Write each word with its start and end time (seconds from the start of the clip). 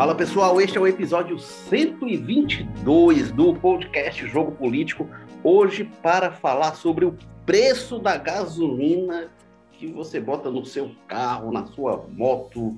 Fala 0.00 0.14
pessoal, 0.14 0.58
este 0.58 0.78
é 0.78 0.80
o 0.80 0.86
episódio 0.86 1.38
122 1.38 3.32
do 3.32 3.52
podcast 3.54 4.26
Jogo 4.28 4.52
Político. 4.52 5.06
Hoje 5.44 5.84
para 6.02 6.32
falar 6.32 6.74
sobre 6.74 7.04
o 7.04 7.14
preço 7.44 7.98
da 7.98 8.16
gasolina 8.16 9.28
que 9.72 9.88
você 9.88 10.18
bota 10.18 10.50
no 10.50 10.64
seu 10.64 10.90
carro, 11.06 11.52
na 11.52 11.66
sua 11.66 12.06
moto, 12.16 12.74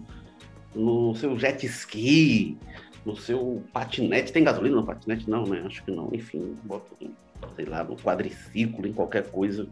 no 0.74 1.14
seu 1.14 1.38
jet 1.38 1.64
ski, 1.64 2.58
no 3.06 3.14
seu 3.14 3.62
patinete. 3.72 4.32
Tem 4.32 4.42
gasolina 4.42 4.74
no 4.74 4.84
patinete? 4.84 5.30
Não, 5.30 5.46
né? 5.46 5.62
Acho 5.64 5.84
que 5.84 5.92
não. 5.92 6.10
Enfim, 6.12 6.56
bota, 6.64 6.90
sei 7.54 7.66
lá, 7.66 7.84
no 7.84 7.94
quadriciclo, 7.94 8.84
em 8.84 8.92
qualquer 8.92 9.30
coisa. 9.30 9.68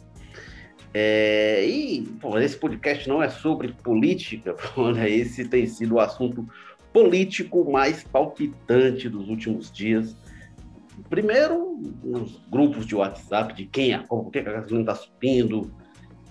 É, 0.95 1.64
e 1.67 2.03
pô, 2.21 2.39
esse 2.39 2.57
podcast 2.57 3.09
não 3.09 3.21
é 3.21 3.29
sobre 3.29 3.73
política, 3.73 4.57
olha, 4.77 5.09
esse 5.09 5.48
tem 5.48 5.67
sido 5.67 5.97
o 5.97 6.01
assunto 6.01 6.48
político 6.93 7.71
mais 7.71 8.03
palpitante 8.05 9.09
dos 9.09 9.29
últimos 9.29 9.71
dias. 9.71 10.17
Primeiro, 11.09 11.81
nos 12.03 12.41
grupos 12.51 12.87
de 12.87 12.95
WhatsApp 12.95 13.55
de 13.55 13.67
quem 13.67 13.93
é, 13.93 13.98
por 13.98 14.31
que 14.31 14.39
a 14.39 14.43
gasolina 14.43 14.93
está 14.93 14.95
subindo, 14.95 15.73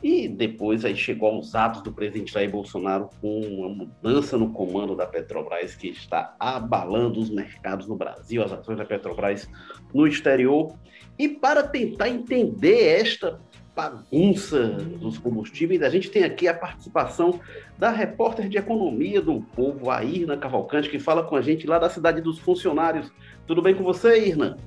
e 0.02 0.30
depois 0.30 0.86
aí 0.86 0.96
chegou 0.96 1.30
aos 1.30 1.54
atos 1.56 1.82
do 1.82 1.92
presidente 1.92 2.32
Jair 2.32 2.50
Bolsonaro 2.50 3.10
com 3.20 3.42
uma 3.42 3.70
mudança 3.70 4.38
no 4.38 4.52
comando 4.52 4.96
da 4.96 5.06
Petrobras 5.06 5.76
que 5.76 5.90
está 5.90 6.36
abalando 6.40 7.20
os 7.20 7.30
mercados 7.30 7.86
no 7.86 7.98
Brasil, 7.98 8.42
as 8.42 8.52
ações 8.52 8.78
da 8.78 8.86
Petrobras 8.86 9.50
no 9.94 10.08
exterior. 10.08 10.74
E 11.18 11.28
para 11.28 11.64
tentar 11.64 12.08
entender 12.08 13.02
esta 13.02 13.42
bagunça 13.80 14.68
dos 15.00 15.18
combustíveis, 15.18 15.82
a 15.82 15.90
gente 15.90 16.12
tem 16.12 16.26
aqui 16.26 16.50
a 16.50 16.54
participação 16.54 17.40
da 17.78 17.90
repórter 17.90 18.50
de 18.50 18.58
economia 18.58 19.22
do 19.22 19.42
povo, 19.56 19.90
a 19.90 20.04
Irna 20.04 20.36
Cavalcante, 20.36 20.90
que 20.90 21.00
fala 21.00 21.24
com 21.24 21.38
a 21.38 21.42
gente 21.42 21.66
lá 21.66 21.80
da 21.80 21.90
cidade 21.90 22.20
dos 22.20 22.40
funcionários. 22.40 23.10
Tudo 23.48 23.62
bem 23.62 23.74
com 23.74 23.84
você, 23.84 24.28
Irna? 24.28 24.58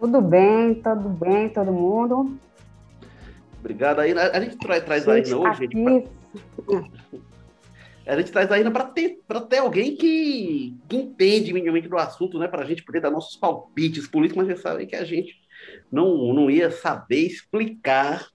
Tudo 0.00 0.22
bem, 0.22 0.76
tudo 0.76 1.08
bem, 1.10 1.50
todo 1.50 1.70
mundo. 1.70 2.38
Obrigado, 3.60 4.00
aí. 4.00 4.12
A 4.12 4.40
gente 4.40 4.56
traz, 4.56 4.82
traz 4.84 5.06
a 5.06 5.12
Aina 5.12 5.36
hoje, 5.36 5.58
gente, 5.58 6.08
pra... 6.64 6.84
A 8.06 8.16
gente 8.16 8.32
traz 8.32 8.50
a 8.50 8.54
Aina 8.54 8.70
para 8.70 8.84
ter, 8.84 9.20
ter 9.50 9.58
alguém 9.58 9.94
que, 9.94 10.74
que 10.88 10.96
entende 10.96 11.52
minimamente 11.52 11.88
do 11.88 11.98
assunto, 11.98 12.38
né? 12.38 12.48
Para 12.48 12.62
a 12.62 12.64
gente 12.64 12.82
poder 12.82 13.00
dar 13.00 13.10
nossos 13.10 13.36
palpites 13.36 14.06
políticos, 14.06 14.46
mas 14.46 14.56
você 14.56 14.62
sabe 14.62 14.86
que 14.86 14.96
a 14.96 15.04
gente 15.04 15.36
não, 15.90 16.32
não 16.32 16.50
ia 16.50 16.70
saber 16.70 17.26
explicar 17.26 18.28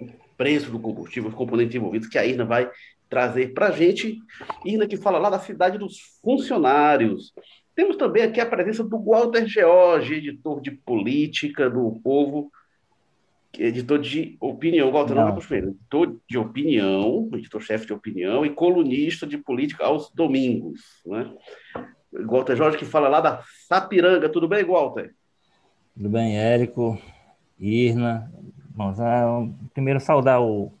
o 0.00 0.08
preço 0.36 0.70
do 0.70 0.78
combustível, 0.78 1.30
os 1.30 1.34
componentes 1.34 1.74
envolvidos, 1.74 2.08
que 2.08 2.18
a 2.18 2.26
Irna 2.26 2.44
vai 2.44 2.70
trazer 3.08 3.52
para 3.52 3.68
a 3.68 3.72
gente. 3.72 4.18
Irna 4.64 4.86
que 4.86 4.96
fala 4.96 5.18
lá 5.18 5.30
da 5.30 5.38
cidade 5.38 5.78
dos 5.78 5.98
funcionários. 6.22 7.32
Temos 7.74 7.96
também 7.96 8.22
aqui 8.22 8.40
a 8.40 8.46
presença 8.46 8.84
do 8.84 9.02
Walter 9.02 9.46
George, 9.46 10.14
editor 10.14 10.60
de 10.60 10.70
política 10.70 11.70
do 11.70 12.00
Povo 12.02 12.50
editor 13.58 13.98
de 13.98 14.36
opinião, 14.40 14.90
Walter 14.90 15.14
não, 15.14 15.28
não 15.28 15.36
é 15.36 15.58
editor 15.58 16.16
de 16.28 16.38
opinião, 16.38 17.28
editor-chefe 17.34 17.86
de 17.86 17.92
opinião 17.92 18.46
e 18.46 18.50
colunista 18.50 19.26
de 19.26 19.36
política 19.36 19.84
aos 19.84 20.10
domingos, 20.12 20.80
né? 21.04 21.30
Walter 22.12 22.56
Jorge 22.56 22.78
que 22.78 22.84
fala 22.84 23.08
lá 23.08 23.20
da 23.20 23.42
Sapiranga, 23.68 24.28
tudo 24.28 24.48
bem, 24.48 24.64
Walter? 24.64 25.14
Tudo 25.94 26.08
bem, 26.08 26.38
Érico, 26.38 26.98
Irna, 27.58 28.30
Bom, 28.74 29.52
primeiro 29.74 30.00
saudar 30.00 30.40
o 30.40 30.72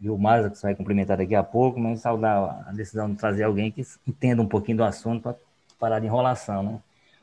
Gilmar, 0.00 0.50
que 0.50 0.58
você 0.58 0.66
vai 0.66 0.74
cumprimentar 0.74 1.16
daqui 1.16 1.34
a 1.34 1.42
pouco, 1.42 1.80
mas 1.80 2.00
saudar 2.00 2.64
a 2.68 2.72
decisão 2.72 3.10
de 3.10 3.16
trazer 3.16 3.44
alguém 3.44 3.70
que 3.70 3.82
entenda 4.06 4.42
um 4.42 4.46
pouquinho 4.46 4.76
do 4.76 4.84
assunto 4.84 5.22
para 5.22 5.36
parar 5.78 5.98
de 5.98 6.06
enrolação, 6.06 6.62
né? 6.62 6.78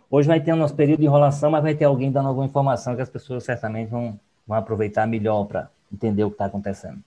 Hoje 0.10 0.28
vai 0.28 0.40
ter 0.40 0.52
o 0.52 0.56
nosso 0.56 0.76
período 0.76 1.00
de 1.00 1.06
enrolação, 1.06 1.52
mas 1.52 1.62
vai 1.62 1.76
ter 1.76 1.86
alguém 1.86 2.12
dando 2.12 2.28
alguma 2.28 2.46
informação 2.46 2.96
que 2.96 3.02
as 3.02 3.10
pessoas 3.10 3.44
certamente 3.44 3.90
vão 3.90 4.20
vão 4.48 4.58
aproveitar 4.58 5.08
melhor 5.08 5.46
para 5.46 5.70
entender 5.92 6.24
o 6.24 6.30
que 6.30 6.36
está 6.36 6.46
acontecendo. 6.46 7.00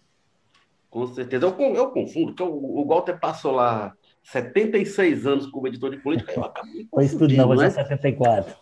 Com 0.91 1.07
certeza. 1.07 1.47
Eu, 1.47 1.75
eu 1.75 1.91
confundo, 1.91 2.29
porque 2.29 2.43
o, 2.43 2.81
o 2.81 2.87
Walter 2.87 3.19
passou 3.19 3.53
lá 3.53 3.93
76 4.23 5.27
anos 5.27 5.47
como 5.47 5.69
editor 5.69 5.91
de 5.91 5.99
política, 5.99 6.33
eu 6.33 6.45
acabei 6.45 6.87
Foi 6.91 7.05
isso 7.05 7.19
tudo, 7.19 7.35
não, 7.35 7.55
né? 7.55 7.71
74. 7.71 8.57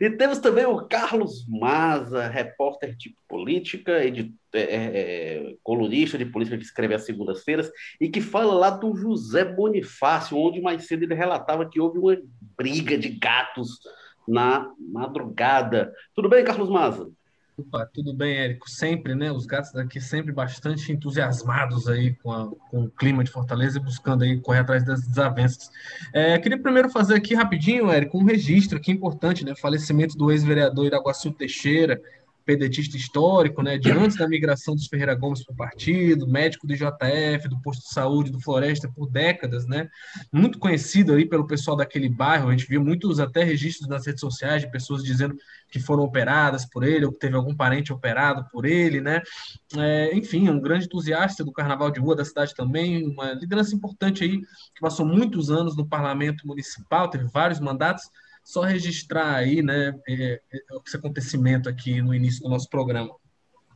E 0.00 0.10
temos 0.10 0.38
também 0.38 0.66
o 0.66 0.86
Carlos 0.86 1.46
Maza, 1.48 2.28
repórter 2.28 2.96
de 2.96 3.14
política, 3.28 4.04
editor, 4.04 4.36
é, 4.54 4.60
é, 4.60 4.74
é, 4.74 5.56
colunista 5.62 6.18
de 6.18 6.26
política 6.26 6.58
que 6.58 6.64
escreve 6.64 6.94
às 6.94 7.06
segundas-feiras 7.06 7.70
e 8.00 8.08
que 8.08 8.20
fala 8.20 8.52
lá 8.52 8.70
do 8.70 8.94
José 8.94 9.44
Bonifácio, 9.44 10.36
onde 10.36 10.60
mais 10.60 10.86
cedo 10.86 11.04
ele 11.04 11.14
relatava 11.14 11.68
que 11.68 11.80
houve 11.80 11.98
uma 11.98 12.18
briga 12.56 12.98
de 12.98 13.08
gatos 13.08 13.80
na 14.28 14.70
madrugada. 14.78 15.92
Tudo 16.14 16.28
bem, 16.28 16.44
Carlos 16.44 16.68
Maza? 16.68 17.10
Opa, 17.56 17.84
tudo 17.92 18.14
bem, 18.14 18.34
Érico? 18.34 18.68
Sempre, 18.68 19.14
né? 19.14 19.30
Os 19.30 19.44
gatos 19.44 19.72
daqui 19.72 20.00
sempre 20.00 20.32
bastante 20.32 20.90
entusiasmados 20.90 21.86
aí 21.86 22.14
com, 22.14 22.32
a, 22.32 22.50
com 22.70 22.84
o 22.84 22.90
clima 22.90 23.22
de 23.22 23.30
Fortaleza 23.30 23.78
e 23.78 23.82
buscando 23.82 24.24
aí 24.24 24.40
correr 24.40 24.60
atrás 24.60 24.84
das 24.84 25.06
desavenças. 25.06 25.70
É, 26.14 26.38
queria 26.38 26.60
primeiro 26.60 26.88
fazer 26.88 27.14
aqui 27.14 27.34
rapidinho, 27.34 27.90
Érico, 27.90 28.18
um 28.18 28.24
registro 28.24 28.78
aqui 28.78 28.90
importante, 28.90 29.44
né? 29.44 29.54
Falecimento 29.54 30.16
do 30.16 30.30
ex-vereador 30.32 30.86
Iraguaçu 30.86 31.30
Teixeira, 31.30 32.00
pedetista 32.44 32.96
histórico, 32.96 33.62
né, 33.62 33.78
de 33.78 33.90
antes 33.90 34.16
da 34.16 34.28
migração 34.28 34.74
dos 34.74 34.86
Ferreira 34.86 35.14
Gomes 35.14 35.44
para 35.44 35.52
o 35.52 35.56
partido, 35.56 36.26
médico 36.26 36.66
do 36.66 36.72
IJF, 36.72 37.48
do 37.48 37.60
posto 37.60 37.82
de 37.82 37.92
saúde 37.92 38.30
do 38.30 38.40
Floresta 38.40 38.90
por 38.94 39.08
décadas, 39.08 39.66
né, 39.66 39.88
muito 40.32 40.58
conhecido 40.58 41.12
aí 41.14 41.26
pelo 41.26 41.46
pessoal 41.46 41.76
daquele 41.76 42.08
bairro, 42.08 42.48
a 42.48 42.52
gente 42.52 42.66
viu 42.66 42.82
muitos 42.82 43.20
até 43.20 43.42
registros 43.44 43.88
nas 43.88 44.06
redes 44.06 44.20
sociais 44.20 44.62
de 44.62 44.70
pessoas 44.70 45.02
dizendo 45.02 45.36
que 45.68 45.80
foram 45.80 46.02
operadas 46.02 46.64
por 46.66 46.84
ele, 46.84 47.06
ou 47.06 47.12
que 47.12 47.18
teve 47.18 47.36
algum 47.36 47.54
parente 47.54 47.92
operado 47.92 48.46
por 48.50 48.64
ele, 48.64 49.00
né, 49.00 49.22
é, 49.76 50.14
enfim, 50.16 50.48
um 50.48 50.60
grande 50.60 50.86
entusiasta 50.86 51.44
do 51.44 51.52
carnaval 51.52 51.90
de 51.90 52.00
rua 52.00 52.16
da 52.16 52.24
cidade 52.24 52.54
também, 52.54 53.06
uma 53.06 53.32
liderança 53.32 53.74
importante 53.74 54.24
aí, 54.24 54.40
que 54.40 54.80
passou 54.80 55.06
muitos 55.06 55.50
anos 55.50 55.76
no 55.76 55.86
parlamento 55.86 56.46
municipal, 56.46 57.08
teve 57.08 57.24
vários 57.24 57.60
mandatos, 57.60 58.04
só 58.42 58.62
registrar 58.62 59.36
aí, 59.36 59.62
né, 59.62 59.94
é, 60.08 60.40
é, 60.52 60.58
esse 60.86 60.96
acontecimento 60.96 61.68
aqui 61.68 62.02
no 62.02 62.14
início 62.14 62.42
do 62.42 62.48
nosso 62.48 62.68
programa. 62.68 63.14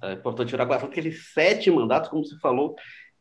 É 0.03 0.12
importante 0.12 0.49
tirar 0.49 0.65
agora 0.65 0.84
aqueles 0.84 1.32
sete 1.32 1.71
mandatos, 1.71 2.10
como 2.10 2.25
você 2.25 2.38
falou, 2.38 2.77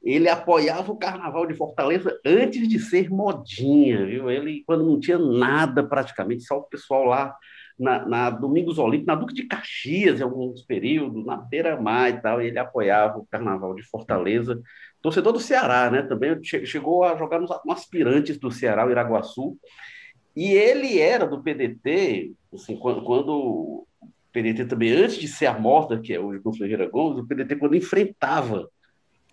ele 0.06 0.30
apoiava 0.30 0.92
o 0.92 0.98
Carnaval 0.98 1.48
de 1.48 1.56
Fortaleza 1.56 2.16
antes 2.24 2.68
de 2.68 2.78
ser 2.80 3.10
modinha, 3.10 4.06
viu? 4.06 4.30
Ele, 4.30 4.64
quando 4.68 4.86
não 4.86 5.00
tinha 5.00 5.18
nada 5.18 5.84
praticamente, 5.84 6.44
só 6.44 6.58
o 6.60 6.64
pessoal 6.64 7.06
lá 7.06 7.36
na, 7.78 8.06
na 8.06 8.30
Domingos 8.30 8.78
Olímpicos, 8.78 9.08
na 9.08 9.16
Duque 9.16 9.34
de 9.34 9.48
Caxias, 9.48 10.20
em 10.20 10.24
alguns 10.24 10.62
períodos, 10.62 11.26
na 11.26 11.38
Beira-Mar 11.38 12.10
e 12.10 12.22
tal, 12.22 12.40
ele 12.40 12.60
apoiava 12.60 13.18
o 13.18 13.26
Carnaval 13.26 13.74
de 13.74 13.82
Fortaleza. 13.82 14.62
Torcedor 15.02 15.34
do 15.34 15.40
Ceará, 15.40 15.90
né? 15.90 16.04
Também 16.04 16.40
chegou 16.44 17.04
a 17.04 17.16
jogar 17.16 17.40
nos 17.40 17.52
aspirantes 17.70 18.38
do 18.38 18.52
Ceará, 18.52 18.86
o 18.86 18.92
Iraguaçu, 18.92 19.58
e 20.36 20.52
ele 20.52 21.00
era 21.00 21.26
do 21.26 21.42
PDT, 21.42 22.34
assim, 22.54 22.76
quando, 22.76 23.04
quando 23.04 23.30
o 23.30 23.88
PDT 24.34 24.66
também, 24.66 24.92
antes 24.92 25.16
de 25.16 25.28
ser 25.28 25.46
a 25.46 25.58
morta, 25.58 26.00
que 26.00 26.14
é 26.14 26.20
o 26.20 26.42
com 26.42 26.54
Ferreira 26.54 26.90
Gomes, 26.90 27.24
o 27.24 27.28
PDT, 27.28 27.56
quando 27.56 27.76
enfrentava 27.76 28.70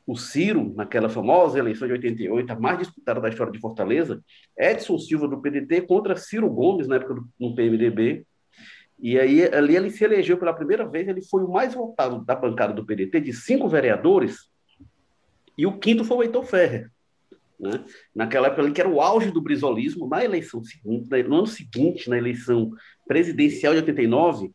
o 0.06 0.16
Ciro, 0.16 0.72
naquela 0.76 1.08
famosa 1.08 1.58
eleição 1.58 1.86
de 1.86 1.94
88, 1.94 2.52
a 2.52 2.58
mais 2.58 2.78
disputada 2.78 3.20
da 3.20 3.28
história 3.28 3.52
de 3.52 3.60
Fortaleza, 3.60 4.22
Edson 4.56 4.98
Silva 4.98 5.26
do 5.26 5.40
PDT 5.40 5.82
contra 5.82 6.16
Ciro 6.16 6.48
Gomes, 6.48 6.86
na 6.86 6.96
época 6.96 7.14
do 7.14 7.28
no 7.38 7.54
PMDB. 7.54 8.24
E 8.98 9.18
aí, 9.18 9.42
ali 9.52 9.74
ele 9.74 9.90
se 9.90 10.04
elegeu 10.04 10.38
pela 10.38 10.52
primeira 10.52 10.86
vez, 10.88 11.08
ele 11.08 11.22
foi 11.22 11.42
o 11.42 11.50
mais 11.50 11.74
votado 11.74 12.24
da 12.24 12.36
bancada 12.36 12.72
do 12.72 12.86
PDT, 12.86 13.20
de 13.20 13.32
cinco 13.32 13.68
vereadores, 13.68 14.48
e 15.58 15.66
o 15.66 15.78
quinto 15.78 16.04
foi 16.04 16.16
o 16.18 16.22
Heitor 16.22 16.44
Ferrer. 16.44 16.90
Né? 17.62 17.84
Naquela 18.12 18.48
época 18.48 18.72
que 18.72 18.80
era 18.80 18.90
o 18.90 19.00
auge 19.00 19.30
do 19.30 19.40
brisolismo, 19.40 20.08
na 20.08 20.24
eleição 20.24 20.64
seguinte, 20.64 21.08
no 21.22 21.36
ano 21.36 21.46
seguinte, 21.46 22.10
na 22.10 22.18
eleição 22.18 22.72
presidencial 23.06 23.72
de 23.72 23.78
89, 23.78 24.50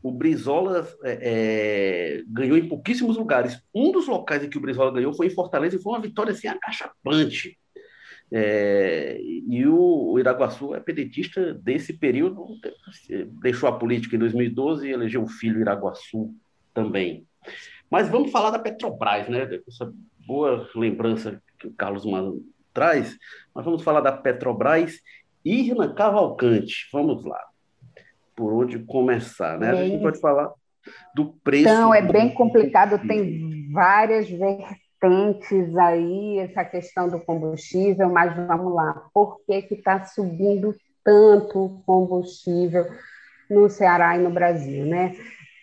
o 0.00 0.12
Brizola 0.12 0.86
é, 1.02 1.18
é, 1.20 2.22
ganhou 2.28 2.56
em 2.56 2.68
pouquíssimos 2.68 3.16
lugares. 3.16 3.60
Um 3.74 3.90
dos 3.90 4.06
locais 4.06 4.44
em 4.44 4.48
que 4.48 4.56
o 4.56 4.60
Brizola 4.60 4.92
ganhou 4.92 5.12
foi 5.12 5.26
em 5.26 5.34
Fortaleza 5.34 5.74
e 5.74 5.82
foi 5.82 5.94
uma 5.94 6.00
vitória 6.00 6.30
assim, 6.30 6.46
acachapante. 6.46 7.58
É, 8.30 9.20
e 9.20 9.66
o, 9.66 10.12
o 10.12 10.18
Iraguaçu 10.18 10.72
é 10.72 10.80
pedetista 10.80 11.52
desse 11.54 11.94
período, 11.94 12.46
deixou 13.40 13.68
a 13.68 13.76
política 13.76 14.14
em 14.14 14.20
2012 14.20 14.86
e 14.86 14.92
elegeu 14.92 15.22
o 15.24 15.28
filho 15.28 15.60
Iraguaçu 15.60 16.32
também. 16.72 17.26
Mas 17.90 18.08
vamos 18.08 18.30
falar 18.30 18.50
da 18.50 18.58
Petrobras, 18.58 19.28
né? 19.28 19.60
Essa 19.66 19.92
boa 20.26 20.68
lembrança 20.74 21.40
que 21.58 21.66
o 21.66 21.72
Carlos 21.72 22.04
Mano 22.04 22.40
traz, 22.72 23.16
mas 23.54 23.64
vamos 23.64 23.82
falar 23.82 24.00
da 24.00 24.12
Petrobras. 24.12 25.00
Irna 25.44 25.94
Cavalcante, 25.94 26.88
vamos 26.92 27.24
lá. 27.24 27.40
Por 28.34 28.52
onde 28.52 28.80
começar, 28.80 29.58
né? 29.58 29.70
A 29.70 29.84
gente 29.84 30.02
pode 30.02 30.20
falar 30.20 30.52
do 31.14 31.32
preço. 31.44 31.68
Então, 31.68 31.94
é 31.94 32.02
bem 32.02 32.34
complicado, 32.34 32.98
tem 33.06 33.70
várias 33.72 34.28
vertentes 34.28 34.86
vertentes 35.00 35.76
aí, 35.76 36.38
essa 36.38 36.64
questão 36.64 37.08
do 37.08 37.20
combustível, 37.20 38.08
mas 38.08 38.34
vamos 38.34 38.74
lá, 38.74 39.08
por 39.12 39.40
que 39.44 39.66
está 39.70 40.04
subindo 40.04 40.74
tanto 41.04 41.64
o 41.64 41.82
combustível 41.84 42.84
no 43.48 43.68
Ceará 43.68 44.16
e 44.16 44.20
no 44.20 44.30
Brasil, 44.30 44.84
né? 44.86 45.14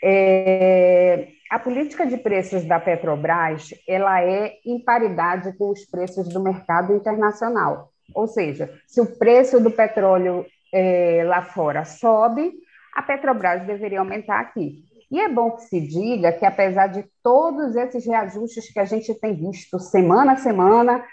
É, 0.01 1.28
a 1.50 1.60
política 1.60 2.06
de 2.06 2.18
preços 2.18 2.66
da 2.66 2.80
Petrobras 2.80 3.69
ela 3.88 4.22
é 4.22 4.56
em 4.66 4.80
paridade 4.80 5.56
com 5.57 5.69
os 5.69 5.86
preços 5.86 6.28
do 6.30 6.42
mercado 6.42 6.95
internacional. 6.95 7.92
Ou 8.13 8.28
seja, 8.28 8.74
se 8.88 9.00
o 9.01 9.18
preço 9.18 9.60
do 9.60 9.72
petróleo 9.72 10.45
é, 10.74 11.24
lá 11.25 11.44
fora 11.44 11.86
sobe, 11.86 12.54
a 12.94 13.01
Petrobras 13.01 13.66
deveria 13.66 14.00
aumentar 14.00 14.40
aqui. 14.40 14.84
E 15.12 15.19
é 15.19 15.30
bom 15.30 15.51
que 15.51 15.63
se 15.63 15.80
diga 15.80 16.31
que, 16.31 16.45
apesar 16.45 16.88
de 16.88 17.06
todos 17.22 17.75
esses 17.75 18.06
reajustes 18.06 18.72
que 18.74 18.80
a 18.80 18.86
gente 18.86 19.13
tem 19.13 19.36
visto 19.36 19.80
semana 19.80 20.34
a 20.34 20.38
semana, 20.38 21.04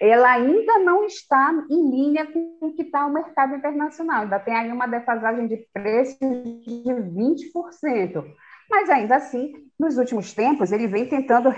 ela 0.00 0.32
ainda 0.32 0.78
não 0.78 1.04
está 1.04 1.52
em 1.70 1.90
linha 1.90 2.26
com 2.26 2.58
o 2.60 2.74
que 2.74 2.82
está 2.82 3.06
o 3.06 3.12
mercado 3.12 3.54
internacional. 3.56 4.22
Ainda 4.22 4.38
tem 4.38 4.54
aí 4.54 4.70
uma 4.70 4.86
defasagem 4.86 5.48
de 5.48 5.56
preços 5.72 6.18
de 6.18 6.92
20%. 6.92 8.24
Mas 8.70 8.90
ainda 8.90 9.16
assim, 9.16 9.52
nos 9.78 9.96
últimos 9.96 10.34
tempos, 10.34 10.72
ele 10.72 10.86
vem 10.86 11.06
tentando 11.06 11.52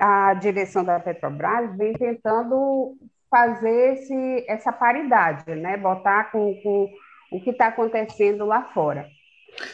a 0.00 0.34
direção 0.34 0.84
da 0.84 0.98
Petrobras 0.98 1.76
vem 1.76 1.92
tentando 1.92 2.96
fazer 3.30 3.94
esse, 3.94 4.44
essa 4.48 4.72
paridade, 4.72 5.54
né? 5.54 5.76
botar 5.76 6.30
com, 6.32 6.54
com 6.62 6.90
o 7.30 7.40
que 7.40 7.50
está 7.50 7.68
acontecendo 7.68 8.44
lá 8.44 8.62
fora. 8.72 9.06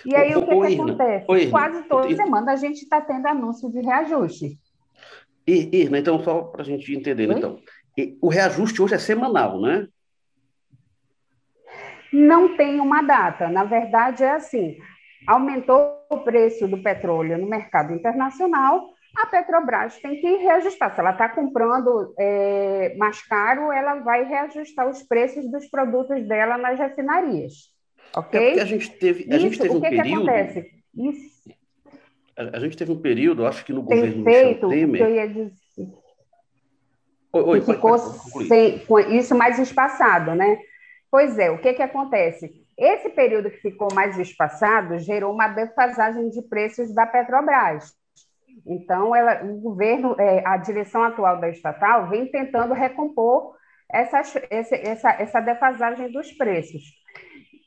E 0.05 0.15
aí, 0.15 0.35
o 0.37 0.47
que, 0.47 0.55
que 0.55 0.81
acontece? 0.81 1.25
Oi, 1.29 1.50
Quase 1.50 1.83
toda 1.85 2.15
semana 2.15 2.53
a 2.53 2.56
gente 2.56 2.83
está 2.83 3.00
tendo 3.00 3.27
anúncio 3.27 3.71
de 3.71 3.81
reajuste. 3.81 4.59
Irna, 5.47 5.99
então, 5.99 6.23
só 6.23 6.43
para 6.43 6.62
a 6.62 6.65
gente 6.65 6.94
entender, 6.94 7.29
Oi? 7.29 7.37
então, 7.37 7.59
o 8.21 8.29
reajuste 8.29 8.81
hoje 8.81 8.94
é 8.94 8.99
semanal, 8.99 9.61
né? 9.61 9.89
Não 12.12 12.56
tem 12.56 12.79
uma 12.79 13.03
data. 13.03 13.49
Na 13.49 13.65
verdade, 13.65 14.23
é 14.23 14.33
assim: 14.33 14.77
aumentou 15.27 16.05
o 16.11 16.19
preço 16.19 16.67
do 16.69 16.83
petróleo 16.83 17.39
no 17.39 17.47
mercado 17.47 17.93
internacional, 17.93 18.91
a 19.15 19.27
Petrobras 19.27 19.99
tem 19.99 20.21
que 20.21 20.37
reajustar. 20.37 20.95
Se 20.95 21.01
ela 21.01 21.11
está 21.11 21.29
comprando 21.29 22.15
é, 22.19 22.95
mais 22.97 23.21
caro, 23.23 23.71
ela 23.71 23.97
vai 23.97 24.25
reajustar 24.25 24.89
os 24.89 25.03
preços 25.03 25.51
dos 25.51 25.67
produtos 25.67 26.27
dela 26.27 26.57
nas 26.57 26.79
refinarias. 26.79 27.73
Ok? 28.17 28.41
É 28.41 28.47
porque 28.47 28.61
a 28.61 28.65
gente 28.65 28.91
teve, 28.91 29.25
a 29.25 29.37
Isso, 29.37 29.41
gente 29.41 29.59
teve 29.59 29.77
um 29.77 29.81
que 29.81 29.91
período. 29.91 30.31
Acontece? 30.31 30.71
A, 32.37 32.57
a, 32.57 32.61
gente 32.61 32.77
teve 32.77 32.93
um 32.93 33.01
período, 33.01 33.47
acho 33.47 33.65
que 33.65 33.73
no 33.73 33.87
Tem 33.87 34.01
governo 34.01 34.25
feito, 34.25 34.69
Temer. 34.69 35.01
Que 35.01 35.11
eu 35.11 35.15
ia 35.15 35.29
dizer. 35.29 35.53
Oi, 37.35 37.43
oi, 37.43 37.61
ficou 37.63 37.99
sem, 37.99 38.79
com 38.81 38.99
isso 38.99 39.35
mais 39.35 39.59
espaçado, 39.59 40.35
né? 40.35 40.59
Pois 41.11 41.39
é, 41.39 41.51
o 41.51 41.59
que, 41.59 41.73
que 41.73 41.83
acontece? 41.83 42.63
Esse 42.82 43.11
período 43.11 43.49
que 43.49 43.58
ficou 43.58 43.87
mais 43.94 44.19
espaçado 44.19 44.99
gerou 44.99 45.32
uma 45.32 45.46
defasagem 45.46 46.29
de 46.31 46.43
preços 46.43 46.93
da 46.93 47.06
Petrobras. 47.06 47.93
Então, 48.67 49.14
ela, 49.14 49.44
o 49.44 49.61
governo, 49.61 50.17
é, 50.19 50.43
a 50.44 50.56
direção 50.56 51.05
atual 51.05 51.40
da 51.40 51.49
estatal 51.49 52.08
vem 52.08 52.26
tentando 52.26 52.75
recompor 52.75 53.55
essa, 53.88 54.20
essa, 54.50 55.11
essa 55.11 55.40
defasagem 55.40 56.11
dos 56.11 56.32
preços 56.32 56.82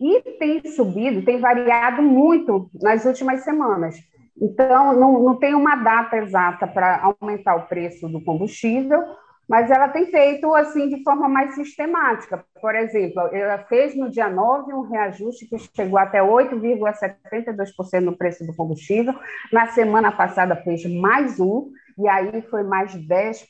e 0.01 0.21
tem 0.38 0.62
subido, 0.65 1.23
tem 1.23 1.39
variado 1.39 2.01
muito 2.01 2.69
nas 2.81 3.06
últimas 3.06 3.41
semanas. 3.45 3.95
Então, 4.41 4.91
não, 4.91 5.23
não 5.23 5.39
tem 5.39 5.56
uma 5.56 5.77
data 5.77 6.17
exata 6.17 6.67
para 6.67 7.01
aumentar 7.21 7.56
o 7.56 7.67
preço 7.67 8.09
do 8.09 8.21
combustível, 8.21 9.01
mas 9.47 9.69
ela 9.69 9.89
tem 9.89 10.07
feito 10.07 10.53
assim 10.56 10.89
de 10.89 11.03
forma 11.03 11.27
mais 11.30 11.56
sistemática. 11.56 12.44
Por 12.62 12.75
exemplo, 12.75 13.21
ela 13.31 13.59
fez 13.59 13.95
no 13.95 14.09
dia 14.09 14.30
9 14.30 14.74
um 14.74 14.81
reajuste 14.81 15.45
que 15.47 15.57
chegou 15.57 15.97
até 16.00 16.19
8,72% 16.19 18.00
no 18.01 18.18
preço 18.18 18.45
do 18.45 18.56
combustível. 18.56 19.13
Na 19.51 19.68
semana 19.68 20.12
passada 20.12 20.56
fez 20.56 20.86
mais 20.86 21.39
um, 21.39 21.71
e 21.97 22.07
aí 22.07 22.42
foi 22.44 22.63
mais 22.63 22.95
10%, 22.95 23.45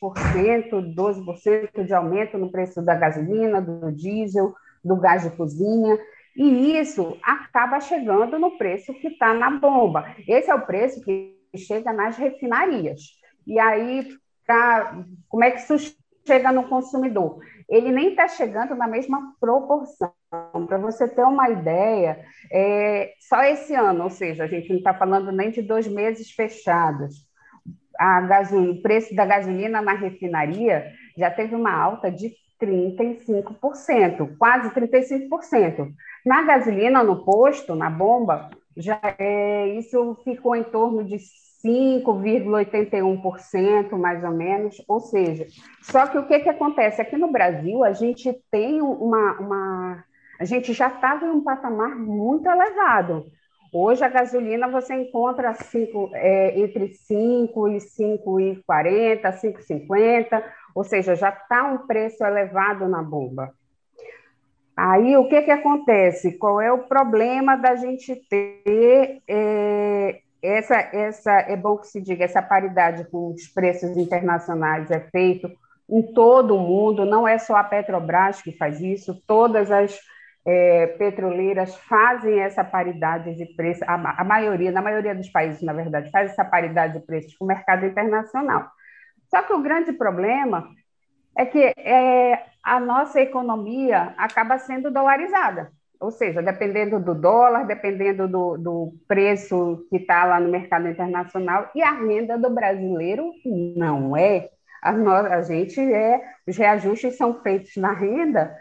12% 0.95 1.85
de 1.85 1.93
aumento 1.93 2.37
no 2.37 2.51
preço 2.51 2.83
da 2.83 2.95
gasolina, 2.95 3.61
do 3.61 3.91
diesel, 3.91 4.53
do 4.83 4.95
gás 4.97 5.23
de 5.23 5.29
cozinha 5.35 5.97
e 6.35 6.77
isso 6.77 7.17
acaba 7.23 7.79
chegando 7.79 8.37
no 8.37 8.57
preço 8.57 8.93
que 8.95 9.07
está 9.07 9.33
na 9.33 9.51
bomba. 9.51 10.13
Esse 10.27 10.51
é 10.51 10.55
o 10.55 10.65
preço 10.65 11.01
que 11.01 11.33
chega 11.55 11.93
nas 11.93 12.17
refinarias. 12.17 13.01
E 13.47 13.57
aí, 13.57 14.05
como 15.27 15.43
é 15.43 15.51
que 15.51 15.59
isso 15.59 15.95
chega 16.25 16.51
no 16.51 16.67
consumidor? 16.67 17.39
Ele 17.69 17.91
nem 17.91 18.09
está 18.09 18.27
chegando 18.27 18.75
na 18.75 18.87
mesma 18.87 19.33
proporção. 19.39 20.11
Para 20.67 20.77
você 20.77 21.07
ter 21.07 21.23
uma 21.23 21.49
ideia, 21.49 22.23
é, 22.51 23.13
só 23.19 23.43
esse 23.43 23.73
ano, 23.73 24.03
ou 24.03 24.09
seja, 24.09 24.43
a 24.43 24.47
gente 24.47 24.69
não 24.69 24.77
está 24.77 24.93
falando 24.93 25.31
nem 25.31 25.49
de 25.49 25.61
dois 25.61 25.87
meses 25.87 26.31
fechados, 26.31 27.25
a 27.97 28.21
gasolina, 28.21 28.73
o 28.73 28.81
preço 28.81 29.15
da 29.15 29.25
gasolina 29.25 29.81
na 29.81 29.93
refinaria 29.93 30.91
já 31.17 31.31
teve 31.31 31.55
uma 31.55 31.71
alta 31.71 32.11
de 32.11 32.33
35%, 32.61 34.37
quase 34.37 34.69
35%. 34.71 35.93
Na 36.25 36.43
gasolina, 36.43 37.03
no 37.03 37.23
posto, 37.23 37.75
na 37.75 37.89
bomba, 37.89 38.49
já 38.75 38.99
é, 39.17 39.67
isso 39.69 40.15
ficou 40.23 40.55
em 40.55 40.63
torno 40.63 41.03
de 41.03 41.17
5,81%, 41.65 43.97
mais 43.97 44.23
ou 44.23 44.31
menos. 44.31 44.83
Ou 44.87 44.99
seja, 44.99 45.47
só 45.81 46.05
que 46.05 46.19
o 46.19 46.27
que, 46.27 46.39
que 46.39 46.49
acontece? 46.49 47.01
Aqui 47.01 47.17
no 47.17 47.31
Brasil, 47.31 47.83
a 47.83 47.91
gente 47.91 48.31
tem 48.51 48.79
uma. 48.81 49.39
uma 49.39 50.03
a 50.39 50.45
gente 50.45 50.73
já 50.73 50.89
estava 50.89 51.25
em 51.25 51.29
um 51.29 51.41
patamar 51.41 51.95
muito 51.95 52.47
elevado. 52.47 53.25
Hoje 53.73 54.05
a 54.05 54.09
gasolina 54.09 54.67
você 54.67 54.93
encontra 54.93 55.53
cinco, 55.53 56.11
é, 56.13 56.59
entre 56.59 56.93
5 56.93 57.67
e 57.69 57.77
5,40, 57.77 59.21
5,50, 59.21 60.43
ou 60.73 60.83
seja, 60.83 61.15
já 61.15 61.29
está 61.29 61.65
um 61.65 61.85
preço 61.85 62.23
elevado 62.23 62.87
na 62.87 63.01
bomba. 63.01 63.53
Aí 64.77 65.15
o 65.15 65.27
que, 65.27 65.41
que 65.41 65.51
acontece? 65.51 66.37
Qual 66.37 66.59
é 66.59 66.71
o 66.71 66.87
problema 66.87 67.55
da 67.55 67.75
gente 67.75 68.15
ter 68.29 69.21
é, 69.27 70.21
essa, 70.45 70.75
essa, 70.75 71.31
é 71.31 71.55
bom 71.55 71.77
que 71.77 71.87
se 71.87 72.01
diga, 72.01 72.23
essa 72.23 72.41
paridade 72.41 73.05
com 73.05 73.31
os 73.31 73.47
preços 73.47 73.97
internacionais 73.97 74.89
é 74.91 74.99
feito 74.99 75.51
em 75.89 76.01
todo 76.01 76.55
o 76.55 76.59
mundo, 76.59 77.05
não 77.05 77.27
é 77.27 77.37
só 77.37 77.55
a 77.55 77.63
Petrobras 77.63 78.41
que 78.41 78.51
faz 78.51 78.81
isso, 78.81 79.21
todas 79.27 79.71
as 79.71 79.99
é, 80.45 80.87
petroleiras 80.97 81.75
fazem 81.75 82.39
essa 82.39 82.63
paridade 82.63 83.35
de 83.35 83.45
preço, 83.55 83.83
a, 83.85 84.21
a, 84.21 84.23
maioria, 84.23 84.71
na 84.71 84.81
maioria 84.81 85.15
dos 85.15 85.29
países, 85.29 85.61
na 85.61 85.73
verdade, 85.73 86.11
faz 86.11 86.31
essa 86.31 86.45
paridade 86.45 86.99
de 86.99 87.05
preços 87.05 87.35
com 87.35 87.45
o 87.45 87.47
mercado 87.47 87.85
internacional. 87.85 88.69
Só 89.29 89.41
que 89.41 89.53
o 89.53 89.61
grande 89.61 89.91
problema 89.93 90.69
é 91.35 91.45
que 91.45 91.73
é, 91.77 92.45
a 92.63 92.79
nossa 92.79 93.19
economia 93.19 94.13
acaba 94.17 94.57
sendo 94.59 94.91
dolarizada. 94.91 95.71
Ou 96.05 96.11
seja, 96.11 96.39
dependendo 96.39 96.99
do 96.99 97.15
dólar, 97.15 97.65
dependendo 97.65 98.27
do, 98.27 98.57
do 98.57 98.93
preço 99.07 99.87
que 99.89 99.97
está 99.97 100.23
lá 100.23 100.39
no 100.39 100.51
mercado 100.51 100.87
internacional, 100.87 101.71
e 101.73 101.81
a 101.81 101.93
renda 101.93 102.37
do 102.37 102.51
brasileiro 102.51 103.31
não 103.75 104.15
é. 104.15 104.51
A, 104.83 104.91
a 104.91 105.41
gente 105.41 105.81
é, 105.81 106.21
os 106.47 106.55
reajustes 106.55 107.17
são 107.17 107.41
feitos 107.41 107.75
na 107.77 107.91
renda 107.91 108.55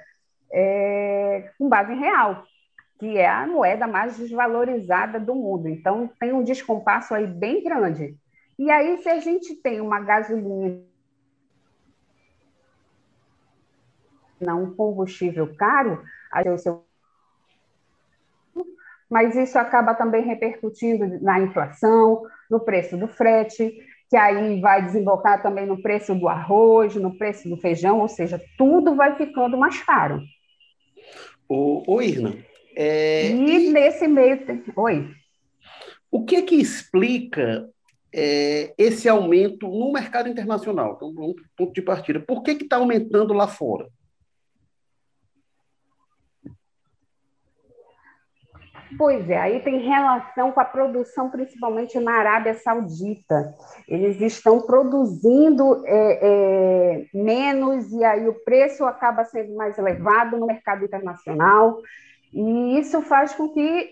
é, 0.50 1.50
com 1.58 1.68
base 1.68 1.92
em 1.92 1.98
real, 1.98 2.44
que 2.98 3.18
é 3.18 3.28
a 3.28 3.46
moeda 3.46 3.86
mais 3.86 4.16
desvalorizada 4.16 5.20
do 5.20 5.34
mundo. 5.34 5.68
Então, 5.68 6.10
tem 6.18 6.32
um 6.32 6.42
descompasso 6.42 7.14
aí 7.14 7.26
bem 7.26 7.62
grande. 7.62 8.16
E 8.58 8.70
aí, 8.70 8.96
se 9.02 9.10
a 9.10 9.20
gente 9.20 9.54
tem 9.56 9.82
uma 9.82 10.00
gasolina, 10.00 10.82
um 14.40 14.74
combustível 14.74 15.54
caro, 15.54 16.02
o 16.46 16.56
seu 16.56 16.93
mas 19.14 19.37
isso 19.37 19.56
acaba 19.56 19.94
também 19.94 20.25
repercutindo 20.25 21.21
na 21.23 21.38
inflação, 21.38 22.23
no 22.50 22.59
preço 22.59 22.97
do 22.97 23.06
frete, 23.06 23.73
que 24.11 24.16
aí 24.16 24.61
vai 24.61 24.85
desembocar 24.85 25.40
também 25.40 25.64
no 25.64 25.80
preço 25.80 26.16
do 26.16 26.26
arroz, 26.26 26.97
no 26.97 27.16
preço 27.16 27.49
do 27.49 27.56
feijão, 27.56 28.00
ou 28.00 28.09
seja, 28.09 28.42
tudo 28.59 28.97
vai 28.97 29.14
ficando 29.14 29.56
mais 29.56 29.80
caro. 29.85 30.21
Ô, 31.49 31.85
ô 31.87 32.02
Irna. 32.02 32.35
É... 32.75 33.28
E 33.28 33.71
nesse 33.71 34.09
meio. 34.09 34.64
Oi. 34.75 35.09
O 36.11 36.25
que 36.25 36.42
que 36.42 36.56
explica 36.56 37.71
é, 38.12 38.75
esse 38.76 39.09
aumento 39.09 39.68
no 39.68 39.92
mercado 39.92 40.28
internacional? 40.28 40.94
Então, 40.97 41.11
um 41.11 41.37
ponto 41.56 41.73
de 41.73 41.83
partida. 41.83 42.18
Por 42.18 42.42
que 42.42 42.50
está 42.50 42.78
aumentando 42.78 43.33
lá 43.33 43.47
fora? 43.47 43.87
Pois 48.96 49.28
é, 49.28 49.36
aí 49.36 49.60
tem 49.60 49.78
relação 49.78 50.52
com 50.52 50.60
a 50.60 50.64
produção, 50.64 51.30
principalmente 51.30 51.98
na 51.98 52.12
Arábia 52.12 52.54
Saudita. 52.54 53.54
Eles 53.88 54.20
estão 54.20 54.60
produzindo 54.60 55.82
é, 55.86 56.18
é, 56.22 57.06
menos 57.12 57.90
e 57.92 58.04
aí 58.04 58.28
o 58.28 58.44
preço 58.44 58.84
acaba 58.84 59.24
sendo 59.24 59.54
mais 59.56 59.76
elevado 59.78 60.38
no 60.38 60.46
mercado 60.46 60.84
internacional, 60.84 61.80
e 62.32 62.78
isso 62.78 63.00
faz 63.02 63.32
com 63.34 63.48
que 63.48 63.90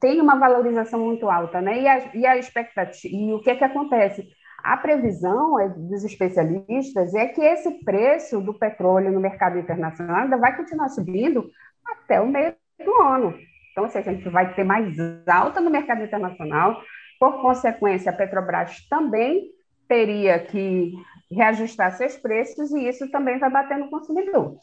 tenha 0.00 0.22
uma 0.22 0.38
valorização 0.38 1.00
muito 1.00 1.28
alta, 1.28 1.60
né? 1.60 1.80
E 1.80 1.88
a, 1.88 2.14
e 2.14 2.26
a 2.26 2.36
expectativa, 2.38 3.14
e 3.14 3.32
o 3.32 3.40
que 3.40 3.50
é 3.50 3.56
que 3.56 3.64
acontece? 3.64 4.26
A 4.62 4.76
previsão 4.76 5.58
é, 5.58 5.68
dos 5.68 6.04
especialistas 6.04 7.14
é 7.14 7.26
que 7.26 7.40
esse 7.40 7.82
preço 7.84 8.40
do 8.40 8.54
petróleo 8.54 9.12
no 9.12 9.20
mercado 9.20 9.58
internacional 9.58 10.22
ainda 10.22 10.36
vai 10.36 10.56
continuar 10.56 10.88
subindo 10.88 11.50
até 11.84 12.20
o 12.20 12.26
meio 12.26 12.54
do 12.82 13.02
ano. 13.02 13.49
Então, 13.72 13.88
seja, 13.88 14.10
a 14.10 14.14
gente 14.14 14.28
vai 14.28 14.52
ter 14.54 14.64
mais 14.64 14.96
alta 15.26 15.60
no 15.60 15.70
mercado 15.70 16.02
internacional. 16.02 16.82
Por 17.18 17.40
consequência, 17.40 18.10
a 18.10 18.14
Petrobras 18.14 18.86
também 18.88 19.50
teria 19.88 20.38
que 20.38 20.92
reajustar 21.30 21.96
seus 21.96 22.16
preços 22.16 22.70
e 22.72 22.88
isso 22.88 23.10
também 23.10 23.38
vai 23.38 23.50
bater 23.50 23.78
no 23.78 23.90
consumidor. 23.90 24.56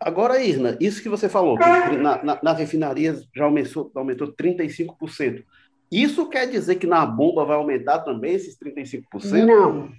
Agora, 0.00 0.42
Irna, 0.42 0.76
isso 0.80 1.02
que 1.02 1.08
você 1.08 1.28
falou, 1.28 1.58
que 1.58 1.96
na, 1.96 2.22
na, 2.22 2.38
nas 2.42 2.58
refinarias 2.58 3.28
já 3.34 3.44
aumentou, 3.44 3.90
aumentou 3.94 4.32
35%. 4.32 5.44
Isso 5.90 6.28
quer 6.28 6.46
dizer 6.46 6.76
que 6.76 6.86
na 6.86 7.04
bomba 7.04 7.44
vai 7.44 7.56
aumentar 7.56 8.00
também 8.00 8.34
esses 8.34 8.56
35%? 8.58 9.44
Não. 9.44 9.90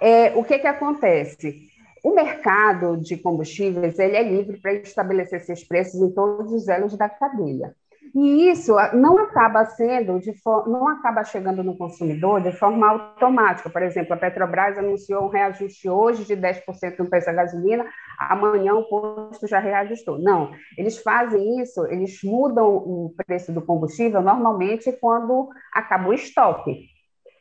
É, 0.00 0.32
o 0.34 0.42
que, 0.42 0.58
que 0.58 0.66
acontece? 0.66 1.69
O 2.02 2.14
mercado 2.14 2.96
de 2.96 3.16
combustíveis 3.16 3.98
ele 3.98 4.16
é 4.16 4.22
livre 4.22 4.58
para 4.58 4.72
estabelecer 4.72 5.40
seus 5.42 5.62
preços 5.62 6.00
em 6.00 6.10
todos 6.10 6.52
os 6.52 6.68
elos 6.68 6.96
da 6.96 7.08
cadeia. 7.08 7.74
E 8.14 8.50
isso 8.50 8.74
não 8.94 9.18
acaba 9.18 9.64
sendo, 9.64 10.18
de 10.18 10.34
não 10.66 10.88
acaba 10.88 11.22
chegando 11.22 11.62
no 11.62 11.76
consumidor 11.76 12.40
de 12.40 12.50
forma 12.50 12.88
automática. 12.88 13.70
Por 13.70 13.82
exemplo, 13.82 14.14
a 14.14 14.16
Petrobras 14.16 14.78
anunciou 14.78 15.24
um 15.24 15.28
reajuste 15.28 15.88
hoje 15.88 16.24
de 16.24 16.34
10% 16.34 16.98
no 16.98 17.08
preço 17.08 17.26
da 17.26 17.32
gasolina, 17.32 17.86
amanhã 18.18 18.74
o 18.74 18.88
posto 18.88 19.46
já 19.46 19.60
reajustou. 19.60 20.18
Não, 20.18 20.50
eles 20.76 20.98
fazem 20.98 21.60
isso, 21.60 21.86
eles 21.86 22.20
mudam 22.24 22.68
o 22.68 23.14
preço 23.26 23.52
do 23.52 23.62
combustível 23.62 24.20
normalmente 24.20 24.90
quando 24.92 25.48
acaba 25.72 26.08
o 26.08 26.14
estoque. 26.14 26.88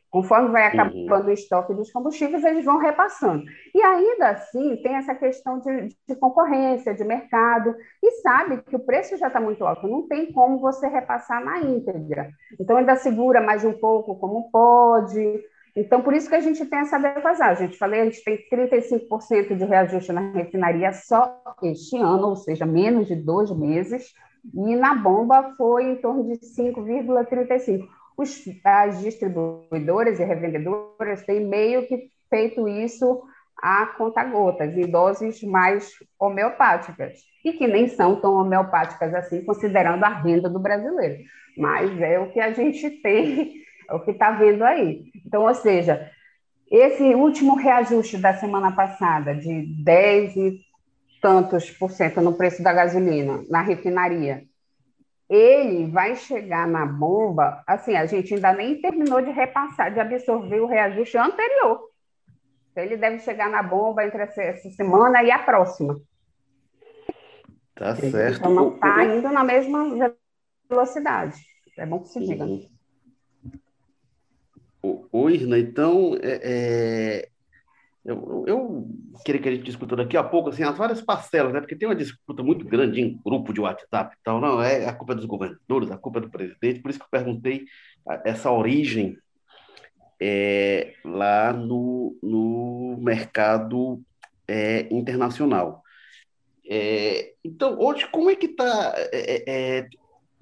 Conforme 0.09 0.49
vai 0.49 0.65
acabando 0.65 1.25
uhum. 1.25 1.29
o 1.29 1.31
estoque 1.31 1.73
dos 1.73 1.91
combustíveis, 1.91 2.43
eles 2.43 2.65
vão 2.65 2.79
repassando. 2.79 3.43
E 3.75 3.81
ainda 3.81 4.29
assim, 4.29 4.75
tem 4.77 4.95
essa 4.95 5.13
questão 5.13 5.59
de, 5.59 5.89
de 6.07 6.15
concorrência, 6.15 6.95
de 6.95 7.03
mercado, 7.03 7.75
e 8.01 8.11
sabe 8.21 8.63
que 8.63 8.75
o 8.75 8.79
preço 8.79 9.17
já 9.17 9.27
está 9.27 9.39
muito 9.39 9.63
alto, 9.63 9.87
não 9.87 10.07
tem 10.07 10.31
como 10.31 10.59
você 10.59 10.87
repassar 10.87 11.43
na 11.45 11.59
íntegra. 11.59 12.29
Então, 12.59 12.77
ainda 12.77 12.95
segura 12.95 13.39
mais 13.39 13.63
um 13.63 13.73
pouco 13.73 14.15
como 14.15 14.49
pode. 14.51 15.43
Então, 15.75 16.01
por 16.01 16.13
isso 16.13 16.27
que 16.27 16.35
a 16.35 16.41
gente 16.41 16.65
tem 16.65 16.79
essa 16.79 16.97
defasagem. 16.97 17.65
A 17.65 17.67
gente 17.67 17.77
falei, 17.77 18.01
a 18.01 18.05
gente 18.05 18.23
tem 18.23 18.37
35% 18.51 19.55
de 19.55 19.63
reajuste 19.63 20.11
na 20.11 20.31
refinaria 20.31 20.91
só 20.91 21.39
este 21.61 21.97
ano, 21.97 22.29
ou 22.29 22.35
seja, 22.35 22.65
menos 22.65 23.07
de 23.07 23.15
dois 23.15 23.51
meses, 23.55 24.11
e 24.55 24.75
na 24.75 24.95
bomba 24.95 25.53
foi 25.55 25.83
em 25.83 25.95
torno 25.97 26.23
de 26.23 26.39
5,35% 26.39 27.87
os, 28.19 28.43
as 28.65 29.01
distribuidoras 29.01 30.19
e 30.19 30.23
revendedoras 30.25 31.23
têm 31.25 31.45
meio 31.45 31.87
que 31.87 32.09
feito 32.29 32.67
isso 32.67 33.23
a 33.61 33.87
conta-gotas, 33.97 34.77
em 34.77 34.89
doses 34.89 35.41
mais 35.43 35.91
homeopáticas, 36.19 37.19
e 37.43 37.53
que 37.53 37.67
nem 37.67 37.87
são 37.87 38.19
tão 38.19 38.35
homeopáticas 38.35 39.13
assim, 39.13 39.43
considerando 39.43 40.03
a 40.03 40.09
renda 40.09 40.49
do 40.49 40.59
brasileiro. 40.59 41.23
Mas 41.57 41.99
é 42.01 42.19
o 42.19 42.31
que 42.31 42.39
a 42.39 42.51
gente 42.53 42.89
tem, 43.01 43.53
é 43.89 43.93
o 43.93 44.01
que 44.01 44.11
está 44.11 44.31
vendo 44.31 44.63
aí. 44.63 45.11
Então, 45.25 45.43
ou 45.43 45.53
seja, 45.53 46.09
esse 46.69 47.03
último 47.15 47.55
reajuste 47.55 48.17
da 48.17 48.33
semana 48.33 48.71
passada, 48.71 49.33
de 49.33 49.65
10 49.83 50.35
e 50.35 50.59
tantos 51.21 51.69
por 51.71 51.91
cento 51.91 52.21
no 52.21 52.33
preço 52.33 52.63
da 52.63 52.71
gasolina 52.71 53.43
na 53.49 53.61
refinaria, 53.61 54.43
ele 55.29 55.85
vai 55.91 56.15
chegar 56.15 56.67
na 56.67 56.85
bomba, 56.85 57.63
assim, 57.67 57.95
a 57.95 58.05
gente 58.07 58.33
ainda 58.33 58.51
nem 58.51 58.81
terminou 58.81 59.21
de 59.21 59.29
repassar, 59.29 59.93
de 59.93 59.99
absorver 59.99 60.59
o 60.59 60.65
reajuste 60.65 61.17
anterior. 61.17 61.87
Então, 62.71 62.83
ele 62.83 62.97
deve 62.97 63.19
chegar 63.19 63.49
na 63.49 63.61
bomba 63.61 64.03
entre 64.03 64.23
essa 64.23 64.69
semana 64.71 65.21
e 65.23 65.29
a 65.29 65.37
próxima. 65.37 66.01
Tá 67.75 67.95
certo. 67.95 68.39
Então, 68.39 68.53
não 68.53 68.73
está 68.73 69.03
indo 69.05 69.29
na 69.29 69.43
mesma 69.43 70.13
velocidade. 70.67 71.37
É 71.77 71.85
bom 71.85 71.99
que 71.99 72.09
se 72.09 72.19
diga. 72.19 72.45
Oi, 75.11 75.33
Irna, 75.33 75.59
então, 75.59 76.17
é, 76.21 76.39
é, 76.41 77.28
eu, 78.09 78.43
eu, 78.47 78.87
queria 79.23 79.39
que 79.39 79.49
a 79.49 79.51
gente 79.51 79.65
discuta 79.65 79.95
daqui 79.95 80.17
a 80.17 80.23
pouco 80.23 80.49
assim, 80.49 80.63
as 80.63 80.75
várias 80.75 80.99
parcelas, 80.99 81.53
né? 81.53 81.59
porque 81.59 81.75
tem 81.75 81.87
uma 81.87 81.95
disputa 81.95 82.41
muito 82.41 82.65
grande 82.65 82.99
em 82.99 83.19
grupo 83.23 83.53
de 83.53 83.61
WhatsApp 83.61 84.15
e 84.15 84.23
tal. 84.23 84.41
Não, 84.41 84.61
é 84.61 84.87
a 84.87 84.93
culpa 84.93 85.13
dos 85.13 85.25
governadores, 85.25 85.91
a 85.91 85.97
culpa 85.97 86.19
do 86.19 86.29
presidente. 86.29 86.79
Por 86.79 86.89
isso 86.89 86.97
que 86.97 87.05
eu 87.05 87.09
perguntei 87.11 87.65
essa 88.25 88.51
origem 88.51 89.15
é, 90.19 90.95
lá 91.05 91.53
no, 91.53 92.17
no 92.23 92.97
mercado 92.99 94.01
é, 94.47 94.87
internacional. 94.91 95.83
É, 96.67 97.33
então, 97.43 97.77
hoje, 97.79 98.07
como 98.11 98.31
é 98.31 98.35
que 98.35 98.47
está. 98.47 98.93
É, 99.11 99.43
é, 99.47 99.89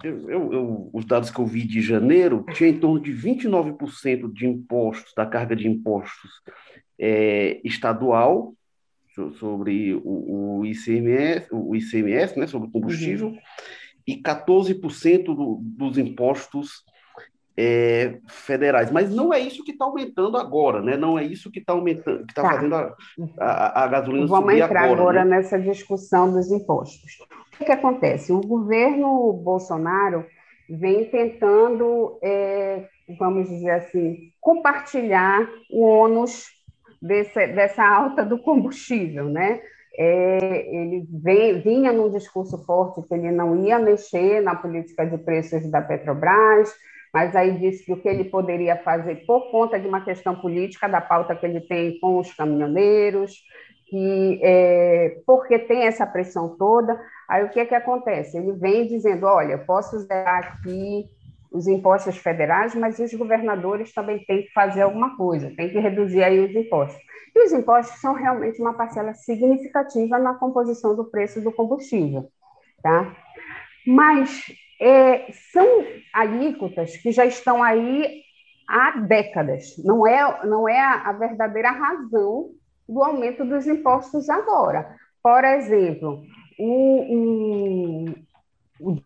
eu, 0.04 0.54
eu, 0.54 0.90
os 0.94 1.06
dados 1.06 1.32
que 1.32 1.40
eu 1.40 1.46
vi 1.46 1.66
de 1.66 1.82
janeiro, 1.82 2.46
tinha 2.54 2.70
em 2.70 2.80
torno 2.80 3.00
de 3.00 3.12
29% 3.12 4.32
de 4.32 4.48
impostos, 4.48 5.12
da 5.16 5.26
carga 5.26 5.56
de 5.56 5.68
impostos 5.68 6.32
é, 7.00 7.60
estadual 7.64 8.54
sobre 9.40 9.96
o, 9.96 10.60
o, 10.60 10.66
ICMS, 10.66 11.48
o 11.52 11.76
ICMS, 11.76 12.40
né, 12.40 12.46
sobre 12.46 12.68
o 12.68 12.72
combustível, 12.72 13.30
uhum. 13.30 13.38
e 14.06 14.22
14% 14.22 15.24
do, 15.26 15.60
dos 15.62 15.98
impostos 15.98 16.84
é, 17.58 18.20
federais. 18.28 18.92
Mas 18.92 19.10
não 19.10 19.34
é 19.34 19.40
isso 19.40 19.64
que 19.64 19.72
está 19.72 19.86
aumentando 19.86 20.38
agora, 20.38 20.82
né? 20.82 20.96
Não 20.96 21.18
é 21.18 21.24
isso 21.24 21.50
que 21.50 21.58
está 21.60 21.74
aumentando, 21.74 22.24
que 22.26 22.32
está 22.32 22.44
tá. 22.44 22.50
fazendo 22.52 22.76
a, 22.76 22.96
a, 23.40 23.84
a 23.84 23.88
gasolina 23.88 24.28
Vamos 24.28 24.52
subir 24.52 24.62
entrar 24.62 24.84
agora, 24.84 25.02
agora 25.02 25.26
né? 25.26 25.38
nessa 25.38 25.60
discussão 25.60 26.32
dos 26.32 26.52
impostos. 26.52 27.18
O 27.22 27.58
que, 27.58 27.66
que 27.66 27.72
acontece? 27.72 28.32
O 28.32 28.42
governo 28.42 29.34
Bolsonaro 29.34 30.24
vem 30.70 31.06
tentando, 31.06 32.20
é, 32.22 32.88
vamos 33.18 33.50
dizer 33.50 33.72
assim, 33.72 34.32
compartilhar 34.40 35.50
o 35.72 35.82
ônus 35.82 36.57
desse, 37.02 37.48
dessa 37.48 37.84
alta 37.84 38.24
do 38.24 38.40
combustível, 38.40 39.26
né? 39.26 39.62
É, 40.00 40.76
ele 40.76 41.08
vem, 41.10 41.60
vinha 41.60 41.92
num 41.92 42.12
discurso 42.12 42.64
forte 42.66 43.02
que 43.08 43.14
ele 43.16 43.32
não 43.32 43.66
ia 43.66 43.80
mexer 43.80 44.42
na 44.42 44.56
política 44.56 45.06
de 45.06 45.18
preços 45.18 45.70
da 45.72 45.82
Petrobras, 45.82 46.72
mas 47.12 47.36
aí 47.36 47.58
disse 47.58 47.84
que 47.84 47.94
o 47.94 47.98
que 48.00 48.08
ele 48.08 48.26
poderia 48.26 48.78
fazer 48.78 49.26
por 49.26 49.50
conta 49.50 49.80
de 49.80 49.88
uma 49.88 50.04
questão 50.04 50.36
política, 50.36 50.88
da 50.88 51.02
pauta 51.02 51.36
que 51.36 51.46
ele 51.46 51.62
tem 51.62 52.00
com 52.00 52.20
os 52.20 52.32
caminhoneiros, 52.32 53.34
que 53.88 54.40
é, 54.44 55.18
porque 55.26 55.58
tem 55.58 55.88
essa 55.88 56.06
pressão 56.06 56.56
toda, 56.58 57.00
aí 57.28 57.44
o 57.44 57.50
que 57.50 57.60
é 57.60 57.66
que 57.66 57.74
acontece? 57.74 58.38
Ele 58.38 58.54
vem 58.54 58.86
dizendo, 58.86 59.26
olha, 59.26 59.58
posso 59.58 59.96
usar 59.96 60.40
aqui 60.40 61.06
os 61.58 61.68
impostos 61.68 62.18
federais, 62.18 62.76
mas 62.76 63.00
os 63.00 63.12
governadores 63.14 63.92
também 63.92 64.20
têm 64.26 64.44
que 64.44 64.54
fazer 64.54 64.82
alguma 64.82 65.18
coisa, 65.18 65.52
tem 65.56 65.70
que 65.70 65.80
reduzir 65.80 66.24
aí 66.24 66.40
os 66.40 66.56
impostos. 66.56 67.02
E 67.36 67.46
os 67.46 67.52
impostos 67.52 68.00
são 68.00 68.14
realmente 68.14 68.62
uma 68.62 68.74
parcela 68.74 69.14
significativa 69.16 70.20
na 70.20 70.36
composição 70.36 70.96
do 70.96 71.06
preço 71.06 71.42
do 71.42 71.52
combustível, 71.52 72.30
tá? 72.84 73.16
Mas 73.86 74.44
é, 74.80 75.32
são 75.52 75.66
alíquotas 76.14 76.96
que 76.98 77.12
já 77.12 77.26
estão 77.26 77.64
aí 77.64 78.22
há 78.70 78.92
décadas, 79.00 79.76
não 79.84 80.06
é, 80.06 80.46
não 80.46 80.70
é 80.70 80.80
a, 80.80 81.10
a 81.10 81.14
verdadeira 81.14 81.72
razão 81.72 82.52
do 82.88 83.04
aumento 83.04 83.44
dos 83.44 83.66
impostos 83.66 84.30
agora. 84.30 84.96
Por 85.24 85.44
exemplo, 85.44 86.24
o, 86.60 88.06
o, 88.80 88.92
o, 88.92 89.02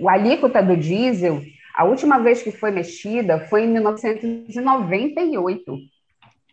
o 0.00 0.08
alíquota 0.08 0.62
do 0.62 0.76
diesel 0.76 1.40
a 1.78 1.84
última 1.84 2.18
vez 2.18 2.42
que 2.42 2.50
foi 2.50 2.72
mexida 2.72 3.38
foi 3.38 3.62
em 3.62 3.68
1998. 3.68 5.78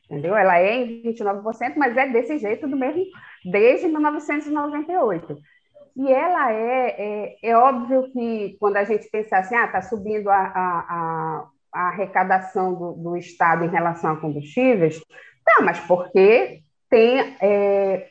Entendeu? 0.05 0.35
Ela 0.35 0.59
é 0.59 0.83
em 0.83 1.01
29%, 1.01 1.73
mas 1.77 1.97
é 1.97 2.07
desse 2.07 2.37
jeito 2.37 2.67
do 2.67 2.77
mesmo 2.77 3.03
desde 3.43 3.87
1998. 3.87 5.35
E 5.97 6.11
ela 6.11 6.51
é, 6.51 6.95
é, 6.99 7.37
é 7.41 7.57
óbvio 7.57 8.11
que 8.11 8.55
quando 8.59 8.77
a 8.77 8.83
gente 8.83 9.09
pensa 9.09 9.37
assim, 9.37 9.55
ah, 9.55 9.65
está 9.65 9.81
subindo 9.81 10.29
a, 10.29 10.37
a, 10.37 11.47
a 11.73 11.87
arrecadação 11.87 12.75
do, 12.75 12.91
do, 12.91 13.17
Estado 13.17 13.65
em 13.65 13.69
relação 13.69 14.11
a 14.11 14.17
combustíveis, 14.17 15.01
tá, 15.43 15.63
mas 15.63 15.79
porque 15.79 16.61
tem 16.87 17.35
é, 17.41 18.09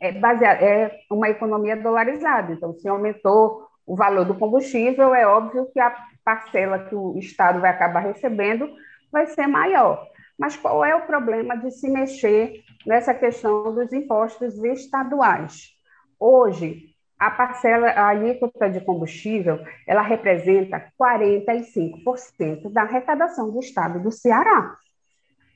é, 0.00 0.12
baseado, 0.12 0.62
é 0.62 0.90
uma 1.10 1.28
economia 1.28 1.76
dolarizada. 1.76 2.54
Então, 2.54 2.72
se 2.72 2.88
aumentou 2.88 3.66
o 3.86 3.94
valor 3.94 4.24
do 4.24 4.38
combustível, 4.38 5.14
é 5.14 5.26
óbvio 5.26 5.70
que 5.70 5.78
a 5.78 5.94
parcela 6.26 6.80
que 6.80 6.94
o 6.96 7.16
Estado 7.16 7.60
vai 7.60 7.70
acabar 7.70 8.00
recebendo 8.00 8.68
vai 9.12 9.26
ser 9.28 9.46
maior. 9.46 10.04
Mas 10.36 10.56
qual 10.56 10.84
é 10.84 10.94
o 10.94 11.06
problema 11.06 11.56
de 11.56 11.70
se 11.70 11.88
mexer 11.88 12.64
nessa 12.84 13.14
questão 13.14 13.72
dos 13.72 13.92
impostos 13.92 14.62
estaduais? 14.64 15.70
Hoje, 16.18 16.96
a 17.16 17.30
parcela, 17.30 17.88
a 17.90 18.08
alíquota 18.08 18.68
de 18.68 18.80
combustível, 18.80 19.60
ela 19.86 20.02
representa 20.02 20.92
45% 21.00 22.70
da 22.72 22.82
arrecadação 22.82 23.50
do 23.50 23.60
estado 23.60 24.02
do 24.02 24.10
Ceará. 24.10 24.76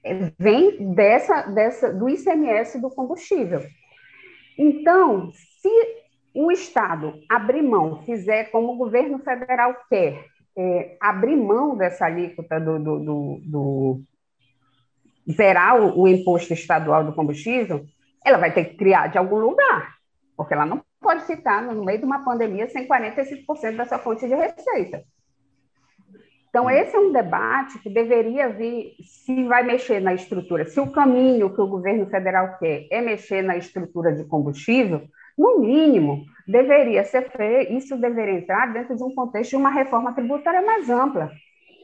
É, 0.05 0.31
vem 0.39 0.95
dessa, 0.95 1.43
dessa, 1.43 1.93
do 1.93 2.09
ICMS 2.09 2.81
do 2.81 2.89
combustível. 2.89 3.61
Então, 4.57 5.31
se 5.61 6.01
o 6.35 6.51
Estado 6.51 7.21
abrir 7.29 7.63
mão, 7.63 8.03
fizer 8.05 8.45
como 8.51 8.73
o 8.73 8.77
governo 8.77 9.19
federal 9.19 9.75
quer, 9.89 10.25
é, 10.57 10.97
abrir 11.01 11.37
mão 11.37 11.77
dessa 11.77 12.07
alíquota 12.07 12.61
do, 12.61 12.79
do, 12.79 12.99
do, 12.99 13.41
do 13.45 14.03
zerar 15.33 15.81
o, 15.81 16.03
o 16.03 16.09
imposto 16.09 16.53
estadual 16.53 17.05
do 17.05 17.13
combustível, 17.13 17.85
ela 18.25 18.39
vai 18.39 18.53
ter 18.53 18.65
que 18.65 18.77
criar 18.77 19.09
de 19.09 19.19
algum 19.19 19.39
lugar, 19.39 19.97
porque 20.37 20.55
ela 20.55 20.67
não 20.67 20.83
pode 21.01 21.25
ficar 21.25 21.63
no 21.63 21.85
meio 21.85 21.99
de 21.99 22.05
uma 22.05 22.25
pandemia 22.25 22.69
sem 22.69 22.87
45% 22.87 23.77
da 23.77 23.87
sua 23.87 23.99
fonte 23.99 24.27
de 24.27 24.35
receita. 24.35 25.03
Então, 26.51 26.69
esse 26.69 26.97
é 26.97 26.99
um 26.99 27.13
debate 27.13 27.79
que 27.79 27.89
deveria 27.89 28.49
vir, 28.49 28.97
se 29.05 29.45
vai 29.45 29.63
mexer 29.63 30.01
na 30.01 30.13
estrutura, 30.13 30.65
se 30.65 30.81
o 30.81 30.91
caminho 30.91 31.55
que 31.55 31.61
o 31.61 31.69
governo 31.69 32.07
federal 32.07 32.59
quer 32.59 32.89
é 32.91 33.01
mexer 33.01 33.41
na 33.41 33.57
estrutura 33.57 34.13
de 34.13 34.25
combustível, 34.25 35.03
no 35.39 35.61
mínimo, 35.61 36.25
deveria 36.47 37.05
ser 37.05 37.31
feito, 37.31 37.73
isso 37.73 37.97
deveria 37.97 38.39
entrar 38.39 38.73
dentro 38.73 38.97
de 38.97 39.03
um 39.03 39.15
contexto 39.15 39.51
de 39.51 39.57
uma 39.57 39.71
reforma 39.71 40.13
tributária 40.13 40.63
mais 40.63 40.89
ampla. 40.89 41.31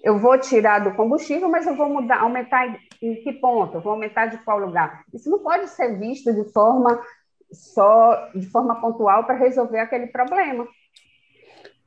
Eu 0.03 0.19
vou 0.19 0.39
tirar 0.39 0.79
do 0.81 0.95
combustível, 0.95 1.49
mas 1.49 1.67
eu 1.67 1.75
vou 1.75 1.89
mudar, 1.89 2.21
aumentar 2.21 2.79
em 3.03 3.15
que 3.23 3.33
ponto? 3.33 3.77
Eu 3.77 3.81
vou 3.81 3.93
aumentar 3.93 4.27
de 4.27 4.39
qual 4.39 4.59
lugar? 4.59 5.03
Isso 5.13 5.29
não 5.29 5.41
pode 5.41 5.69
ser 5.71 5.99
visto 5.99 6.33
de 6.33 6.53
forma 6.53 7.01
só 7.53 8.31
de 8.35 8.47
forma 8.47 8.81
pontual 8.81 9.25
para 9.25 9.37
resolver 9.37 9.79
aquele 9.79 10.09
problema. 10.09 10.67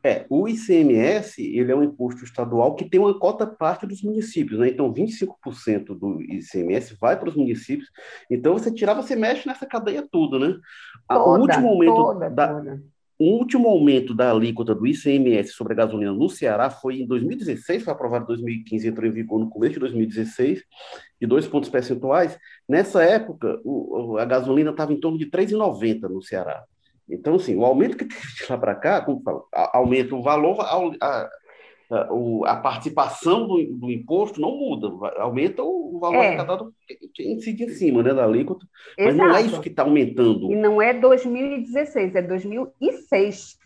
É, 0.03 0.25
o 0.29 0.47
ICMS, 0.47 1.41
ele 1.41 1.71
é 1.71 1.75
um 1.75 1.83
imposto 1.83 2.23
estadual 2.23 2.73
que 2.75 2.89
tem 2.89 2.99
uma 2.99 3.17
cota 3.19 3.45
parte 3.45 3.85
dos 3.85 4.01
municípios, 4.01 4.59
né? 4.59 4.69
Então, 4.69 4.93
25% 4.93 5.87
do 5.87 6.21
ICMS 6.21 6.95
vai 6.99 7.19
para 7.19 7.29
os 7.29 7.35
municípios. 7.35 7.89
Então, 8.31 8.53
você 8.53 8.71
tirar, 8.71 8.93
você 8.93 9.15
mexe 9.15 9.45
nessa 9.45 9.65
cadeia 9.65 10.07
toda, 10.09 10.39
né? 10.39 10.57
Toda, 11.07 11.21
o 11.21 11.41
último 11.41 11.67
aumento 11.67 11.95
toda, 11.95 12.29
da, 12.29 12.47
toda. 12.47 12.83
O 13.21 13.25
último 13.37 13.67
aumento 13.67 14.15
da 14.15 14.31
alíquota 14.31 14.73
do 14.73 14.87
ICMS 14.87 15.51
sobre 15.51 15.73
a 15.73 15.75
gasolina 15.75 16.13
no 16.13 16.29
Ceará 16.29 16.69
foi 16.69 17.01
em 17.01 17.05
2016, 17.05 17.83
foi 17.83 17.91
aprovado 17.91 18.23
em 18.23 18.27
2015, 18.27 18.87
entrou 18.87 19.05
em 19.05 19.11
vigor 19.11 19.39
no 19.41 19.49
começo 19.49 19.73
de 19.73 19.79
2016, 19.81 20.63
de 21.19 21.27
dois 21.27 21.45
pontos 21.45 21.69
percentuais. 21.69 22.39
Nessa 22.67 23.03
época, 23.03 23.59
o, 23.65 24.17
a 24.17 24.23
gasolina 24.23 24.71
estava 24.71 24.93
em 24.93 24.99
torno 25.01 25.17
de 25.17 25.25
R$ 25.25 25.31
3,90 25.31 26.03
no 26.03 26.21
Ceará. 26.21 26.63
Então, 27.09 27.35
assim, 27.35 27.55
o 27.55 27.65
aumento 27.65 27.97
que 27.97 28.05
teve 28.05 28.21
de 28.21 28.45
lá 28.49 28.57
para 28.57 28.75
cá, 28.75 29.01
como 29.01 29.21
falo, 29.21 29.47
aumenta 29.51 30.15
o 30.15 30.21
valor, 30.21 30.59
a, 30.61 31.29
a, 31.91 32.09
a 32.45 32.55
participação 32.57 33.47
do, 33.47 33.63
do, 33.65 33.91
imposto 33.91 34.39
não 34.39 34.55
muda, 34.55 34.87
aumenta 35.17 35.63
o 35.63 35.97
valor 35.99 36.17
é. 36.17 36.27
arrecadado 36.27 36.73
que 37.13 37.23
incide 37.23 37.63
em 37.63 37.69
cima 37.69 38.03
né, 38.03 38.13
da 38.13 38.25
alíquota, 38.25 38.65
mas 38.97 39.15
não 39.15 39.35
é 39.35 39.41
isso 39.41 39.59
que 39.59 39.69
está 39.69 39.81
aumentando. 39.81 40.51
E 40.51 40.55
não 40.55 40.81
é 40.81 40.93
2016, 40.93 42.15
é 42.15 42.21
2006. 42.21 43.57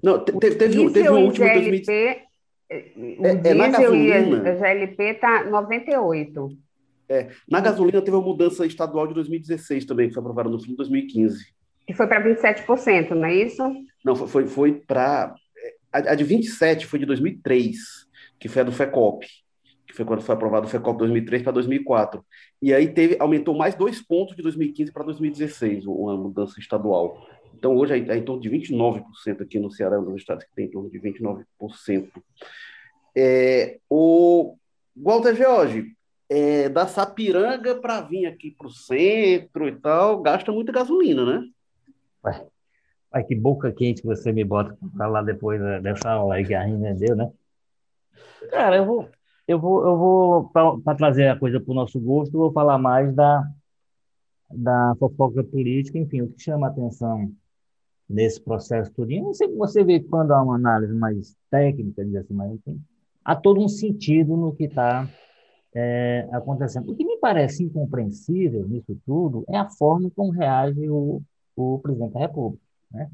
Não, 0.00 0.20
teve, 0.20 0.38
teve, 0.38 0.90
teve 0.90 1.08
o 1.08 1.18
último... 1.18 1.46
GLP, 1.46 1.84
2000... 1.84 2.26
é, 2.70 3.50
é, 3.50 3.54
na 3.54 3.68
gasolina... 3.68 4.50
A 4.50 4.54
GLP 4.54 5.02
está 5.02 5.44
98. 5.44 6.48
É, 7.08 7.28
na 7.48 7.60
gasolina 7.60 8.00
teve 8.00 8.16
uma 8.16 8.24
mudança 8.24 8.64
estadual 8.64 9.06
de 9.08 9.14
2016 9.14 9.84
também, 9.84 10.08
que 10.08 10.14
foi 10.14 10.20
aprovada 10.20 10.48
no 10.48 10.60
fim 10.60 10.70
de 10.70 10.76
2015. 10.76 11.44
Que 11.86 11.94
foi 11.94 12.06
para 12.06 12.22
27%, 12.22 13.10
não 13.10 13.24
é 13.24 13.34
isso? 13.34 13.62
Não, 14.04 14.14
foi, 14.14 14.46
foi, 14.46 14.72
para. 14.72 15.34
A, 15.92 16.14
de 16.14 16.24
27 16.24 16.86
foi 16.86 16.98
de 16.98 17.06
2003, 17.06 17.76
que 18.38 18.48
foi 18.48 18.62
a 18.62 18.64
do 18.64 18.72
FECOP, 18.72 19.26
que 19.86 19.94
foi 19.94 20.04
quando 20.04 20.22
foi 20.22 20.34
aprovado 20.34 20.66
o 20.66 20.70
FECOP 20.70 20.98
2003 20.98 21.42
para 21.42 21.52
2004. 21.52 22.24
E 22.60 22.72
aí 22.72 22.88
teve, 22.88 23.16
aumentou 23.18 23.54
mais 23.54 23.74
dois 23.74 24.00
pontos 24.00 24.34
de 24.34 24.42
2015 24.42 24.92
para 24.92 25.04
2016, 25.04 25.86
uma 25.86 26.16
mudança 26.16 26.58
estadual. 26.58 27.26
Então, 27.54 27.76
hoje 27.76 27.94
é, 27.94 28.16
em 28.16 28.22
torno 28.22 28.40
de 28.40 28.50
29% 28.50 29.04
aqui 29.42 29.58
no 29.58 29.70
Ceará, 29.70 30.00
um 30.00 30.04
dos 30.04 30.16
estados 30.16 30.44
que 30.44 30.54
tem 30.54 30.66
em 30.66 30.70
torno 30.70 30.90
de 30.90 30.98
29%. 30.98 31.44
É, 33.14 33.78
o 33.88 34.56
Walter 34.96 35.34
George, 35.34 35.94
é, 36.28 36.68
da 36.68 36.86
Sapiranga 36.86 37.74
para 37.74 38.00
vir 38.00 38.26
aqui 38.26 38.50
para 38.50 38.66
o 38.66 38.70
centro 38.70 39.68
e 39.68 39.72
tal, 39.72 40.20
gasta 40.22 40.50
muita 40.50 40.72
gasolina, 40.72 41.24
né? 41.24 41.46
Ué, 42.24 43.22
que 43.24 43.34
boca 43.34 43.72
quente 43.72 44.00
que 44.00 44.06
você 44.06 44.32
me 44.32 44.44
bota 44.44 44.76
para 44.76 44.90
falar 44.90 45.22
depois 45.22 45.60
dessa 45.82 46.10
aula 46.10 46.42
que 46.42 46.54
a 46.54 46.64
Rina 46.64 46.94
deu, 46.94 47.16
né? 47.16 47.30
Cara, 48.50 48.76
eu 48.76 48.86
vou, 48.86 49.08
eu 49.46 49.58
vou, 49.58 49.84
eu 49.84 49.96
vou 49.96 50.50
para 50.50 50.94
trazer 50.94 51.28
a 51.28 51.38
coisa 51.38 51.60
para 51.60 51.72
o 51.72 51.74
nosso 51.74 52.00
gosto, 52.00 52.38
vou 52.38 52.52
falar 52.52 52.78
mais 52.78 53.14
da, 53.14 53.42
da 54.50 54.94
fofoca 54.98 55.42
política, 55.44 55.98
enfim, 55.98 56.22
o 56.22 56.28
que 56.28 56.42
chama 56.42 56.68
a 56.68 56.70
atenção 56.70 57.32
nesse 58.08 58.40
processo 58.40 58.92
tudinho. 58.92 59.26
Você, 59.26 59.48
você 59.48 59.84
vê 59.84 60.00
quando 60.00 60.32
há 60.32 60.42
uma 60.42 60.56
análise 60.56 60.94
mais 60.94 61.36
técnica, 61.50 62.02
assim, 62.02 62.34
mas 62.34 62.52
enfim, 62.52 62.80
há 63.24 63.34
todo 63.34 63.60
um 63.60 63.68
sentido 63.68 64.36
no 64.36 64.54
que 64.54 64.64
está 64.64 65.08
é, 65.74 66.28
acontecendo. 66.32 66.90
O 66.90 66.94
que 66.94 67.04
me 67.04 67.18
parece 67.18 67.64
incompreensível 67.64 68.66
nisso 68.68 68.96
tudo 69.06 69.44
é 69.48 69.56
a 69.56 69.68
forma 69.68 70.10
como 70.14 70.30
reage 70.30 70.88
o, 70.88 71.22
o 71.56 71.78
presidente 71.78 72.12
da 72.12 72.20
República. 72.20 72.62
Né? 72.90 73.10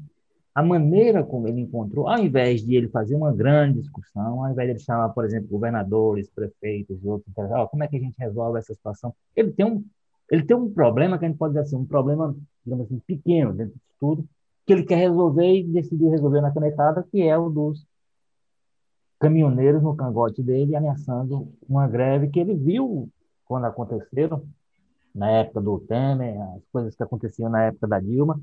A 0.53 0.63
maneira 0.63 1.23
como 1.23 1.47
ele 1.47 1.61
encontrou, 1.61 2.07
ao 2.07 2.19
invés 2.19 2.65
de 2.65 2.75
ele 2.75 2.89
fazer 2.89 3.15
uma 3.15 3.33
grande 3.33 3.79
discussão, 3.79 4.43
ao 4.43 4.51
invés 4.51 4.67
de 4.67 4.73
ele 4.73 4.79
chamar, 4.79 5.09
por 5.09 5.23
exemplo, 5.23 5.49
governadores, 5.49 6.29
prefeitos 6.29 7.01
e 7.01 7.07
outros, 7.07 7.33
oh, 7.37 7.67
como 7.67 7.83
é 7.83 7.87
que 7.87 7.97
a 7.97 7.99
gente 7.99 8.15
resolve 8.17 8.59
essa 8.59 8.73
situação? 8.73 9.13
Ele 9.35 9.51
tem 9.51 9.65
um, 9.65 9.85
ele 10.29 10.43
tem 10.43 10.57
um 10.57 10.69
problema 10.71 11.17
que 11.17 11.25
a 11.25 11.27
gente 11.27 11.37
pode 11.37 11.53
dizer 11.53 11.63
assim, 11.63 11.77
um 11.77 11.85
problema, 11.85 12.35
digamos 12.65 12.85
assim, 12.85 12.99
pequeno 12.99 13.53
dentro 13.53 13.73
disso 13.73 13.95
tudo, 13.99 14.25
que 14.65 14.73
ele 14.73 14.83
quer 14.83 14.97
resolver 14.97 15.51
e 15.51 15.63
decidiu 15.63 16.09
resolver 16.09 16.41
na 16.41 16.51
canetada, 16.51 17.03
que 17.09 17.21
é 17.21 17.37
o 17.37 17.49
dos 17.49 17.85
caminhoneiros 19.19 19.83
no 19.83 19.95
cangote 19.95 20.41
dele, 20.41 20.75
ameaçando 20.75 21.51
uma 21.67 21.87
greve 21.87 22.29
que 22.29 22.39
ele 22.39 22.55
viu 22.55 23.09
quando 23.45 23.65
aconteceram, 23.65 24.43
na 25.13 25.29
época 25.29 25.61
do 25.61 25.79
Temer, 25.79 26.39
as 26.55 26.63
coisas 26.71 26.95
que 26.95 27.03
aconteciam 27.03 27.49
na 27.49 27.63
época 27.63 27.87
da 27.87 27.99
Dilma, 27.99 28.39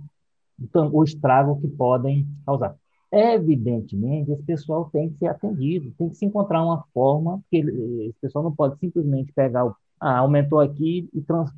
então, 0.61 0.91
o 0.93 1.05
estrago 1.05 1.61
que 1.61 1.69
podem 1.69 2.27
causar. 2.45 2.77
Evidentemente, 3.13 4.33
esse 4.33 4.43
pessoal 4.43 4.91
tem 4.91 5.11
que 5.11 5.19
ser 5.19 5.29
atendido, 5.29 5.93
tem 5.97 6.09
que 6.09 6.17
se 6.17 6.25
encontrar 6.25 6.63
uma 6.65 6.85
forma, 6.93 7.41
que 7.51 7.59
esse 7.59 8.19
pessoal 8.21 8.45
não 8.45 8.55
pode 8.55 8.79
simplesmente 8.79 9.33
pegar 9.33 9.67
o. 9.67 9.77
Ah, 9.99 10.19
aumentou 10.19 10.61
aqui 10.61 11.09
e, 11.15 11.23
trans, 11.23 11.51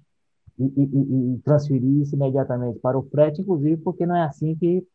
e, 0.59 0.65
e, 0.65 1.35
e 1.35 1.39
transferir 1.39 2.03
isso 2.03 2.15
imediatamente 2.15 2.79
para 2.79 2.99
o 2.99 3.03
frete, 3.03 3.41
inclusive 3.41 3.77
porque 3.79 4.07
não 4.07 4.15
é 4.15 4.25
assim 4.25 4.55
que, 4.55 4.87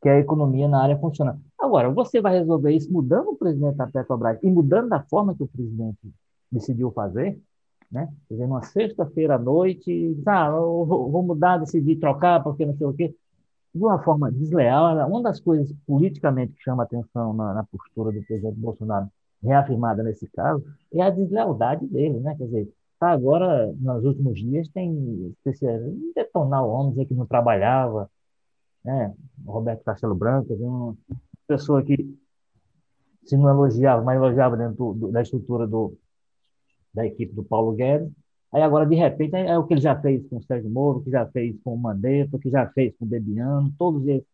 que 0.00 0.08
a 0.08 0.18
economia 0.18 0.68
na 0.68 0.82
área 0.82 0.98
funciona. 0.98 1.38
Agora, 1.58 1.90
você 1.90 2.20
vai 2.20 2.38
resolver 2.38 2.72
isso 2.72 2.90
mudando 2.90 3.28
o 3.30 3.36
presidente 3.36 3.76
da 3.76 3.86
Petrobras 3.86 4.38
e 4.42 4.50
mudando 4.50 4.88
da 4.88 5.02
forma 5.02 5.34
que 5.34 5.42
o 5.42 5.48
presidente 5.48 5.98
decidiu 6.50 6.90
fazer? 6.92 7.38
Né? 7.92 8.08
Dizer, 8.30 8.46
numa 8.46 8.62
sexta-feira 8.62 9.34
à 9.36 9.38
noite, 9.38 10.16
ah, 10.26 10.50
vou 10.50 11.22
mudar, 11.22 11.58
decidir 11.58 11.96
trocar, 11.96 12.42
porque 12.42 12.64
não 12.64 12.76
sei 12.76 12.86
o 12.86 12.94
quê. 12.94 13.14
De 13.74 13.84
uma 13.84 14.02
forma 14.02 14.32
desleal, 14.32 15.08
uma 15.08 15.22
das 15.22 15.40
coisas 15.40 15.72
politicamente 15.86 16.54
que 16.54 16.62
chama 16.62 16.82
atenção 16.82 17.32
na, 17.34 17.54
na 17.54 17.64
postura 17.64 18.10
do 18.10 18.22
presidente 18.24 18.58
Bolsonaro, 18.58 19.08
reafirmada 19.42 20.02
nesse 20.02 20.26
caso, 20.28 20.64
é 20.92 21.02
a 21.02 21.10
deslealdade 21.10 21.86
dele, 21.86 22.20
né? 22.20 22.34
Quer 22.36 22.44
dizer, 22.44 22.72
tá 22.98 23.10
agora, 23.10 23.72
nos 23.78 24.04
últimos 24.04 24.38
dias, 24.38 24.68
tem 24.68 25.34
detonar 26.14 26.64
o 26.64 26.70
homem, 26.70 26.90
dizer 26.90 27.06
que 27.06 27.14
não 27.14 27.26
trabalhava, 27.26 28.10
né? 28.84 29.12
Roberto 29.44 29.84
Castelo 29.84 30.14
Branco, 30.14 30.54
uma 30.54 30.96
pessoa 31.46 31.82
que 31.82 32.16
se 33.24 33.36
não 33.36 33.48
elogiava, 33.50 34.02
mas 34.02 34.16
elogiava 34.16 34.56
dentro 34.56 34.94
do, 34.94 35.10
da 35.10 35.22
estrutura 35.22 35.66
do, 35.66 35.96
da 36.94 37.06
equipe 37.06 37.34
do 37.34 37.44
Paulo 37.44 37.72
Guedes. 37.72 38.10
Aí 38.52 38.62
agora, 38.62 38.86
de 38.86 38.94
repente, 38.94 39.34
é, 39.34 39.56
o 39.58 39.64
que 39.64 39.74
ele 39.74 39.80
já 39.80 39.98
fez 39.98 40.26
com 40.28 40.36
o 40.36 40.42
Sérgio 40.42 40.70
Moro, 40.70 41.02
que 41.02 41.10
já 41.10 41.26
fez 41.26 41.56
com 41.64 41.74
o 41.74 41.78
Mandetta, 41.78 42.38
que 42.38 42.50
já 42.50 42.66
fez 42.68 42.94
com 42.98 43.04
o 43.04 43.08
Bebiano, 43.08 43.72
todos 43.78 44.06
eles 44.06 44.24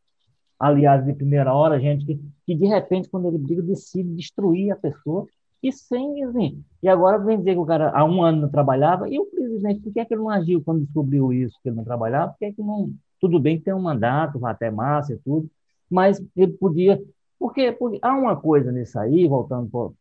aliados 0.58 1.06
de 1.06 1.12
primeira 1.14 1.54
hora, 1.54 1.78
gente 1.78 2.04
que, 2.04 2.20
que 2.44 2.54
de 2.54 2.66
repente, 2.66 3.08
quando 3.08 3.28
ele 3.28 3.38
briga, 3.38 3.62
decide 3.62 4.12
destruir 4.16 4.72
a 4.72 4.76
pessoa 4.76 5.24
e 5.62 5.72
sem, 5.72 6.22
assim, 6.24 6.64
e 6.82 6.88
agora 6.88 7.18
vem 7.18 7.38
dizer 7.38 7.52
que 7.52 7.58
o 7.58 7.66
cara 7.66 7.90
há 7.90 8.04
um 8.04 8.22
ano 8.22 8.42
não 8.42 8.48
trabalhava, 8.48 9.08
e 9.08 9.18
o 9.18 9.26
presidente, 9.26 9.80
por 9.80 9.92
que, 9.92 10.00
é 10.00 10.04
que 10.04 10.14
ele 10.14 10.22
não 10.22 10.30
agiu 10.30 10.62
quando 10.62 10.84
descobriu 10.84 11.32
isso, 11.32 11.58
que 11.62 11.68
ele 11.68 11.76
não 11.76 11.84
trabalhava, 11.84 12.32
por 12.32 12.38
que, 12.38 12.44
é 12.44 12.52
que 12.52 12.62
não, 12.62 12.92
tudo 13.20 13.40
bem 13.40 13.58
que 13.58 13.64
tem 13.64 13.74
um 13.74 13.82
mandato, 13.82 14.38
vai 14.38 14.52
até 14.52 14.70
massa 14.70 15.14
e 15.14 15.18
tudo, 15.18 15.50
mas 15.90 16.22
ele 16.36 16.52
podia. 16.52 17.02
Porque, 17.38 17.72
porque 17.72 17.98
há 18.02 18.16
uma 18.16 18.36
coisa 18.36 18.70
nisso 18.70 18.98
aí, 18.98 19.26
voltando, 19.26 19.68
por, 19.68 19.94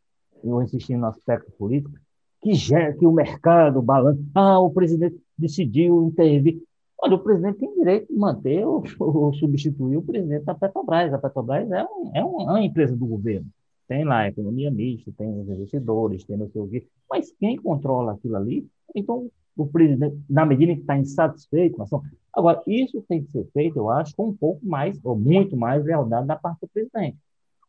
eu 0.44 0.62
insistindo 0.62 1.00
no 1.00 1.08
aspecto 1.08 1.52
político, 1.54 1.96
que, 2.42 2.54
gera, 2.54 2.94
que 2.94 3.06
o 3.06 3.12
mercado 3.12 3.82
balança. 3.82 4.22
Ah, 4.34 4.60
o 4.60 4.72
presidente 4.72 5.18
decidiu 5.38 6.04
intervir. 6.04 6.62
Olha, 7.00 7.16
o 7.16 7.20
presidente 7.20 7.60
tem 7.60 7.74
direito 7.76 8.08
de 8.12 8.20
manter 8.20 8.66
ou, 8.66 8.84
ou 9.00 9.34
substituir 9.34 9.98
o 9.98 10.02
presidente 10.02 10.46
da 10.46 10.56
Petrobras. 10.56 11.14
A 11.14 11.18
Petrobras 11.18 11.70
é, 11.72 11.84
um, 11.84 12.12
é 12.16 12.24
uma 12.24 12.62
empresa 12.62 12.96
do 12.96 13.06
governo. 13.06 13.48
Tem 13.88 14.04
lá 14.04 14.20
a 14.20 14.28
economia 14.28 14.70
mista, 14.70 15.12
tem 15.18 15.30
os 15.30 15.48
investidores, 15.48 16.26
tem 16.26 16.38
não 16.38 16.50
sei 16.50 16.62
o 16.62 16.68
quê. 16.68 16.86
Mas 17.10 17.32
quem 17.40 17.56
controla 17.58 18.14
aquilo 18.14 18.36
ali, 18.36 18.68
então 18.94 19.30
o 19.56 19.66
presidente, 19.66 20.18
na 20.30 20.46
medida 20.46 20.72
em 20.72 20.76
que 20.76 20.82
está 20.82 20.98
insatisfeito 20.98 21.76
com 21.76 21.82
a 21.82 21.86
ação. 21.86 22.02
Agora, 22.34 22.62
isso 22.68 23.04
tem 23.08 23.24
que 23.24 23.32
ser 23.32 23.46
feito, 23.52 23.78
eu 23.78 23.90
acho, 23.90 24.16
com 24.16 24.30
um 24.30 24.36
pouco 24.36 24.64
mais, 24.64 25.00
ou 25.04 25.16
muito 25.16 25.58
mais 25.58 25.84
lealdade 25.84 26.28
da 26.28 26.36
parte 26.36 26.62
do 26.62 26.68
presidente. 26.68 27.18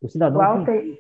O 0.01 0.09
cidadão. 0.09 0.39
Walter, 0.39 0.83
tem... 0.83 0.99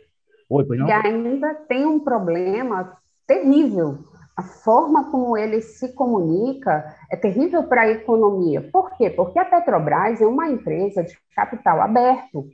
Oi, 0.49 0.65
pois 0.65 0.81
não? 0.81 0.89
E 0.89 0.93
ainda 0.93 1.55
tem 1.55 1.85
um 1.85 2.01
problema 2.01 2.97
terrível 3.29 3.99
a 4.39 4.43
forma 4.43 5.11
como 5.11 5.37
ele 5.37 5.61
se 5.61 5.93
comunica 5.95 6.95
é 7.11 7.17
terrível 7.17 7.65
para 7.65 7.83
a 7.83 7.91
economia. 7.91 8.63
Por 8.73 8.97
quê? 8.97 9.11
Porque 9.11 9.37
a 9.37 9.45
Petrobras 9.45 10.21
é 10.21 10.27
uma 10.29 10.49
empresa 10.49 11.03
de 11.03 11.19
capital 11.35 11.81
aberto. 11.81 12.47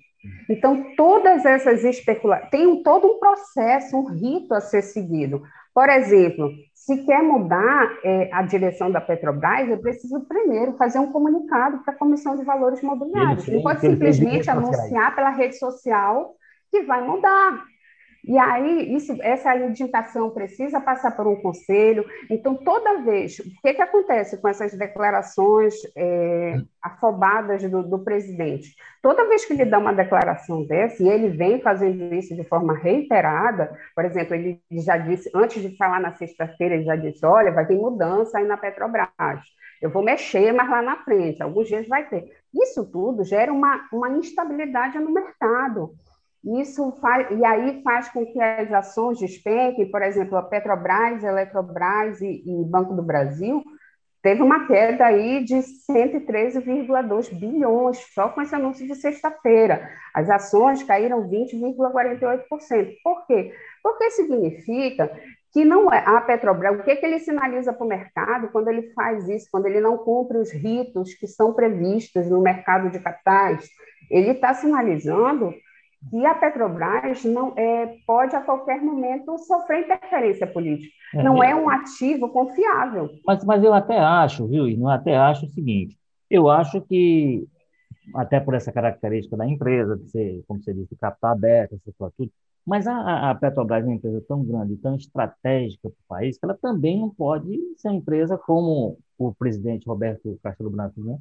Então, 0.48 0.82
todas 0.96 1.44
essas 1.44 1.84
especulações. 1.84 2.50
Tem 2.50 2.66
um, 2.66 2.82
todo 2.82 3.06
um 3.06 3.18
processo, 3.18 3.98
um 3.98 4.06
rito 4.06 4.54
a 4.54 4.62
ser 4.62 4.80
seguido. 4.80 5.42
Por 5.74 5.90
exemplo, 5.90 6.48
se 6.72 7.04
quer 7.04 7.22
mudar 7.22 7.86
é, 8.02 8.30
a 8.32 8.40
direção 8.40 8.90
da 8.90 9.02
Petrobras, 9.02 9.68
eu 9.68 9.76
preciso 9.76 10.24
primeiro 10.26 10.72
fazer 10.78 10.98
um 10.98 11.12
comunicado 11.12 11.84
para 11.84 11.92
a 11.92 11.98
Comissão 11.98 12.34
de 12.34 12.44
Valores 12.44 12.80
Mobiliários. 12.80 13.46
Não 13.46 13.60
pode 13.60 13.80
simplesmente 13.80 14.48
anunciar 14.48 15.14
pela 15.14 15.28
rede 15.28 15.58
social 15.58 16.34
que 16.70 16.82
vai 16.84 17.06
mudar. 17.06 17.73
E 18.26 18.38
aí, 18.38 18.94
isso, 18.94 19.14
essa 19.20 19.54
indicação 19.54 20.30
precisa 20.30 20.80
passar 20.80 21.10
por 21.14 21.26
um 21.26 21.36
conselho. 21.36 22.06
Então, 22.30 22.54
toda 22.54 23.02
vez, 23.02 23.38
o 23.38 23.44
que, 23.62 23.74
que 23.74 23.82
acontece 23.82 24.38
com 24.38 24.48
essas 24.48 24.72
declarações 24.72 25.74
é, 25.94 26.56
afobadas 26.82 27.62
do, 27.70 27.82
do, 27.82 27.98
presidente? 27.98 28.74
Toda 29.02 29.28
vez 29.28 29.44
que 29.44 29.52
ele 29.52 29.66
dá 29.66 29.78
uma 29.78 29.92
declaração 29.92 30.64
dessa, 30.64 31.02
e 31.02 31.08
ele 31.08 31.28
vem 31.28 31.60
fazendo 31.60 32.14
isso 32.14 32.34
de 32.34 32.44
forma 32.44 32.74
reiterada, 32.74 33.78
por 33.94 34.06
exemplo, 34.06 34.34
ele 34.34 34.58
já 34.70 34.96
disse, 34.96 35.30
antes 35.34 35.60
de 35.60 35.76
falar 35.76 36.00
na 36.00 36.14
sexta-feira, 36.14 36.76
ele 36.76 36.84
já 36.84 36.96
disse: 36.96 37.26
olha, 37.26 37.52
vai 37.52 37.66
ter 37.66 37.76
mudança 37.76 38.38
aí 38.38 38.46
na 38.46 38.56
Petrobras. 38.56 39.10
Eu 39.82 39.90
vou 39.90 40.02
mexer, 40.02 40.50
mas 40.50 40.70
lá 40.70 40.80
na 40.80 40.96
frente, 40.96 41.42
alguns 41.42 41.68
dias 41.68 41.86
vai 41.86 42.08
ter. 42.08 42.32
Isso 42.54 42.86
tudo 42.90 43.22
gera 43.22 43.52
uma, 43.52 43.86
uma 43.92 44.08
instabilidade 44.08 44.98
no 44.98 45.12
mercado. 45.12 45.94
Isso 46.44 46.92
faz, 47.00 47.26
e 47.30 47.42
aí 47.42 47.82
faz 47.82 48.08
com 48.10 48.26
que 48.26 48.38
as 48.38 48.70
ações 48.70 49.18
despenquem, 49.18 49.90
por 49.90 50.02
exemplo, 50.02 50.36
a 50.36 50.42
Petrobras, 50.42 51.24
a 51.24 51.28
Eletrobras 51.28 52.20
e, 52.20 52.42
e 52.46 52.64
Banco 52.66 52.94
do 52.94 53.02
Brasil, 53.02 53.64
teve 54.22 54.42
uma 54.42 54.66
queda 54.66 55.06
aí 55.06 55.42
de 55.42 55.54
113,2 55.54 57.32
bilhões, 57.32 57.98
só 58.12 58.28
com 58.28 58.42
esse 58.42 58.54
anúncio 58.54 58.86
de 58.86 58.94
sexta-feira. 58.94 59.88
As 60.12 60.28
ações 60.28 60.82
caíram 60.82 61.26
20,48%. 61.28 62.94
Por 63.02 63.26
quê? 63.26 63.54
Porque 63.82 64.10
significa 64.10 65.10
que 65.50 65.64
não 65.64 65.90
é 65.90 66.02
a 66.04 66.20
Petrobras, 66.20 66.78
o 66.78 66.82
que, 66.82 66.96
que 66.96 67.06
ele 67.06 67.20
sinaliza 67.20 67.72
para 67.72 67.86
o 67.86 67.88
mercado 67.88 68.48
quando 68.48 68.68
ele 68.68 68.92
faz 68.92 69.28
isso, 69.28 69.48
quando 69.50 69.66
ele 69.66 69.80
não 69.80 69.96
cumpre 69.96 70.36
os 70.36 70.52
ritos 70.52 71.14
que 71.14 71.26
são 71.26 71.54
previstos 71.54 72.28
no 72.28 72.42
mercado 72.42 72.90
de 72.90 72.98
capitais? 72.98 73.66
Ele 74.10 74.32
está 74.32 74.52
sinalizando 74.52 75.54
que 76.10 76.26
a 76.26 76.34
Petrobras 76.34 77.24
não 77.24 77.52
é, 77.56 77.96
pode 78.06 78.34
a 78.36 78.40
qualquer 78.40 78.80
momento 78.80 79.38
sofrer 79.38 79.84
interferência 79.84 80.46
política. 80.46 80.92
É, 81.14 81.22
não 81.22 81.42
é 81.42 81.54
um 81.54 81.68
ativo 81.68 82.28
confiável. 82.28 83.10
Mas, 83.26 83.44
mas 83.44 83.62
eu 83.62 83.72
até 83.72 83.98
acho, 83.98 84.46
viu, 84.46 84.68
eu 84.68 84.88
até 84.88 85.16
acho 85.16 85.46
o 85.46 85.50
seguinte, 85.50 85.98
eu 86.30 86.48
acho 86.48 86.80
que, 86.82 87.46
até 88.14 88.40
por 88.40 88.54
essa 88.54 88.72
característica 88.72 89.36
da 89.36 89.46
empresa, 89.46 89.96
de 89.96 90.10
ser, 90.10 90.44
como 90.46 90.62
você 90.62 90.74
disse, 90.74 90.96
capital 90.96 91.32
aberto, 91.32 91.74
essa 91.74 91.92
coisa 91.96 92.14
tudo, 92.16 92.30
mas 92.66 92.86
a, 92.86 93.30
a 93.30 93.34
Petrobras 93.34 93.84
é 93.84 93.86
uma 93.86 93.94
empresa 93.94 94.24
tão 94.26 94.42
grande, 94.42 94.76
tão 94.76 94.94
estratégica 94.94 95.82
para 95.82 95.90
o 95.90 96.08
país, 96.08 96.38
que 96.38 96.44
ela 96.44 96.54
também 96.54 96.98
não 96.98 97.10
pode 97.10 97.58
ser 97.76 97.88
uma 97.88 97.96
empresa 97.96 98.38
como 98.38 98.98
o 99.18 99.34
presidente 99.34 99.86
Roberto 99.86 100.38
Castelo 100.42 100.70
Branco, 100.70 101.00
né? 101.02 101.18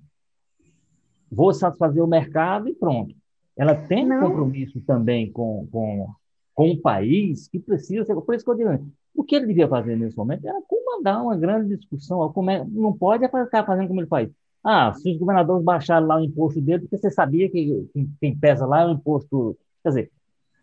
Vou 1.29 1.53
satisfazer 1.53 2.01
o 2.01 2.07
mercado 2.07 2.69
e 2.69 2.75
pronto 2.75 3.13
ela 3.55 3.75
tem 3.75 4.11
um 4.11 4.19
compromisso 4.19 4.81
também 4.81 5.31
com, 5.31 5.67
com, 5.71 6.09
com 6.53 6.71
o 6.71 6.81
país 6.81 7.47
que 7.47 7.59
precisa 7.59 8.05
ser. 8.05 8.15
Por 8.15 8.35
isso 8.35 8.43
que 8.43 8.51
eu 8.51 8.55
digo, 8.55 8.91
o 9.15 9.23
que 9.23 9.35
ele 9.35 9.47
devia 9.47 9.67
fazer 9.67 9.95
nesse 9.95 10.17
momento 10.17 10.47
era 10.47 10.59
comandar 10.67 11.21
uma 11.21 11.37
grande 11.37 11.75
discussão. 11.75 12.33
Não 12.69 12.93
pode 12.93 13.27
ficar 13.27 13.65
fazendo 13.65 13.87
como 13.87 14.01
ele 14.01 14.07
faz. 14.07 14.29
Ah, 14.63 14.93
se 14.93 15.11
os 15.11 15.17
governadores 15.17 15.63
baixaram 15.63 16.07
lá 16.07 16.17
o 16.17 16.23
imposto 16.23 16.61
dele, 16.61 16.79
porque 16.79 16.97
você 16.97 17.11
sabia 17.11 17.49
que 17.49 17.85
quem 18.19 18.37
pesa 18.37 18.65
lá 18.65 18.81
é 18.81 18.85
o 18.87 18.91
imposto. 18.91 19.57
Quer 19.83 19.89
dizer, 19.89 20.11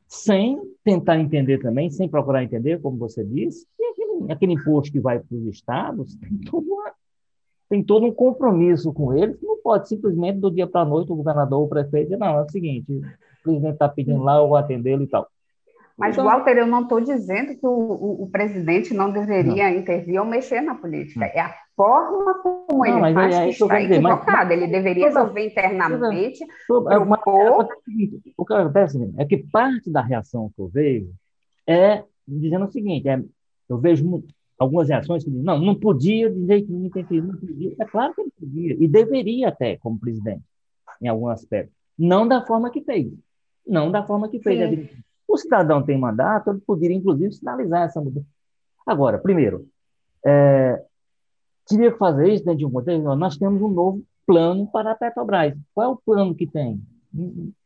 sem 0.08 0.60
tentar 0.82 1.18
entender 1.18 1.58
também, 1.58 1.90
sem 1.90 2.08
procurar 2.08 2.42
entender, 2.42 2.80
como 2.80 2.96
você 2.96 3.22
disse, 3.24 3.66
aquele, 3.92 4.32
aquele 4.32 4.52
imposto 4.54 4.90
que 4.90 5.00
vai 5.00 5.20
para 5.20 5.36
os 5.36 5.46
estados 5.46 6.16
tem 6.16 6.36
toda 6.38 6.66
uma 6.66 6.92
tem 7.70 7.84
todo 7.84 8.04
um 8.04 8.12
compromisso 8.12 8.92
com 8.92 9.16
eles, 9.16 9.40
não 9.40 9.56
pode 9.62 9.88
simplesmente 9.88 10.40
do 10.40 10.50
dia 10.50 10.66
para 10.66 10.80
a 10.80 10.84
noite 10.84 11.12
o 11.12 11.16
governador 11.16 11.60
ou 11.60 11.66
o 11.66 11.68
prefeito 11.68 12.10
dizer, 12.10 12.18
não, 12.18 12.38
é 12.38 12.42
o 12.42 12.50
seguinte, 12.50 12.92
o 12.92 13.42
presidente 13.44 13.74
está 13.74 13.88
pedindo 13.88 14.22
lá, 14.22 14.38
eu 14.38 14.48
vou 14.48 14.56
atendê-lo 14.56 15.04
e 15.04 15.06
tal. 15.06 15.28
Mas, 15.96 16.14
então, 16.14 16.24
Walter, 16.24 16.56
eu 16.56 16.66
não 16.66 16.82
estou 16.82 17.00
dizendo 17.00 17.54
que 17.54 17.66
o, 17.66 17.70
o, 17.70 18.22
o, 18.22 18.30
presidente 18.30 18.94
não 18.94 19.12
deveria 19.12 19.70
não. 19.70 19.78
intervir 19.78 20.18
ou 20.18 20.26
mexer 20.26 20.62
na 20.62 20.74
política. 20.74 21.26
É 21.26 21.40
a 21.40 21.54
forma 21.76 22.34
como 22.42 22.86
não, 22.86 23.06
ele 23.06 23.14
faz 23.14 23.34
é, 23.36 23.44
que 23.44 23.50
está 23.50 23.78
dizer, 23.78 23.94
equivocado. 23.96 24.48
Mas, 24.48 24.50
ele 24.50 24.66
deveria 24.66 25.06
resolver 25.08 25.46
internamente. 25.46 26.38
Sobre, 26.66 26.96
uma, 26.96 27.20
o 28.36 28.46
que 28.46 28.54
acontece 28.54 29.12
é 29.18 29.24
que 29.26 29.36
parte 29.52 29.92
da 29.92 30.00
reação 30.00 30.50
que 30.56 30.62
eu 30.62 30.68
vejo 30.68 31.12
é 31.66 32.02
dizendo 32.26 32.64
o 32.64 32.72
seguinte, 32.72 33.06
é, 33.06 33.22
eu 33.68 33.76
vejo 33.76 34.24
algumas 34.60 34.88
reações 34.90 35.24
que 35.24 35.30
dizem, 35.30 35.44
não, 35.44 35.58
não 35.58 35.74
podia 35.74 36.30
de 36.30 36.46
jeito 36.46 36.70
nenhum 36.70 36.86
interferir, 36.86 37.22
não 37.22 37.34
podia. 37.34 37.74
É 37.80 37.84
claro 37.86 38.14
que 38.14 38.20
ele 38.20 38.32
podia, 38.38 38.76
e 38.78 38.86
deveria 38.86 39.48
até, 39.48 39.78
como 39.78 39.98
presidente, 39.98 40.42
em 41.00 41.08
algum 41.08 41.28
aspecto. 41.28 41.72
Não 41.98 42.28
da 42.28 42.44
forma 42.44 42.70
que 42.70 42.82
fez. 42.82 43.10
Não 43.66 43.90
da 43.90 44.04
forma 44.04 44.28
que 44.28 44.38
fez. 44.38 44.90
O 45.26 45.38
cidadão 45.38 45.82
tem 45.82 45.96
mandato, 45.96 46.50
ele 46.50 46.60
poderia, 46.60 46.96
inclusive, 46.96 47.32
sinalizar 47.32 47.84
essa 47.84 48.00
mudança. 48.00 48.26
Agora, 48.86 49.18
primeiro, 49.18 49.66
é, 50.24 50.82
teria 51.66 51.90
que 51.90 51.98
fazer 51.98 52.28
isso 52.28 52.44
dentro 52.44 52.58
de 52.58 52.66
um 52.66 52.70
contexto. 52.70 53.02
Nós 53.16 53.38
temos 53.38 53.62
um 53.62 53.68
novo 53.68 54.02
plano 54.26 54.66
para 54.66 54.92
a 54.92 54.94
Petrobras. 54.94 55.56
Qual 55.74 55.86
é 55.86 55.90
o 55.90 55.96
plano 55.96 56.34
que 56.34 56.46
tem? 56.46 56.82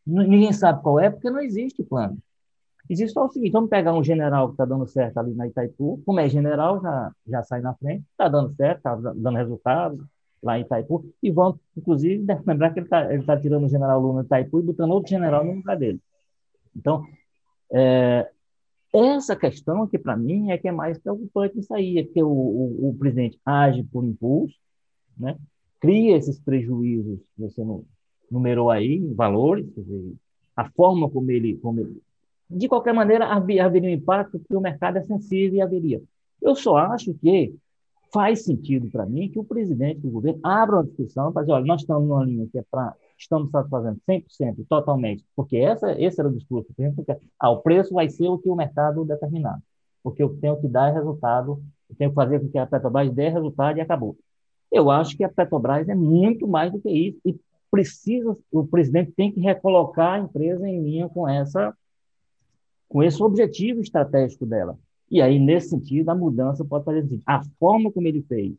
Ninguém 0.07 0.53
sabe 0.53 0.81
qual 0.83 1.01
é, 1.01 1.11
porque 1.11 1.31
não 1.31 1.41
existe 1.41 1.83
plano. 1.83 2.19
Existe 2.89 3.13
só 3.15 3.25
o 3.27 3.29
seguinte: 3.29 3.53
vamos 3.53 3.71
pegar 3.71 3.95
um 3.95 4.05
general 4.05 4.49
que 4.49 4.55
está 4.55 4.65
dando 4.65 4.87
certo 4.87 5.19
ali 5.19 5.35
na 5.35 5.47
Itaipu, 5.47 6.03
como 6.05 6.21
é 6.21 6.29
general, 6.29 6.81
já, 6.81 7.13
já 7.27 7.43
sai 7.43 7.61
na 7.61 7.75
frente, 7.75 8.05
está 8.11 8.29
dando 8.29 8.55
certo, 8.55 8.79
está 8.79 8.95
dando 8.97 9.37
resultado 9.37 10.07
lá 10.43 10.59
em 10.59 10.63
Itaipu, 10.63 11.05
e 11.23 11.31
vamos, 11.31 11.59
inclusive, 11.77 12.25
lembrar 12.47 12.71
que 12.73 12.81
ele 12.81 12.87
está 12.87 13.13
ele 13.13 13.23
tá 13.23 13.41
tirando 13.41 13.65
o 13.65 13.69
general 13.69 14.01
Lula 14.01 14.23
de 14.23 14.27
Itaipu 14.27 14.61
e 14.61 14.63
botando 14.63 14.91
outro 14.91 15.11
general 15.11 15.45
no 15.45 15.55
lugar 15.55 15.77
dele. 15.77 16.01
Então, 16.77 17.05
é, 17.73 18.31
essa 18.93 19.35
questão 19.35 19.87
que, 19.87 19.99
para 19.99 20.17
mim, 20.17 20.51
é 20.51 20.59
que 20.59 20.69
é 20.69 20.73
mais 20.73 20.99
preocupante 20.99 21.57
nisso 21.57 21.75
aí, 21.75 21.99
é 21.99 22.05
que 22.05 22.23
o, 22.23 22.29
o, 22.29 22.91
o 22.91 22.97
presidente 22.99 23.41
age 23.45 23.83
por 23.85 24.05
impulso, 24.05 24.55
né? 25.19 25.37
cria 25.81 26.17
esses 26.17 26.39
prejuízos, 26.39 27.21
você 27.37 27.63
numerou 28.31 28.71
aí, 28.71 29.07
valores, 29.15 29.67
dizer, 29.75 30.15
a 30.57 30.71
forma 30.71 31.11
como 31.11 31.31
ele, 31.31 31.57
como 31.59 31.81
ele 31.81 32.01
de 32.49 32.69
qualquer 32.69 32.93
maneira, 32.93 33.27
haveria 33.27 33.89
um 33.89 33.93
impacto 33.93 34.39
porque 34.39 34.57
o 34.57 34.61
mercado 34.61 34.99
é 34.99 35.03
sensível 35.03 35.57
e 35.57 35.63
haveria. 35.63 36.03
Eu 36.41 36.55
só 36.55 36.77
acho 36.77 37.15
que 37.15 37.55
faz 38.13 38.45
sentido 38.45 38.89
para 38.91 39.07
mim 39.07 39.29
que 39.29 39.39
o 39.39 39.45
presidente 39.45 40.01
do 40.01 40.11
governo 40.11 40.41
abra 40.43 40.77
uma 40.77 40.85
discussão 40.85 41.33
para 41.33 41.43
dizer, 41.43 41.53
olha, 41.53 41.65
nós 41.65 41.81
estamos 41.81 42.09
numa 42.09 42.25
linha 42.25 42.47
que 42.51 42.59
é 42.59 42.65
para 42.71 42.95
estamos 43.19 43.51
satisfazendo 43.51 44.01
100%, 44.09 44.67
totalmente, 44.69 45.25
porque 45.35 45.57
essa, 45.57 45.93
esse 46.01 46.21
era 46.21 46.29
o 46.29 46.33
discurso 46.33 46.69
do 46.69 46.75
presidente, 46.75 46.97
porque, 46.97 47.27
ah, 47.39 47.51
o 47.51 47.61
preço 47.61 47.95
vai 47.95 48.09
ser 48.09 48.29
o 48.29 48.39
que 48.39 48.49
o 48.49 48.57
mercado 48.57 49.05
determinar, 49.05 49.59
porque 50.03 50.23
eu 50.23 50.37
tenho 50.41 50.61
que 50.61 50.69
dar 50.69 50.93
resultado, 50.93 51.63
eu 51.89 51.97
tenho 51.97 52.11
que 52.11 52.15
fazer 52.15 52.41
com 52.41 52.49
que 52.49 52.59
a 52.59 52.67
Petrobras 52.67 53.13
dê 53.13 53.29
resultado 53.29 53.79
e 53.79 53.81
acabou. 53.81 54.17
Eu 54.71 54.91
acho 54.91 55.17
que 55.17 55.25
a 55.25 55.29
Petrobras 55.29 55.89
é 55.89 55.95
muito 55.95 56.47
mais 56.47 56.73
do 56.73 56.81
que 56.81 56.91
isso 56.91 57.21
e 57.25 57.39
precisa, 57.71 58.37
o 58.53 58.67
presidente 58.67 59.13
tem 59.13 59.33
que 59.33 59.41
recolocar 59.41 60.15
a 60.15 60.19
empresa 60.19 60.69
em 60.69 60.83
linha 60.83 61.09
com 61.09 61.29
essa 61.29 61.75
com 62.95 63.03
esse 63.03 63.21
objetivo 63.21 63.81
estratégico 63.81 64.47
dela. 64.47 64.79
E 65.11 65.21
aí, 65.21 65.37
nesse 65.37 65.71
sentido, 65.71 66.11
a 66.11 66.15
mudança 66.15 66.65
pode 66.65 66.85
fazer 66.85 67.01
assim, 67.01 67.21
a 67.27 67.43
forma 67.59 67.91
como 67.91 68.07
ele 68.07 68.23
fez, 68.23 68.55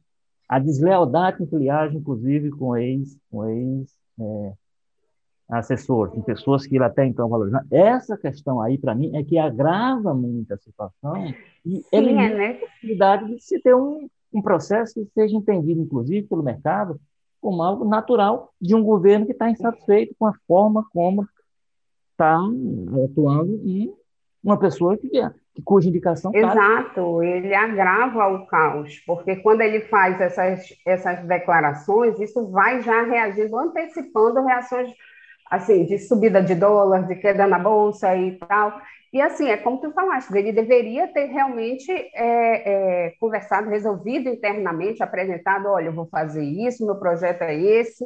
a 0.50 0.60
deslealdade 0.60 1.48
que 1.48 1.56
ele 1.56 1.70
age, 1.70 1.96
inclusive, 1.96 2.50
com 2.50 2.76
ex, 2.76 3.18
com 3.32 3.48
ex, 3.48 3.96
é, 4.20 4.54
assessor, 5.48 6.10
com 6.12 6.22
pessoas 6.22 6.68
que 6.68 6.76
ele 6.76 6.84
até 6.84 7.06
então 7.06 7.30
valorizam. 7.30 7.62
Essa 7.72 8.18
questão 8.18 8.60
aí, 8.60 8.78
para 8.78 8.94
mim, 8.94 9.16
é 9.16 9.24
que 9.24 9.38
agrava 9.38 10.14
muito 10.14 10.54
a 10.54 10.58
situação 10.58 11.34
e 11.66 11.78
Sim, 11.78 11.84
elimina 11.94 12.24
é, 12.24 12.36
né? 12.36 12.48
a 12.52 12.60
possibilidade 12.68 13.34
de 13.34 13.42
se 13.42 13.58
ter 13.62 13.74
um, 13.74 14.10
um 14.34 14.42
processo 14.42 14.96
que 14.96 15.06
seja 15.14 15.34
entendido, 15.34 15.80
inclusive, 15.80 16.28
pelo 16.28 16.44
mercado, 16.44 17.00
como 17.40 17.64
algo 17.64 17.86
natural 17.86 18.52
de 18.60 18.76
um 18.76 18.84
governo 18.84 19.26
que 19.26 19.32
está 19.32 19.50
insatisfeito 19.50 20.14
com 20.20 20.26
a 20.26 20.34
forma 20.46 20.86
como 20.92 21.26
está 22.12 22.38
atuando 23.06 23.62
e 23.64 23.94
uma 24.46 24.60
pessoa 24.60 24.96
que, 24.96 25.10
que 25.10 25.62
cuja 25.64 25.90
indicação 25.90 26.32
tá 26.32 26.38
Exato, 26.38 27.24
ele 27.24 27.54
agrava 27.54 28.28
o 28.28 28.46
caos, 28.46 29.00
porque 29.08 29.38
quando 29.38 29.62
ele 29.62 29.82
faz 29.82 30.22
essas, 30.22 30.68
essas 30.86 31.26
declarações, 31.26 32.20
isso 32.20 32.50
vai 32.52 32.82
já 32.82 33.02
reagindo, 33.02 33.58
antecipando 33.58 34.46
reações 34.46 34.94
assim, 35.50 35.86
de 35.86 35.98
subida 35.98 36.42
de 36.42 36.56
dólar, 36.56 37.08
de 37.08 37.16
queda 37.16 37.48
na 37.48 37.60
bolsa 37.60 38.16
e 38.16 38.38
tal. 38.38 38.80
E 39.14 39.22
assim, 39.22 39.48
é 39.48 39.58
como 39.58 39.80
tu 39.80 39.92
falaste, 39.94 40.32
ele 40.36 40.52
deveria 40.52 41.08
ter 41.08 41.26
realmente 41.26 41.92
é, 41.92 43.06
é, 43.06 43.14
conversado, 43.20 43.70
resolvido 43.70 44.28
internamente, 44.28 45.02
apresentado, 45.02 45.68
olha, 45.68 45.88
eu 45.88 45.94
vou 45.94 46.08
fazer 46.08 46.44
isso, 46.44 46.86
meu 46.86 46.96
projeto 46.96 47.42
é 47.44 47.56
esse, 47.56 48.06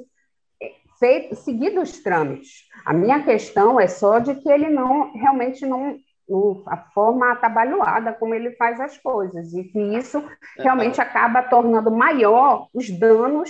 feito, 1.00 1.36
seguido 1.36 1.82
os 1.82 2.00
trâmites. 2.04 2.66
A 2.86 2.94
minha 2.94 3.24
questão 3.24 3.80
é 3.80 3.88
só 3.88 4.20
de 4.20 4.36
que 4.36 4.50
ele 4.50 4.70
não, 4.70 5.12
realmente 5.14 5.66
não, 5.66 5.98
não 6.30 6.64
a 6.68 6.78
forma 6.78 7.32
atabalhoada 7.32 8.14
como 8.14 8.34
ele 8.34 8.52
faz 8.52 8.80
as 8.80 8.98
coisas, 8.98 9.54
e 9.54 9.64
que 9.64 9.80
isso 9.80 10.24
realmente 10.58 11.02
acaba 11.02 11.42
tornando 11.44 11.92
maior 11.92 12.68
os 12.74 12.90
danos 12.90 13.50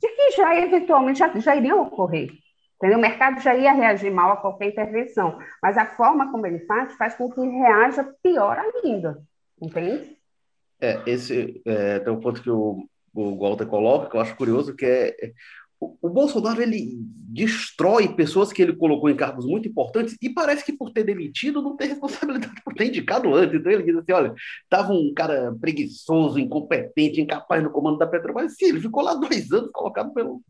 de 0.00 0.08
que 0.08 0.30
já 0.36 0.54
eventualmente 0.58 1.18
já, 1.18 1.28
já 1.38 1.56
iriam 1.56 1.82
ocorrer. 1.82 2.30
Entendeu? 2.76 2.98
O 2.98 3.02
mercado 3.02 3.40
já 3.40 3.54
ia 3.54 3.72
reagir 3.72 4.10
mal 4.10 4.32
a 4.32 4.36
qualquer 4.36 4.66
intervenção, 4.66 5.38
mas 5.62 5.78
a 5.78 5.86
forma 5.86 6.32
como 6.32 6.46
ele 6.46 6.60
faz 6.66 6.92
faz 6.94 7.14
com 7.14 7.30
que 7.30 7.40
reaja 7.40 8.04
pior 8.20 8.58
ainda, 8.58 9.22
entende? 9.60 10.16
É, 10.80 11.00
esse 11.06 11.62
é, 11.64 12.00
tem 12.00 12.12
um 12.12 12.18
ponto 12.18 12.42
que 12.42 12.50
o, 12.50 12.84
o 13.14 13.38
Walter 13.38 13.66
coloca, 13.66 14.10
que 14.10 14.16
eu 14.16 14.20
acho 14.20 14.34
curioso, 14.34 14.74
que 14.74 14.84
é, 14.84 15.08
é 15.10 15.32
o, 16.00 16.08
Bolsonaro 16.08 16.62
ele 16.62 16.96
destrói 17.28 18.14
pessoas 18.14 18.52
que 18.52 18.62
ele 18.62 18.76
colocou 18.76 19.10
em 19.10 19.16
cargos 19.16 19.44
muito 19.44 19.68
importantes 19.68 20.16
e 20.22 20.30
parece 20.30 20.64
que 20.64 20.72
por 20.72 20.92
ter 20.92 21.02
demitido 21.02 21.60
não 21.60 21.76
tem 21.76 21.88
responsabilidade 21.88 22.54
por 22.64 22.74
ter 22.74 22.86
indicado 22.86 23.34
antes. 23.34 23.58
Então 23.58 23.72
ele 23.72 23.82
diz 23.82 23.96
assim, 23.96 24.12
olha, 24.12 24.34
estava 24.62 24.92
um 24.92 25.12
cara 25.12 25.52
preguiçoso, 25.60 26.38
incompetente, 26.38 27.20
incapaz 27.20 27.62
no 27.62 27.70
comando 27.70 27.98
da 27.98 28.06
Petrobras. 28.06 28.54
Sim, 28.56 28.66
ele 28.66 28.80
ficou 28.80 29.02
lá 29.02 29.14
dois 29.14 29.50
anos 29.50 29.70
colocado 29.72 30.12
pelo, 30.12 30.40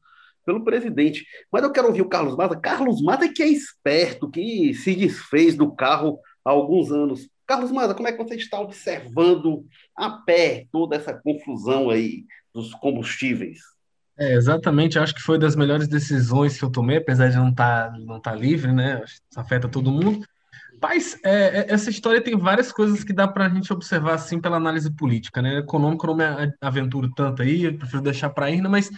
pelo 0.45 0.64
presidente. 0.64 1.25
Mas 1.51 1.62
eu 1.62 1.73
quero 1.73 1.87
ouvir 1.87 2.03
o 2.03 2.09
Carlos 2.09 2.37
Maza. 2.37 2.57
Carlos 2.57 3.01
Maza 3.01 3.29
que 3.29 3.42
é 3.42 3.49
esperto, 3.49 4.31
que 4.31 4.75
se 4.75 4.95
desfez 4.95 5.57
do 5.57 5.73
carro 5.75 6.21
há 6.45 6.51
alguns 6.51 6.92
anos. 6.92 7.27
Carlos 7.47 7.73
Maza, 7.73 7.95
como 7.95 8.09
é 8.09 8.12
que 8.12 8.23
você 8.23 8.35
está 8.35 8.61
observando 8.61 9.64
a 9.97 10.11
pé 10.11 10.66
toda 10.71 10.97
essa 10.97 11.14
confusão 11.14 11.88
aí 11.88 12.27
dos 12.53 12.75
combustíveis? 12.75 13.61
É, 14.18 14.35
exatamente, 14.35 14.98
acho 14.98 15.14
que 15.14 15.22
foi 15.22 15.38
das 15.38 15.57
melhores 15.57 15.88
decisões 15.88 16.59
que 16.59 16.64
eu 16.64 16.70
tomei, 16.70 16.98
apesar 16.98 17.29
de 17.29 17.37
não 17.37 17.48
estar 17.48 17.90
tá, 17.90 17.98
não 17.98 18.20
tá 18.20 18.35
livre, 18.35 18.72
né? 18.72 19.03
Isso 19.05 19.20
afeta 19.37 19.68
todo 19.68 19.90
mundo. 19.90 20.25
Mas 20.81 21.16
é, 21.25 21.61
é, 21.61 21.72
essa 21.72 21.90
história 21.90 22.20
tem 22.20 22.37
várias 22.37 22.72
coisas 22.72 23.05
que 23.05 23.12
dá 23.12 23.27
para 23.29 23.46
a 23.46 23.48
gente 23.48 23.72
observar 23.72 24.14
assim 24.14 24.40
pela 24.40 24.57
análise 24.57 24.92
política, 24.94 25.40
né? 25.40 25.59
Econômico 25.59 26.07
não 26.07 26.16
me 26.16 26.25
aventuro 26.61 27.11
tanto 27.14 27.40
aí, 27.40 27.64
eu 27.64 27.79
prefiro 27.79 28.03
deixar 28.03 28.31
para 28.31 28.51
ir, 28.51 28.61
mas 28.62 28.90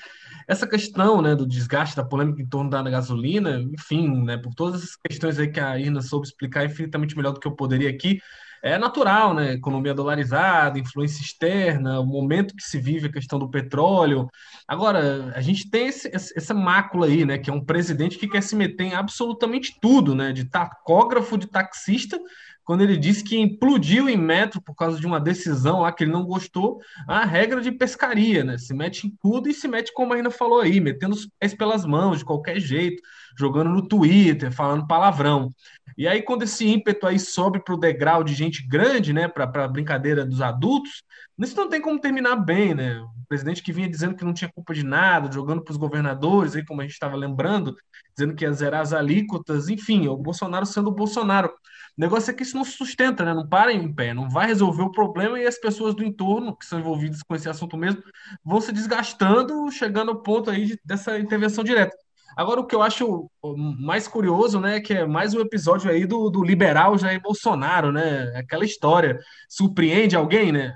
essa 0.48 0.66
questão, 0.66 1.22
né, 1.22 1.34
do 1.34 1.46
desgaste, 1.46 1.96
da 1.96 2.04
polêmica 2.04 2.42
em 2.42 2.46
torno 2.46 2.70
da 2.70 2.82
gasolina, 2.82 3.60
enfim, 3.72 4.24
né, 4.24 4.36
por 4.36 4.54
todas 4.54 4.82
essas 4.82 4.96
questões 4.96 5.38
aí 5.38 5.48
que 5.48 5.60
a 5.60 5.78
Irna 5.78 6.02
soube 6.02 6.26
explicar 6.26 6.64
infinitamente 6.64 7.16
melhor 7.16 7.32
do 7.32 7.40
que 7.40 7.48
eu 7.48 7.56
poderia 7.56 7.88
aqui, 7.88 8.20
é 8.64 8.78
natural, 8.78 9.34
né? 9.34 9.52
Economia 9.52 9.92
dolarizada, 9.92 10.78
influência 10.78 11.20
externa, 11.20 12.00
o 12.00 12.06
momento 12.06 12.56
que 12.56 12.62
se 12.62 12.78
vive 12.78 13.08
a 13.08 13.12
questão 13.12 13.38
do 13.38 13.50
petróleo. 13.50 14.26
Agora, 14.66 15.34
a 15.36 15.40
gente 15.42 15.70
tem 15.70 15.88
esse, 15.88 16.10
essa 16.14 16.54
mácula 16.54 17.06
aí, 17.06 17.26
né? 17.26 17.36
Que 17.36 17.50
é 17.50 17.52
um 17.52 17.62
presidente 17.62 18.16
que 18.16 18.26
quer 18.26 18.42
se 18.42 18.56
meter 18.56 18.84
em 18.84 18.94
absolutamente 18.94 19.78
tudo, 19.82 20.14
né? 20.14 20.32
De 20.32 20.46
tacógrafo, 20.46 21.36
de 21.36 21.46
taxista, 21.46 22.18
quando 22.64 22.82
ele 22.82 22.96
disse 22.96 23.22
que 23.22 23.38
implodiu 23.38 24.08
em 24.08 24.16
metro 24.16 24.60
por 24.60 24.74
causa 24.74 24.98
de 24.98 25.06
uma 25.06 25.20
decisão 25.20 25.80
lá 25.80 25.92
que 25.92 26.04
ele 26.04 26.12
não 26.12 26.24
gostou, 26.24 26.80
a 27.06 27.24
regra 27.24 27.60
de 27.60 27.70
pescaria, 27.70 28.42
né? 28.42 28.56
Se 28.56 28.72
mete 28.72 29.06
em 29.06 29.10
tudo 29.22 29.48
e 29.48 29.54
se 29.54 29.68
mete, 29.68 29.92
como 29.92 30.14
a 30.14 30.30
falou 30.30 30.60
aí, 30.60 30.80
metendo 30.80 31.14
os 31.14 31.28
pés 31.38 31.54
pelas 31.54 31.84
mãos, 31.84 32.18
de 32.18 32.24
qualquer 32.24 32.58
jeito, 32.58 33.02
jogando 33.38 33.70
no 33.70 33.86
Twitter, 33.86 34.52
falando 34.52 34.86
palavrão. 34.86 35.52
E 35.96 36.08
aí, 36.08 36.22
quando 36.22 36.42
esse 36.42 36.66
ímpeto 36.66 37.06
aí 37.06 37.18
sobe 37.18 37.62
para 37.62 37.74
o 37.74 37.78
degrau 37.78 38.24
de 38.24 38.34
gente 38.34 38.66
grande, 38.66 39.12
né, 39.12 39.28
para 39.28 39.44
a 39.44 39.68
brincadeira 39.68 40.24
dos 40.24 40.40
adultos, 40.40 41.02
isso 41.38 41.56
não 41.56 41.68
tem 41.68 41.80
como 41.80 42.00
terminar 42.00 42.36
bem, 42.36 42.74
né? 42.74 42.98
O 43.00 43.26
presidente 43.28 43.62
que 43.62 43.72
vinha 43.72 43.88
dizendo 43.88 44.14
que 44.16 44.24
não 44.24 44.32
tinha 44.32 44.50
culpa 44.52 44.72
de 44.72 44.84
nada, 44.84 45.30
jogando 45.32 45.62
para 45.62 45.72
os 45.72 45.76
governadores, 45.76 46.56
aí, 46.56 46.64
como 46.64 46.80
a 46.80 46.84
gente 46.84 46.94
estava 46.94 47.16
lembrando, 47.16 47.76
dizendo 48.16 48.34
que 48.34 48.44
ia 48.44 48.52
zerar 48.52 48.80
as 48.80 48.92
alíquotas, 48.92 49.68
enfim, 49.68 50.08
o 50.08 50.16
Bolsonaro 50.16 50.66
sendo 50.66 50.88
o 50.88 50.94
Bolsonaro. 50.94 51.52
O 51.96 52.00
negócio 52.00 52.30
é 52.30 52.34
que 52.34 52.42
isso 52.42 52.56
não 52.56 52.64
se 52.64 52.72
sustenta, 52.72 53.24
né? 53.24 53.32
Não 53.32 53.48
para 53.48 53.72
em 53.72 53.92
pé, 53.92 54.12
não 54.12 54.28
vai 54.28 54.46
resolver 54.46 54.82
o 54.82 54.90
problema 54.90 55.38
e 55.38 55.46
as 55.46 55.58
pessoas 55.58 55.94
do 55.94 56.04
entorno, 56.04 56.56
que 56.56 56.66
são 56.66 56.80
envolvidas 56.80 57.22
com 57.22 57.34
esse 57.34 57.48
assunto 57.48 57.76
mesmo, 57.76 58.02
vão 58.44 58.60
se 58.60 58.72
desgastando, 58.72 59.70
chegando 59.70 60.10
ao 60.10 60.20
ponto 60.20 60.50
aí 60.50 60.66
de, 60.66 60.80
dessa 60.84 61.18
intervenção 61.18 61.62
direta. 61.62 61.96
Agora, 62.36 62.60
o 62.60 62.66
que 62.66 62.74
eu 62.74 62.82
acho 62.82 63.30
mais 63.78 64.08
curioso, 64.08 64.58
né, 64.60 64.80
que 64.80 64.92
é 64.92 65.06
mais 65.06 65.34
um 65.34 65.40
episódio 65.40 65.88
aí 65.90 66.04
do, 66.04 66.28
do 66.30 66.42
liberal 66.42 66.98
Jair 66.98 67.20
Bolsonaro, 67.22 67.92
né? 67.92 68.32
Aquela 68.36 68.64
história. 68.64 69.20
Surpreende 69.48 70.16
alguém, 70.16 70.50
né? 70.50 70.74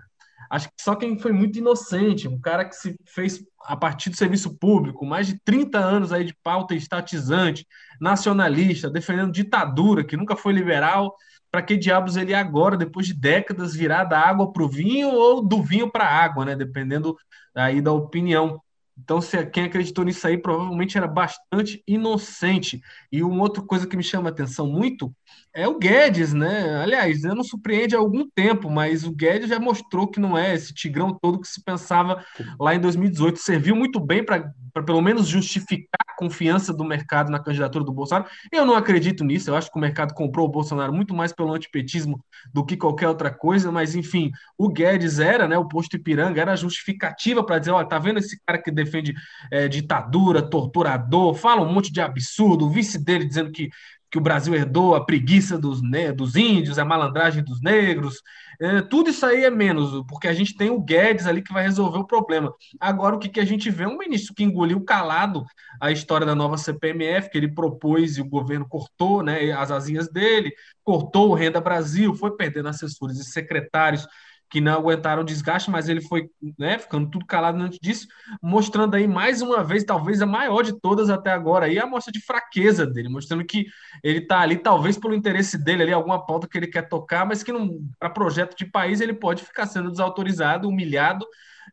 Acho 0.51 0.69
que 0.69 0.83
só 0.83 0.95
quem 0.95 1.19
foi 1.19 1.33
muito 1.33 1.59
inocente, 1.59 2.29
um 2.29 2.41
cara 2.41 2.65
que 2.65 2.75
se 2.75 2.97
fez 3.07 3.45
a 3.65 3.77
partir 3.77 4.11
do 4.11 4.17
serviço 4.17 4.57
público, 4.57 5.05
mais 5.05 5.27
de 5.27 5.39
30 5.45 5.79
anos 5.79 6.13
aí 6.13 6.25
de 6.25 6.35
pauta 6.43 6.75
estatizante, 6.75 7.67
nacionalista, 8.01 8.91
defendendo 8.91 9.33
ditadura, 9.33 10.05
que 10.05 10.17
nunca 10.17 10.37
foi 10.37 10.53
liberal, 10.53 11.15
para 11.51 11.63
que 11.63 11.77
diabos 11.77 12.17
ele 12.17 12.35
agora, 12.35 12.77
depois 12.77 13.07
de 13.07 13.15
décadas, 13.15 13.75
virar 13.75 14.05
da 14.05 14.21
água 14.21 14.53
para 14.53 14.63
o 14.63 14.69
vinho 14.69 15.11
ou 15.11 15.43
do 15.47 15.63
vinho 15.63 15.91
para 15.91 16.05
a 16.05 16.25
água, 16.25 16.45
né? 16.45 16.55
Dependendo 16.57 17.17
aí 17.55 17.81
da 17.81 17.93
opinião. 17.93 18.61
Então, 19.01 19.21
se 19.21 19.45
quem 19.47 19.65
acreditou 19.65 20.05
nisso 20.05 20.27
aí 20.27 20.37
provavelmente 20.37 20.99
era 20.99 21.07
bastante 21.07 21.83
inocente. 21.87 22.81
E 23.11 23.23
uma 23.23 23.43
outra 23.43 23.63
coisa 23.63 23.87
que 23.87 23.97
me 23.97 24.03
chama 24.03 24.29
a 24.29 24.33
atenção 24.33 24.67
muito 24.67 25.15
é 25.55 25.67
o 25.67 25.79
Guedes, 25.79 26.33
né? 26.33 26.81
Aliás, 26.83 27.23
não 27.23 27.43
surpreende 27.43 27.97
há 27.97 27.99
algum 27.99 28.29
tempo, 28.29 28.71
mas 28.71 29.05
o 29.05 29.11
Guedes 29.11 29.49
já 29.49 29.59
mostrou 29.59 30.07
que 30.07 30.21
não 30.21 30.37
é 30.37 30.55
esse 30.55 30.75
tigrão 30.75 31.17
todo 31.21 31.41
que 31.41 31.49
se 31.49 31.63
pensava 31.63 32.25
lá 32.61 32.75
em 32.75 32.81
2018. 32.81 33.39
Serviu 33.39 33.75
muito 33.75 33.99
bem 33.99 34.25
para 34.25 34.53
pelo 34.85 35.01
menos 35.01 35.27
justificar 35.27 35.99
a 36.09 36.17
confiança 36.17 36.73
do 36.73 36.85
mercado 36.85 37.31
na 37.31 37.43
candidatura 37.43 37.85
do 37.85 37.93
Bolsonaro. 37.93 38.29
Eu 38.53 38.65
não 38.65 38.75
acredito 38.75 39.25
nisso, 39.25 39.51
eu 39.51 39.57
acho 39.57 39.71
que 39.71 39.77
o 39.77 39.81
mercado 39.81 40.15
comprou 40.15 40.47
o 40.47 40.51
Bolsonaro 40.51 40.93
muito 40.93 41.15
mais 41.15 41.33
pelo 41.33 41.53
antipetismo 41.53 42.23
do 42.53 42.65
que 42.65 42.77
qualquer 42.77 43.09
outra 43.09 43.31
coisa, 43.31 43.73
mas 43.73 43.95
enfim, 43.95 44.31
o 44.57 44.69
Guedes 44.69 45.19
era, 45.19 45.49
né? 45.49 45.59
O 45.59 45.67
posto 45.67 45.97
Ipiranga 45.97 46.41
era 46.41 46.55
justificativa 46.55 47.45
para 47.45 47.59
dizer: 47.59 47.73
olha, 47.73 47.89
tá 47.89 47.99
vendo 47.99 48.19
esse 48.19 48.41
cara 48.47 48.63
que 48.63 48.71
defende 48.89 49.15
é, 49.53 49.69
ditadura, 49.69 50.43
torturador, 50.43 51.35
fala 51.35 51.63
um 51.63 51.73
monte 51.73 51.93
de 51.93 52.01
absurdo, 52.01 52.67
o 52.67 52.71
vice 52.71 53.03
dele 53.03 53.25
dizendo 53.25 53.53
que 53.53 53.71
que 54.11 54.19
o 54.19 54.23
Brasil 54.23 54.55
herdou 54.55 54.95
a 54.95 55.05
preguiça 55.05 55.59
dos, 55.59 55.83
né, 55.83 56.13
dos 56.13 56.35
índios, 56.35 56.79
a 56.79 56.85
malandragem 56.85 57.45
dos 57.45 57.61
negros. 57.61 58.23
É, 58.61 58.81
tudo 58.81 59.11
isso 59.11 59.25
aí 59.25 59.45
é 59.45 59.51
menos, 59.51 60.03
porque 60.09 60.27
a 60.27 60.33
gente 60.33 60.57
tem 60.57 60.71
o 60.71 60.81
Guedes 60.81 61.27
ali 61.27 61.43
que 61.43 61.53
vai 61.53 61.63
resolver 61.63 61.99
o 61.99 62.07
problema. 62.07 62.53
Agora, 62.81 63.17
o 63.17 63.19
que, 63.19 63.29
que 63.29 63.41
a 63.41 63.45
gente 63.45 63.71
vê 63.71 63.85
é 63.85 63.89
um 63.89 63.99
ministro 63.99 64.35
que 64.35 64.43
engoliu 64.43 64.83
calado 64.83 65.45
a 65.81 65.93
história 65.93 66.27
da 66.27 66.35
nova 66.35 66.57
CPMF, 66.57 67.31
que 67.31 67.39
ele 67.39 67.53
propôs 67.53 68.17
e 68.17 68.21
o 68.21 68.29
governo 68.29 68.67
cortou 68.67 69.23
né, 69.23 69.53
as 69.53 69.71
asinhas 69.71 70.11
dele, 70.11 70.53
cortou 70.83 71.31
o 71.31 71.35
Renda 71.35 71.61
Brasil, 71.61 72.15
foi 72.15 72.35
perdendo 72.35 72.69
assessores 72.69 73.19
e 73.19 73.25
secretários 73.25 74.07
que 74.51 74.61
não 74.61 74.73
aguentaram 74.73 75.23
o 75.23 75.25
desgaste, 75.25 75.71
mas 75.71 75.89
ele 75.89 76.01
foi 76.01 76.31
né, 76.59 76.79
ficando 76.79 77.11
tudo 77.11 77.27
calado 77.27 77.59
antes 77.59 77.79
disso, 77.81 78.07
mostrando 78.43 78.95
aí 78.95 79.07
mais 79.07 79.43
uma 79.43 79.63
vez, 79.63 79.85
talvez 79.85 80.23
a 80.23 80.27
maior 80.27 80.63
de 80.63 80.79
todas 80.81 81.11
até 81.11 81.31
agora, 81.31 81.67
aí 81.67 81.79
a 81.79 81.87
mostra 81.87 82.13
de 82.13 82.21
fraqueza 82.21 82.87
dele, 82.87 83.09
mostrando 83.09 83.45
que 83.45 83.67
ele 84.03 84.21
está 84.21 84.41
ali, 84.41 84.57
talvez 84.57 84.97
pelo 84.97 85.15
interesse 85.15 85.63
dele, 85.63 85.83
ali, 85.83 85.93
alguma 85.93 86.25
pauta 86.25 86.49
que 86.49 86.57
ele 86.57 86.67
quer 86.67 86.89
tocar, 86.89 87.27
mas 87.27 87.43
que 87.43 87.53
para 87.99 88.11
projeto 88.11 88.57
de 88.57 88.65
país 88.65 89.01
ele 89.01 89.13
pode 89.13 89.45
ficar 89.45 89.67
sendo 89.67 89.91
desautorizado, 89.91 90.69
humilhado, 90.69 91.27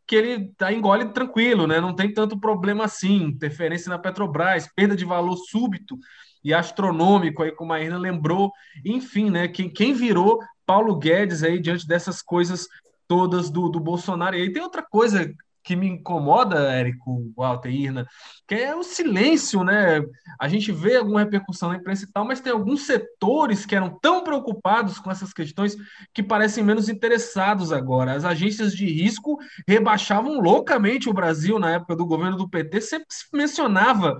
que 0.06 0.14
ele 0.14 0.52
tá, 0.56 0.72
engole 0.72 1.06
tranquilo, 1.06 1.66
né? 1.66 1.80
Não 1.80 1.94
tem 1.94 2.12
tanto 2.12 2.38
problema 2.38 2.84
assim, 2.84 3.24
interferência 3.24 3.88
na 3.88 3.98
Petrobras, 3.98 4.70
perda 4.74 4.94
de 4.94 5.04
valor 5.04 5.36
súbito 5.36 5.98
e 6.44 6.54
astronômico, 6.54 7.42
aí 7.42 7.50
como 7.50 7.72
a 7.72 7.80
Irna 7.80 7.98
lembrou, 7.98 8.52
enfim, 8.84 9.30
né? 9.30 9.48
Quem, 9.48 9.68
quem 9.68 9.92
virou 9.92 10.38
Paulo 10.66 10.96
Guedes 10.96 11.42
aí 11.42 11.60
diante 11.60 11.86
dessas 11.86 12.20
coisas 12.20 12.66
todas 13.08 13.48
do, 13.48 13.68
do 13.68 13.80
Bolsonaro. 13.80 14.36
E 14.36 14.42
aí 14.42 14.52
tem 14.52 14.62
outra 14.62 14.82
coisa 14.82 15.32
que 15.66 15.74
me 15.74 15.88
incomoda, 15.88 16.72
Érico, 16.72 17.32
Walter 17.36 17.70
Irna, 17.70 18.06
que 18.46 18.54
é 18.54 18.74
o 18.76 18.84
silêncio, 18.84 19.64
né? 19.64 20.00
A 20.38 20.46
gente 20.46 20.70
vê 20.70 20.94
alguma 20.96 21.18
repercussão 21.18 21.70
na 21.70 21.76
imprensa 21.76 22.04
e 22.04 22.12
tal, 22.12 22.24
mas 22.24 22.40
tem 22.40 22.52
alguns 22.52 22.86
setores 22.86 23.66
que 23.66 23.74
eram 23.74 23.98
tão 24.00 24.22
preocupados 24.22 25.00
com 25.00 25.10
essas 25.10 25.32
questões 25.32 25.76
que 26.14 26.22
parecem 26.22 26.62
menos 26.62 26.88
interessados 26.88 27.72
agora. 27.72 28.12
As 28.12 28.24
agências 28.24 28.72
de 28.74 28.86
risco 28.86 29.38
rebaixavam 29.66 30.40
loucamente 30.40 31.10
o 31.10 31.12
Brasil 31.12 31.58
na 31.58 31.72
época 31.72 31.96
do 31.96 32.06
governo 32.06 32.36
do 32.36 32.48
PT, 32.48 32.80
sempre 32.80 33.06
se 33.10 33.26
mencionava 33.32 34.16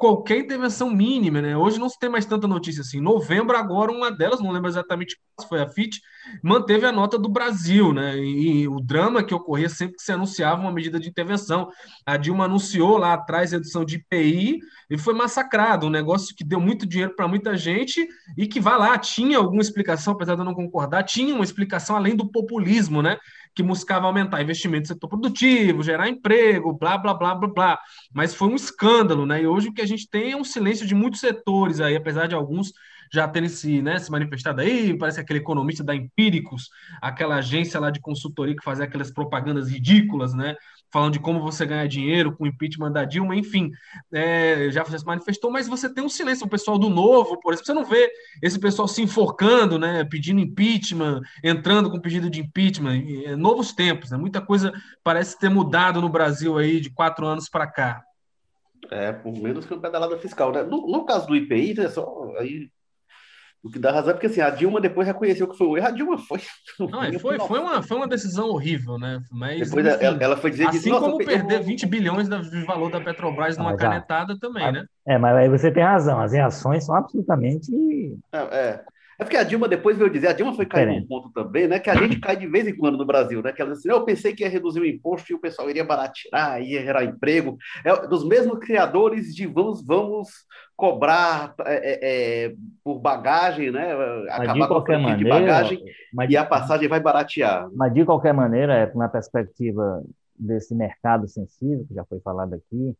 qualquer 0.00 0.38
intervenção 0.38 0.88
mínima, 0.88 1.42
né? 1.42 1.54
Hoje 1.54 1.78
não 1.78 1.86
se 1.90 1.98
tem 1.98 2.08
mais 2.08 2.24
tanta 2.24 2.48
notícia 2.48 2.80
assim. 2.80 2.96
Em 2.96 3.02
novembro, 3.02 3.54
agora, 3.54 3.92
uma 3.92 4.10
delas, 4.10 4.40
não 4.40 4.50
lembro 4.50 4.70
exatamente 4.70 5.14
qual 5.36 5.46
foi 5.46 5.60
a 5.60 5.68
FIT, 5.68 6.00
manteve 6.42 6.86
a 6.86 6.92
nota 6.92 7.18
do 7.18 7.28
Brasil, 7.28 7.92
né? 7.92 8.16
E, 8.16 8.66
o 8.66 8.80
drama 8.80 9.22
que 9.22 9.34
ocorria 9.34 9.68
sempre 9.68 9.96
que 9.96 10.02
se 10.02 10.10
anunciava 10.10 10.62
uma 10.62 10.72
medida 10.72 10.89
de 10.98 11.08
intervenção. 11.08 11.68
A 12.04 12.16
Dilma 12.16 12.46
anunciou 12.46 12.96
lá 12.96 13.14
atrás 13.14 13.52
redução 13.52 13.84
de 13.84 13.96
IPI 13.96 14.58
e 14.88 14.98
foi 14.98 15.14
massacrado, 15.14 15.86
um 15.86 15.90
negócio 15.90 16.34
que 16.34 16.42
deu 16.42 16.60
muito 16.60 16.86
dinheiro 16.86 17.14
para 17.14 17.28
muita 17.28 17.56
gente 17.56 18.06
e 18.36 18.46
que, 18.46 18.58
vai 18.58 18.78
lá, 18.78 18.98
tinha 18.98 19.38
alguma 19.38 19.62
explicação, 19.62 20.14
apesar 20.14 20.34
de 20.34 20.40
eu 20.40 20.44
não 20.44 20.54
concordar, 20.54 21.02
tinha 21.02 21.34
uma 21.34 21.44
explicação 21.44 21.96
além 21.96 22.16
do 22.16 22.30
populismo, 22.30 23.02
né? 23.02 23.18
que 23.54 23.62
buscava 23.62 24.06
aumentar 24.06 24.40
investimento 24.40 24.82
no 24.82 24.86
setor 24.94 25.08
produtivo, 25.08 25.82
gerar 25.82 26.08
emprego, 26.08 26.72
blá, 26.72 26.96
blá, 26.96 27.14
blá, 27.14 27.34
blá, 27.34 27.48
blá. 27.48 27.78
Mas 28.12 28.34
foi 28.34 28.48
um 28.48 28.54
escândalo, 28.54 29.26
né? 29.26 29.42
E 29.42 29.46
hoje 29.46 29.68
o 29.68 29.74
que 29.74 29.82
a 29.82 29.86
gente 29.86 30.08
tem 30.08 30.32
é 30.32 30.36
um 30.36 30.44
silêncio 30.44 30.86
de 30.86 30.94
muitos 30.94 31.20
setores 31.20 31.80
aí, 31.80 31.96
apesar 31.96 32.26
de 32.26 32.34
alguns 32.34 32.72
já 33.12 33.26
terem 33.26 33.48
se, 33.48 33.82
né, 33.82 33.98
se 33.98 34.08
manifestado 34.08 34.60
aí, 34.60 34.96
parece 34.96 35.18
aquele 35.18 35.40
economista 35.40 35.82
da 35.82 35.94
Empíricos, 35.94 36.68
aquela 37.02 37.36
agência 37.36 37.80
lá 37.80 37.90
de 37.90 38.00
consultoria 38.00 38.54
que 38.54 38.62
fazia 38.62 38.84
aquelas 38.84 39.10
propagandas 39.10 39.68
ridículas, 39.68 40.32
né? 40.32 40.54
Falando 40.92 41.12
de 41.12 41.20
como 41.20 41.40
você 41.40 41.64
ganhar 41.64 41.86
dinheiro 41.86 42.36
com 42.36 42.44
o 42.44 42.46
impeachment 42.46 42.92
da 42.92 43.04
Dilma, 43.04 43.36
enfim, 43.36 43.70
é, 44.12 44.68
já 44.70 44.84
se 44.84 45.04
manifestou, 45.04 45.50
mas 45.50 45.68
você 45.68 45.92
tem 45.92 46.04
um 46.04 46.08
silêncio, 46.08 46.46
o 46.46 46.50
pessoal 46.50 46.78
do 46.78 46.88
Novo, 46.88 47.38
por 47.40 47.52
exemplo, 47.52 47.66
você 47.66 47.74
não 47.74 47.84
vê 47.84 48.10
esse 48.42 48.58
pessoal 48.58 48.88
se 48.88 49.02
enforcando, 49.02 49.78
né, 49.78 50.04
pedindo 50.04 50.40
impeachment, 50.40 51.20
entrando 51.42 51.90
com 51.90 52.00
pedido 52.00 52.28
de 52.28 52.40
impeachment, 52.40 53.02
é, 53.24 53.36
novos 53.36 53.72
tempos, 53.72 54.10
né, 54.10 54.18
muita 54.18 54.40
coisa 54.40 54.72
parece 55.02 55.38
ter 55.38 55.48
mudado 55.48 56.00
no 56.00 56.08
Brasil 56.08 56.58
aí 56.58 56.80
de 56.80 56.90
quatro 56.90 57.26
anos 57.26 57.48
para 57.48 57.66
cá. 57.66 58.02
É, 58.90 59.12
por 59.12 59.32
menos 59.32 59.66
que 59.66 59.72
uma 59.72 59.80
pedalada 59.80 60.18
fiscal, 60.18 60.50
né? 60.50 60.62
No, 60.62 60.86
no 60.88 61.04
caso 61.04 61.26
do 61.26 61.36
IPI, 61.36 61.74
né, 61.74 61.88
só 61.88 62.34
aí 62.38 62.68
o 63.62 63.70
que 63.70 63.78
dá 63.78 63.92
razão 63.92 64.10
é 64.10 64.12
porque 64.14 64.26
assim, 64.26 64.40
a 64.40 64.48
Dilma 64.48 64.80
depois 64.80 65.06
reconheceu 65.06 65.46
que 65.46 65.56
foi 65.56 65.66
o 65.66 65.76
erro. 65.76 65.86
A 65.86 65.90
Dilma 65.90 66.18
foi. 66.18 66.40
Não, 66.80 67.02
é, 67.02 67.18
foi, 67.18 67.38
foi, 67.38 67.58
uma, 67.58 67.82
foi 67.82 67.96
uma 67.96 68.08
decisão 68.08 68.48
horrível, 68.48 68.98
né? 68.98 69.20
Mas. 69.30 69.68
Depois 69.68 69.86
enfim, 69.86 70.04
ela, 70.04 70.18
ela, 70.22 70.36
foi 70.36 70.50
dizer 70.50 70.68
Assim 70.68 70.90
como 70.90 71.18
perder 71.18 71.62
20 71.62 71.86
bilhões 71.86 72.28
de 72.28 72.64
valor 72.64 72.90
da 72.90 73.00
Petrobras 73.00 73.58
numa 73.58 73.76
canetada 73.76 74.38
também, 74.38 74.64
ah, 74.64 74.72
né? 74.72 74.84
É, 75.06 75.18
mas 75.18 75.36
aí 75.36 75.48
você 75.48 75.70
tem 75.70 75.82
razão. 75.82 76.20
As 76.20 76.32
reações 76.32 76.84
são 76.84 76.94
absolutamente. 76.94 77.70
É, 78.32 78.38
é. 78.38 78.84
É 79.20 79.24
porque 79.24 79.36
a 79.36 79.42
Dilma 79.42 79.68
depois 79.68 79.98
veio 79.98 80.08
dizer, 80.08 80.28
a 80.28 80.32
Dilma 80.32 80.54
foi 80.54 80.64
cair 80.64 80.86
num 80.86 81.06
ponto 81.06 81.30
também, 81.30 81.68
né? 81.68 81.78
Que 81.78 81.90
a 81.90 81.94
gente 81.94 82.18
cai 82.18 82.34
de 82.34 82.46
vez 82.46 82.66
em 82.66 82.74
quando 82.74 82.96
no 82.96 83.04
Brasil, 83.04 83.42
né? 83.42 83.52
Que 83.52 83.60
ela 83.60 83.72
disse, 83.72 83.86
assim, 83.86 83.94
eu 83.94 84.02
pensei 84.02 84.34
que 84.34 84.42
ia 84.42 84.48
reduzir 84.48 84.80
o 84.80 84.86
imposto 84.86 85.30
e 85.30 85.34
o 85.34 85.38
pessoal 85.38 85.68
iria 85.68 85.84
baratear, 85.84 86.62
ia 86.62 86.82
gerar 86.82 87.04
emprego. 87.04 87.58
É 87.84 88.06
dos 88.06 88.26
mesmos 88.26 88.58
criadores 88.60 89.34
de 89.34 89.46
vamos, 89.46 89.84
vamos 89.84 90.30
cobrar 90.74 91.52
é, 91.66 91.74
é, 91.74 92.46
é 92.46 92.54
por 92.82 92.98
bagagem, 92.98 93.70
né? 93.70 93.92
Acabar 94.30 94.68
com 94.68 94.92
a 94.92 94.98
maneira, 94.98 95.18
de 95.18 95.24
bagagem 95.28 95.84
e 96.26 96.36
a 96.38 96.44
passagem 96.46 96.88
vai 96.88 97.00
baratear. 97.00 97.68
Mas 97.74 97.92
de 97.92 98.06
qualquer 98.06 98.32
maneira, 98.32 98.74
é, 98.74 98.90
na 98.94 99.08
perspectiva 99.10 100.02
desse 100.34 100.74
mercado 100.74 101.28
sensível, 101.28 101.84
que 101.86 101.92
já 101.92 102.06
foi 102.06 102.20
falado 102.20 102.54
aqui, 102.54 102.96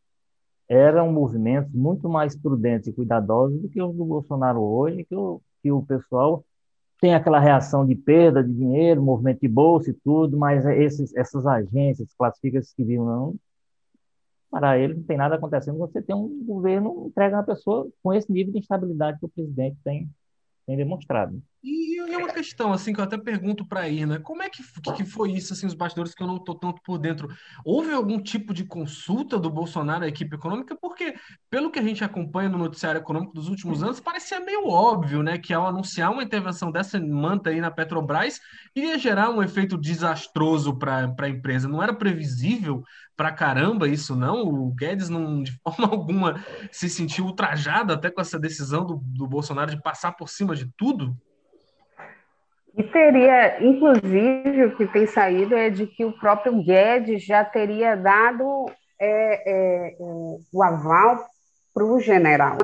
eram 0.69 1.11
movimentos 1.11 1.73
muito 1.73 2.11
mais 2.11 2.37
prudentes 2.37 2.89
e 2.89 2.93
cuidadosos 2.93 3.59
do 3.59 3.71
que 3.71 3.83
os 3.83 3.97
do 3.97 4.05
Bolsonaro 4.05 4.61
hoje, 4.61 5.03
que 5.05 5.17
o 5.17 5.41
que 5.63 5.71
o 5.73 5.83
pessoal 5.83 6.45
tem 7.01 7.15
aquela 7.15 7.41
reação 7.41 7.87
de 7.87 7.95
perda 7.95 8.45
de 8.45 8.53
dinheiro, 8.53 9.03
movimento 9.03 9.41
de 9.41 9.49
bolsa 9.49 9.91
e 9.91 9.95
tudo, 9.95 10.37
mas 10.37 10.67
esses, 10.67 11.15
essas 11.17 11.47
agências 11.47 12.13
classificam 12.17 12.61
que 12.77 12.85
viram, 12.85 13.07
não, 13.07 13.35
para 14.51 14.79
eles 14.79 14.97
não 14.97 15.05
tem 15.05 15.17
nada 15.17 15.37
acontecendo. 15.37 15.79
Você 15.79 16.03
tem 16.03 16.15
um 16.15 16.45
governo 16.45 17.07
entrega 17.07 17.37
uma 17.37 17.43
pessoa 17.43 17.89
com 18.03 18.13
esse 18.13 18.31
nível 18.31 18.53
de 18.53 18.59
instabilidade 18.59 19.19
que 19.19 19.27
o 19.27 19.29
presidente 19.29 19.79
tem, 19.83 20.11
tem 20.67 20.77
demonstrado. 20.77 21.41
E, 21.63 21.99
e 21.99 22.17
uma 22.17 22.33
questão, 22.33 22.73
assim, 22.73 22.93
que 22.93 23.01
eu 23.01 23.05
até 23.05 23.19
pergunto 23.19 23.67
para 23.67 23.81
a 23.81 23.89
Irna, 23.89 24.19
como 24.19 24.43
é 24.43 24.49
que, 24.49 24.63
que 24.97 25.05
foi 25.05 25.33
isso, 25.33 25.53
assim, 25.53 25.67
os 25.67 25.75
bastidores 25.75 26.15
que 26.15 26.23
eu 26.23 26.27
não 26.27 26.37
estou 26.37 26.55
tanto 26.55 26.81
por 26.83 26.99
dentro? 26.99 27.29
Houve 27.65 27.93
algum 27.93 28.19
tipo 28.19 28.55
de 28.55 28.65
consulta 28.65 29.39
do 29.39 29.51
Bolsonaro 29.51 30.05
à 30.05 30.09
equipe 30.09 30.35
econômica? 30.35 30.75
Porque, 30.75 31.15
pelo 31.51 31.71
que 31.71 31.79
a 31.79 31.83
gente 31.83 32.03
acompanha 32.03 32.49
no 32.49 32.57
noticiário 32.57 32.99
econômico 32.99 33.35
dos 33.35 33.49
últimos 33.49 33.83
anos, 33.83 34.01
parecia 34.01 34.41
meio 34.41 34.69
óbvio, 34.69 35.23
né, 35.23 35.37
que 35.37 35.53
ao 35.53 35.67
anunciar 35.67 36.11
uma 36.11 36.23
intervenção 36.23 36.73
dessa 36.73 36.99
manta 36.99 37.51
aí 37.51 37.61
na 37.61 37.71
Petrobras, 37.71 38.41
iria 38.75 38.99
gerar 38.99 39.29
um 39.29 39.43
efeito 39.43 39.77
desastroso 39.77 40.79
para 40.79 41.13
a 41.19 41.29
empresa. 41.29 41.69
Não 41.69 41.83
era 41.83 41.93
previsível 41.93 42.83
para 43.15 43.33
caramba 43.33 43.87
isso, 43.87 44.17
não? 44.17 44.45
O 44.45 44.73
Guedes, 44.73 45.11
não, 45.11 45.43
de 45.43 45.53
forma 45.63 45.87
alguma, 45.93 46.43
se 46.73 46.89
sentiu 46.89 47.27
ultrajado 47.27 47.93
até 47.93 48.11
com 48.11 48.23
essa 48.23 48.39
decisão 48.39 48.87
do, 48.87 48.97
do 49.05 49.27
Bolsonaro 49.27 49.71
de 49.71 49.83
passar 49.83 50.13
por 50.13 50.31
cima 50.31 50.57
de 50.57 50.67
tudo? 50.75 51.15
E 52.81 52.83
teria, 52.83 53.63
inclusive, 53.63 54.65
o 54.65 54.75
que 54.75 54.87
tem 54.87 55.07
saído 55.07 55.55
é 55.55 55.69
de 55.69 55.87
que 55.87 56.03
o 56.03 56.19
próprio 56.19 56.65
Guedes 56.65 57.23
já 57.23 57.45
teria 57.45 57.95
dado 57.95 58.71
é, 58.99 59.07
é, 59.07 59.89
é 59.91 59.97
o 60.01 60.63
aval 60.63 61.27
para 61.75 61.85
o 61.85 62.01
general, 62.01 62.57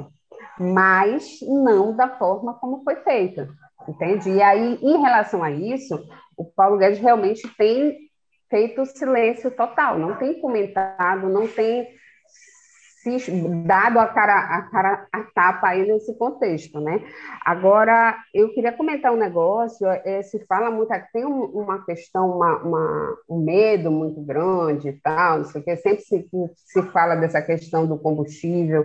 mas 0.59 1.39
não 1.43 1.95
da 1.95 2.09
forma 2.09 2.55
como 2.55 2.83
foi 2.83 2.97
feita, 2.97 3.47
entende? 3.87 4.31
E 4.31 4.41
aí, 4.41 4.79
em 4.81 5.03
relação 5.03 5.43
a 5.45 5.51
isso, 5.51 6.03
o 6.35 6.47
Paulo 6.47 6.79
Guedes 6.79 6.99
realmente 6.99 7.47
tem 7.55 7.99
feito 8.49 8.87
silêncio 8.87 9.51
total, 9.51 9.99
não 9.99 10.17
tem 10.17 10.41
comentado, 10.41 11.29
não 11.29 11.47
tem 11.47 11.89
se 13.07 13.31
dado 13.65 13.99
a 13.99 14.07
cara, 14.07 14.39
a 14.39 14.63
cara 14.63 15.07
a 15.13 15.23
tapa 15.23 15.69
aí 15.69 15.87
nesse 15.87 16.17
contexto, 16.19 16.81
né? 16.81 17.01
Agora, 17.45 18.17
eu 18.35 18.53
queria 18.53 18.73
comentar 18.73 19.13
um 19.13 19.17
negócio, 19.17 19.87
é, 19.87 20.23
se 20.23 20.45
fala 20.47 20.71
muito, 20.71 20.93
tem 21.13 21.25
uma 21.25 21.85
questão, 21.85 22.37
uma, 22.37 22.57
uma, 22.63 23.17
um 23.29 23.39
medo 23.45 23.91
muito 23.91 24.21
grande 24.21 24.89
e 24.89 24.93
tal, 24.93 25.39
não 25.39 25.45
sei 25.45 25.61
o 25.61 25.65
que, 25.65 25.77
sempre 25.77 26.03
se, 26.03 26.29
se 26.57 26.83
fala 26.91 27.15
dessa 27.15 27.41
questão 27.41 27.87
do 27.87 27.99
combustível, 27.99 28.85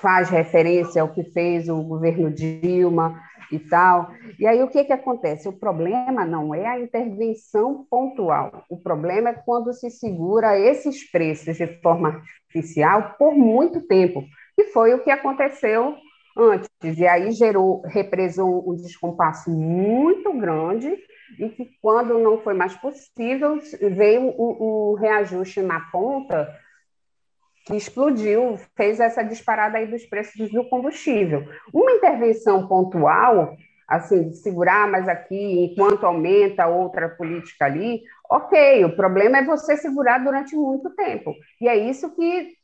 faz 0.00 0.28
referência 0.28 1.00
ao 1.00 1.08
que 1.08 1.24
fez 1.24 1.68
o 1.68 1.82
governo 1.82 2.30
Dilma, 2.30 3.20
e 3.50 3.58
tal. 3.58 4.10
E 4.38 4.46
aí 4.46 4.62
o 4.62 4.68
que, 4.68 4.84
que 4.84 4.92
acontece? 4.92 5.48
O 5.48 5.52
problema 5.52 6.24
não 6.24 6.54
é 6.54 6.66
a 6.66 6.80
intervenção 6.80 7.86
pontual, 7.88 8.64
o 8.68 8.76
problema 8.76 9.30
é 9.30 9.34
quando 9.34 9.72
se 9.72 9.90
segura 9.90 10.58
esses 10.58 11.10
preços 11.10 11.56
de 11.56 11.66
forma 11.80 12.22
artificial 12.56 13.14
por 13.18 13.34
muito 13.34 13.80
tempo, 13.82 14.24
que 14.54 14.64
foi 14.64 14.94
o 14.94 15.02
que 15.02 15.10
aconteceu 15.10 15.96
antes. 16.36 16.68
E 16.82 17.06
aí 17.06 17.30
gerou, 17.32 17.82
represou 17.82 18.68
um 18.70 18.74
descompasso 18.74 19.50
muito 19.50 20.32
grande 20.34 20.96
e 21.38 21.48
que 21.50 21.70
quando 21.82 22.18
não 22.18 22.38
foi 22.38 22.54
mais 22.54 22.74
possível, 22.74 23.58
veio 23.80 24.22
um, 24.38 24.92
um 24.92 24.94
reajuste 24.94 25.60
na 25.60 25.80
ponta 25.90 26.48
que 27.66 27.74
explodiu, 27.74 28.56
fez 28.76 29.00
essa 29.00 29.24
disparada 29.24 29.78
aí 29.78 29.86
dos 29.88 30.06
preços 30.06 30.50
do 30.52 30.68
combustível. 30.68 31.44
Uma 31.72 31.92
intervenção 31.92 32.68
pontual, 32.68 33.56
assim, 33.88 34.30
de 34.30 34.36
segurar 34.36 34.90
mais 34.90 35.08
aqui 35.08 35.64
enquanto 35.64 36.04
aumenta 36.04 36.66
outra 36.66 37.08
política 37.08 37.66
ali, 37.66 38.02
ok, 38.30 38.84
o 38.84 38.96
problema 38.96 39.38
é 39.38 39.44
você 39.44 39.76
segurar 39.76 40.18
durante 40.18 40.56
muito 40.56 40.90
tempo. 40.90 41.34
E 41.60 41.68
é 41.68 41.76
isso 41.76 42.14
que 42.14 42.54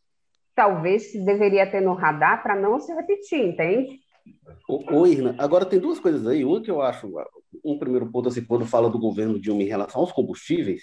talvez 0.54 1.12
se 1.12 1.24
deveria 1.24 1.70
ter 1.70 1.80
no 1.80 1.94
radar 1.94 2.42
para 2.42 2.56
não 2.56 2.78
se 2.78 2.92
repetir, 2.92 3.40
entende? 3.40 4.00
Ô, 4.68 5.06
Irna, 5.06 5.34
agora 5.38 5.64
tem 5.64 5.78
duas 5.78 5.98
coisas 5.98 6.26
aí. 6.26 6.44
Uma 6.44 6.60
que 6.60 6.70
eu 6.70 6.82
acho, 6.82 7.10
um 7.64 7.78
primeiro 7.78 8.10
ponto, 8.10 8.28
assim, 8.28 8.44
quando 8.44 8.66
fala 8.66 8.90
do 8.90 8.98
governo 8.98 9.40
Dilma 9.40 9.62
em 9.62 9.66
relação 9.66 10.00
aos 10.00 10.12
combustíveis, 10.12 10.82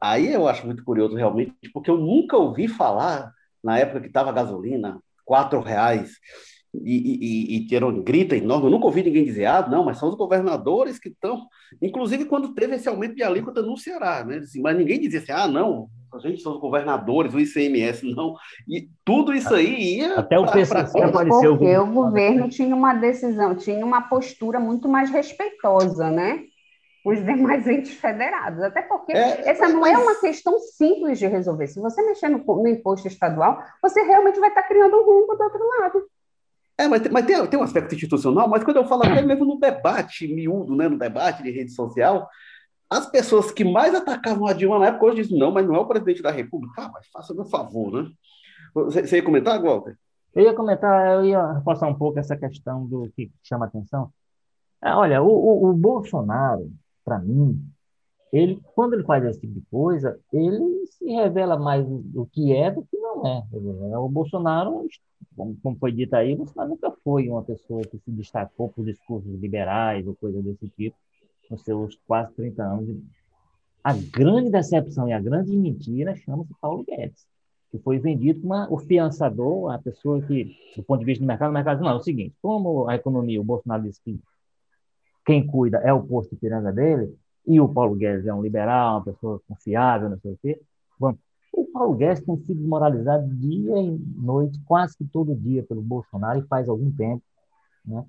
aí 0.00 0.32
eu 0.32 0.48
acho 0.48 0.66
muito 0.66 0.84
curioso 0.84 1.14
realmente, 1.14 1.54
porque 1.72 1.90
eu 1.90 1.96
nunca 1.96 2.36
ouvi 2.36 2.68
falar 2.68 3.32
na 3.62 3.78
época 3.78 4.00
que 4.00 4.08
estava 4.08 4.32
gasolina, 4.32 5.00
quatro 5.24 5.60
reais, 5.60 6.12
e, 6.82 7.54
e, 7.54 7.56
e 7.56 7.66
tiram 7.66 8.02
grita 8.02 8.36
enorme. 8.36 8.66
Eu 8.66 8.70
nunca 8.70 8.86
ouvi 8.86 9.02
ninguém 9.02 9.24
dizer, 9.24 9.46
ah, 9.46 9.66
não, 9.68 9.84
mas 9.84 9.98
são 9.98 10.08
os 10.08 10.14
governadores 10.14 10.98
que 10.98 11.08
estão. 11.08 11.46
Inclusive, 11.80 12.24
quando 12.24 12.54
teve 12.54 12.76
esse 12.76 12.88
aumento 12.88 13.14
de 13.14 13.22
alíquota 13.22 13.62
no 13.62 13.76
Ceará, 13.76 14.24
né? 14.24 14.38
Assim, 14.38 14.60
mas 14.60 14.76
ninguém 14.76 15.00
dizia 15.00 15.20
assim, 15.20 15.32
ah, 15.32 15.46
não, 15.46 15.88
a 16.12 16.18
gente 16.18 16.42
são 16.42 16.52
os 16.52 16.60
governadores, 16.60 17.34
o 17.34 17.40
ICMS, 17.40 18.14
não. 18.14 18.34
E 18.68 18.88
tudo 19.04 19.32
isso 19.32 19.54
aí 19.54 19.98
ia. 19.98 20.18
Até 20.18 20.38
o 20.38 20.50
PCC 20.50 21.00
apareceu. 21.02 21.56
Porque 21.56 21.76
o 21.76 21.86
governo 21.86 22.48
tinha 22.48 22.74
uma 22.74 22.94
decisão, 22.94 23.54
tinha 23.54 23.84
uma 23.84 24.02
postura 24.02 24.58
muito 24.58 24.88
mais 24.88 25.10
respeitosa, 25.10 26.10
né? 26.10 26.44
os 27.04 27.22
demais 27.22 27.66
entes 27.68 27.94
federados. 27.94 28.62
Até 28.62 28.80
porque 28.82 29.12
é, 29.12 29.48
essa 29.48 29.68
não 29.68 29.86
é 29.86 29.96
uma 29.96 30.14
questão 30.14 30.58
simples 30.58 31.18
de 31.18 31.26
resolver. 31.26 31.66
Se 31.66 31.78
você 31.78 32.02
mexer 32.02 32.28
no, 32.28 32.38
no, 32.38 32.66
imposto 32.66 33.06
estadual, 33.06 33.62
você 33.82 34.02
realmente 34.02 34.40
vai 34.40 34.48
estar 34.48 34.62
criando 34.62 34.96
um 34.96 35.04
rumbo 35.04 35.36
do 35.36 35.44
outro 35.44 35.68
lado. 35.80 36.02
É, 36.76 36.88
mas, 36.88 37.02
mas 37.08 37.24
tem, 37.24 37.46
tem 37.46 37.58
um 37.58 37.62
aspecto 37.62 37.94
institucional, 37.94 38.48
mas 38.48 38.64
quando 38.64 38.78
eu 38.78 38.84
falo 38.84 39.04
até 39.04 39.22
mesmo 39.22 39.44
no 39.44 39.58
debate 39.58 40.26
miúdo, 40.26 40.74
né, 40.74 40.88
no 40.88 40.98
debate 40.98 41.42
de 41.42 41.50
rede 41.50 41.70
social, 41.70 42.28
as 42.90 43.06
pessoas 43.10 43.50
que 43.50 43.64
mais 43.64 43.94
atacavam 43.94 44.46
a 44.46 44.52
Dilma 44.52 44.78
na 44.78 44.88
época 44.88 45.06
hoje 45.06 45.22
dizem, 45.22 45.38
não, 45.38 45.52
mas 45.52 45.66
não 45.66 45.76
é 45.76 45.80
o 45.80 45.86
presidente 45.86 46.22
da 46.22 46.30
República. 46.30 46.82
Ah, 46.82 46.90
mas 46.92 47.06
faça 47.08 47.32
meu 47.32 47.44
favor, 47.44 47.92
né? 47.92 48.10
Você, 48.74 49.06
você 49.06 49.16
ia 49.16 49.22
comentar, 49.22 49.60
Walter? 49.60 49.96
Eu 50.34 50.42
ia 50.42 50.54
comentar, 50.54 51.14
eu 51.14 51.24
ia 51.24 51.52
reforçar 51.52 51.86
um 51.86 51.94
pouco 51.94 52.18
essa 52.18 52.36
questão 52.36 52.84
do 52.86 53.08
que 53.14 53.30
chama 53.42 53.66
atenção. 53.66 54.12
É, 54.82 54.92
olha, 54.94 55.22
o, 55.22 55.28
o, 55.28 55.70
o 55.70 55.72
Bolsonaro, 55.72 56.70
para 57.04 57.20
mim, 57.20 57.58
ele, 58.32 58.60
quando 58.74 58.94
ele 58.94 59.04
faz 59.04 59.24
esse 59.24 59.40
tipo 59.40 59.54
de 59.54 59.62
coisa, 59.70 60.18
ele 60.32 60.86
se 60.86 61.06
revela 61.06 61.56
mais 61.56 61.86
o 61.86 62.26
que 62.32 62.52
é 62.52 62.70
do 62.70 62.82
que 62.82 62.96
não 62.98 63.24
é. 63.24 63.44
O 63.96 64.08
Bolsonaro, 64.08 64.88
como 65.36 65.76
foi 65.78 65.92
dito 65.92 66.14
aí, 66.14 66.34
Bolsonaro 66.36 66.70
nunca 66.70 66.90
foi 67.02 67.28
uma 67.28 67.42
pessoa 67.42 67.82
que 67.82 67.98
se 67.98 68.10
destacou 68.10 68.68
por 68.68 68.84
discursos 68.84 69.32
liberais 69.40 70.06
ou 70.06 70.14
coisa 70.14 70.40
desse 70.42 70.68
tipo, 70.68 70.96
nos 71.50 71.62
seus 71.62 71.98
quase 72.06 72.32
30 72.34 72.62
anos. 72.62 72.96
A 73.82 73.92
grande 73.92 74.50
decepção 74.50 75.08
e 75.08 75.12
a 75.12 75.20
grande 75.20 75.54
mentira 75.56 76.16
chama-se 76.16 76.54
Paulo 76.60 76.84
Guedes 76.84 77.26
que 77.74 77.78
foi 77.80 77.98
vendido 77.98 78.40
como 78.40 78.54
o 78.72 78.78
fiançador, 78.78 79.72
a 79.72 79.78
pessoa 79.80 80.22
que, 80.22 80.56
do 80.76 80.82
ponto 80.84 81.00
de 81.00 81.06
vista 81.06 81.24
do 81.24 81.26
mercado, 81.26 81.50
o 81.50 81.52
mercado 81.52 81.82
não, 81.82 81.90
é 81.90 81.94
o 81.94 82.00
seguinte, 82.00 82.32
como 82.40 82.88
a 82.88 82.94
economia, 82.94 83.40
o 83.40 83.44
Bolsonaro 83.44 83.82
disse 83.82 84.00
que 84.00 84.16
quem 85.26 85.44
cuida 85.44 85.78
é 85.78 85.92
o 85.92 86.00
posto 86.00 86.30
de 86.30 86.36
piranga 86.36 86.72
dele, 86.72 87.12
e 87.44 87.60
o 87.60 87.68
Paulo 87.68 87.96
Guedes 87.96 88.28
é 88.28 88.32
um 88.32 88.40
liberal, 88.40 88.98
uma 88.98 89.04
pessoa 89.04 89.40
confiável, 89.48 90.08
não 90.08 90.18
sei 90.20 90.32
o 90.34 90.38
quê, 90.40 90.60
bom, 91.00 91.16
o 91.56 91.66
Paulo 91.66 91.94
Guedes 91.94 92.24
tem 92.24 92.36
sido 92.38 92.58
desmoralizado 92.58 93.28
dia 93.34 93.80
e 93.80 93.90
noite, 94.16 94.60
quase 94.66 94.96
que 94.96 95.04
todo 95.04 95.34
dia 95.34 95.62
pelo 95.62 95.82
Bolsonaro, 95.82 96.38
e 96.38 96.46
faz 96.46 96.68
algum 96.68 96.90
tempo, 96.90 97.22
né? 97.84 98.04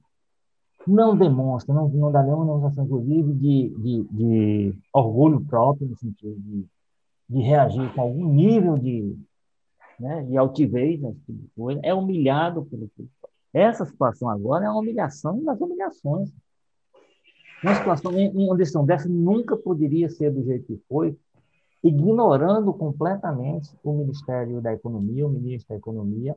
não 0.88 1.18
demonstra, 1.18 1.74
não, 1.74 1.90
não 1.90 2.12
dá 2.12 2.22
nenhuma 2.22 2.46
demonstração, 2.46 2.86
inclusive, 2.86 3.34
de, 3.34 3.70
de, 3.70 4.04
de 4.12 4.76
orgulho 4.94 5.42
próprio, 5.42 5.88
no 5.88 5.98
sentido 5.98 6.40
de, 6.40 6.66
de 7.30 7.42
reagir 7.42 7.94
com 7.94 8.02
algum 8.02 8.32
nível 8.32 8.78
de, 8.78 9.18
né, 10.00 10.24
de 10.24 10.38
altivez, 10.38 11.02
né, 11.02 11.14
tipo 11.26 11.50
coisa, 11.56 11.80
é 11.84 11.94
humilhado 11.94 12.66
pelo 12.66 12.90
Essa 13.54 13.86
situação 13.86 14.30
agora 14.30 14.66
é 14.66 14.70
uma 14.70 14.80
humilhação 14.80 15.44
das 15.44 15.60
humilhações. 15.60 16.32
Uma 17.64 17.76
situação, 17.76 18.12
uma 18.12 18.56
decisão 18.56 18.86
dessa 18.86 19.10
nunca 19.10 19.58
poderia 19.58 20.08
ser 20.10 20.32
do 20.32 20.44
jeito 20.44 20.68
que 20.68 20.82
foi, 20.88 21.18
ignorando 21.88 22.74
completamente 22.74 23.70
o 23.84 23.94
Ministério 23.94 24.60
da 24.60 24.74
Economia, 24.74 25.28
o 25.28 25.30
ministro 25.30 25.70
da 25.70 25.76
Economia, 25.78 26.36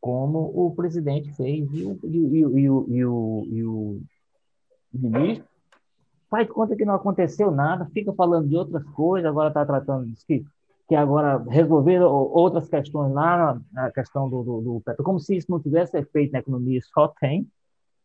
como 0.00 0.50
o 0.52 0.74
presidente 0.74 1.32
fez 1.32 1.72
e 1.72 1.84
o, 1.84 1.98
e, 2.02 2.08
e, 2.08 2.38
e, 2.40 2.68
o, 2.68 3.46
e, 3.48 3.64
o, 3.64 4.00
ministro 4.92 5.46
faz 6.28 6.48
conta 6.48 6.74
que 6.74 6.84
não 6.84 6.94
aconteceu 6.94 7.52
nada, 7.52 7.86
fica 7.94 8.12
falando 8.12 8.48
de 8.48 8.56
outras 8.56 8.82
coisas, 8.90 9.30
agora 9.30 9.48
está 9.48 9.64
tratando 9.64 10.06
disso 10.06 10.26
que 10.26 10.44
que 10.86 10.94
agora 10.94 11.42
resolveram 11.48 12.12
outras 12.12 12.68
questões 12.68 13.10
lá, 13.14 13.58
na 13.72 13.90
questão 13.90 14.28
do, 14.28 14.42
do, 14.42 14.82
do 14.84 15.02
como 15.02 15.18
se 15.18 15.34
isso 15.34 15.50
não 15.50 15.58
tivesse 15.58 15.96
efeito 15.96 16.32
na 16.32 16.40
economia, 16.40 16.78
só 16.92 17.08
tem, 17.08 17.48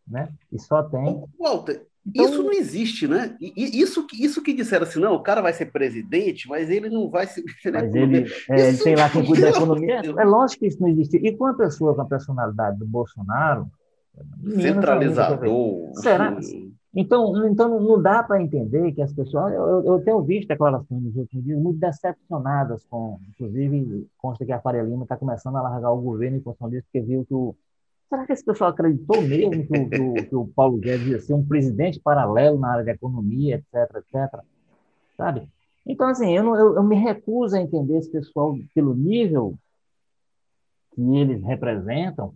né? 0.07 0.31
E 0.49 0.57
só 0.57 0.83
tem. 0.83 1.21
Walter, 1.37 1.85
então, 2.05 2.25
isso 2.25 2.43
não 2.43 2.51
existe, 2.53 3.07
né? 3.07 3.35
Isso, 3.39 4.07
isso 4.13 4.41
que 4.41 4.53
disseram 4.53 4.83
assim, 4.83 4.99
não, 4.99 5.13
o 5.13 5.23
cara 5.23 5.41
vai 5.41 5.53
ser 5.53 5.67
presidente, 5.67 6.47
mas 6.47 6.69
ele 6.69 6.89
não 6.89 7.09
vai 7.09 7.27
ser. 7.27 7.43
Mas 7.71 7.93
ele, 7.93 8.25
é, 8.49 8.69
ele 8.69 8.77
tem 8.77 8.95
lá 8.95 9.09
quem 9.09 9.25
cuida 9.25 9.51
da 9.51 9.57
economia. 9.57 10.01
É, 10.17 10.23
lógico 10.23 10.61
que 10.61 10.67
isso 10.67 10.81
não 10.81 10.89
existe. 10.89 11.17
E 11.17 11.35
com 11.35 11.45
a 11.45 11.53
pessoa 11.53 11.93
com 11.93 12.01
a 12.01 12.05
personalidade 12.05 12.79
do 12.79 12.85
Bolsonaro. 12.85 13.69
Centralizador. 14.59 15.91
Será? 15.95 16.37
Então, 16.93 17.47
então 17.47 17.79
não 17.79 18.01
dá 18.01 18.23
para 18.23 18.41
entender 18.41 18.91
que 18.93 19.01
as 19.01 19.13
pessoas. 19.13 19.53
Eu, 19.53 19.85
eu, 19.85 20.01
tenho 20.03 20.21
visto 20.23 20.47
declarações 20.47 21.03
nos 21.03 21.15
últimos 21.15 21.45
dias 21.45 21.59
muito 21.59 21.79
decepcionadas 21.79 22.83
com. 22.89 23.19
Inclusive, 23.29 24.07
consta 24.17 24.45
que 24.45 24.51
a 24.51 24.59
Faria 24.59 24.81
Lima 24.81 25.03
está 25.03 25.15
começando 25.15 25.55
a 25.57 25.61
largar 25.61 25.91
o 25.91 26.01
governo 26.01 26.37
em 26.37 26.41
função 26.41 26.69
disso, 26.69 26.87
porque 26.91 27.05
viu 27.05 27.23
que 27.25 27.33
o. 27.33 27.55
Será 28.09 28.25
que 28.25 28.33
esse 28.33 28.43
pessoal 28.43 28.71
acreditou 28.71 29.21
mesmo 29.21 29.67
que 29.67 29.77
o, 29.77 29.89
que 29.89 30.01
o, 30.01 30.13
que 30.13 30.35
o 30.35 30.47
Paulo 30.47 30.77
Guedes 30.77 31.07
ia 31.07 31.19
ser 31.19 31.35
um 31.35 31.45
presidente 31.45 31.99
paralelo 31.99 32.59
na 32.59 32.71
área 32.71 32.83
da 32.83 32.91
economia, 32.91 33.57
etc, 33.57 33.97
etc? 33.97 34.43
Sabe? 35.15 35.47
Então, 35.85 36.07
assim, 36.07 36.35
eu, 36.35 36.43
não, 36.43 36.55
eu, 36.55 36.75
eu 36.75 36.83
me 36.83 36.95
recuso 36.95 37.55
a 37.55 37.61
entender 37.61 37.97
esse 37.97 38.11
pessoal 38.11 38.55
pelo 38.73 38.95
nível 38.95 39.55
que 40.95 41.01
eles 41.17 41.43
representam, 41.43 42.33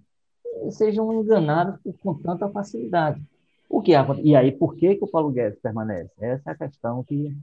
sejam 0.70 1.12
enganados 1.12 1.80
com 2.02 2.14
tanta 2.14 2.48
facilidade. 2.50 3.22
O 3.68 3.82
que 3.82 3.94
e 4.24 4.36
aí, 4.36 4.52
por 4.52 4.76
que, 4.76 4.96
que 4.96 5.04
o 5.04 5.08
Paulo 5.10 5.32
Guedes 5.32 5.60
permanece? 5.60 6.12
Essa 6.20 6.52
é 6.52 6.54
a 6.54 6.56
questão 6.56 7.04
que, 7.04 7.36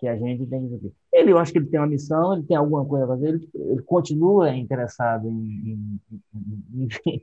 que 0.00 0.08
a 0.08 0.16
gente 0.16 0.44
tem 0.46 0.62
que 0.62 0.68
discutir. 0.74 0.96
Ele, 1.12 1.32
eu 1.32 1.38
acho 1.38 1.52
que 1.52 1.58
ele 1.58 1.68
tem 1.68 1.78
uma 1.78 1.86
missão, 1.86 2.34
ele 2.34 2.42
tem 2.42 2.56
alguma 2.56 2.84
coisa 2.84 3.04
a 3.04 3.08
fazer, 3.08 3.28
ele, 3.28 3.48
ele 3.54 3.82
continua 3.82 4.54
interessado 4.54 5.28
em, 5.28 6.00
em, 6.34 6.88
em, 7.04 7.22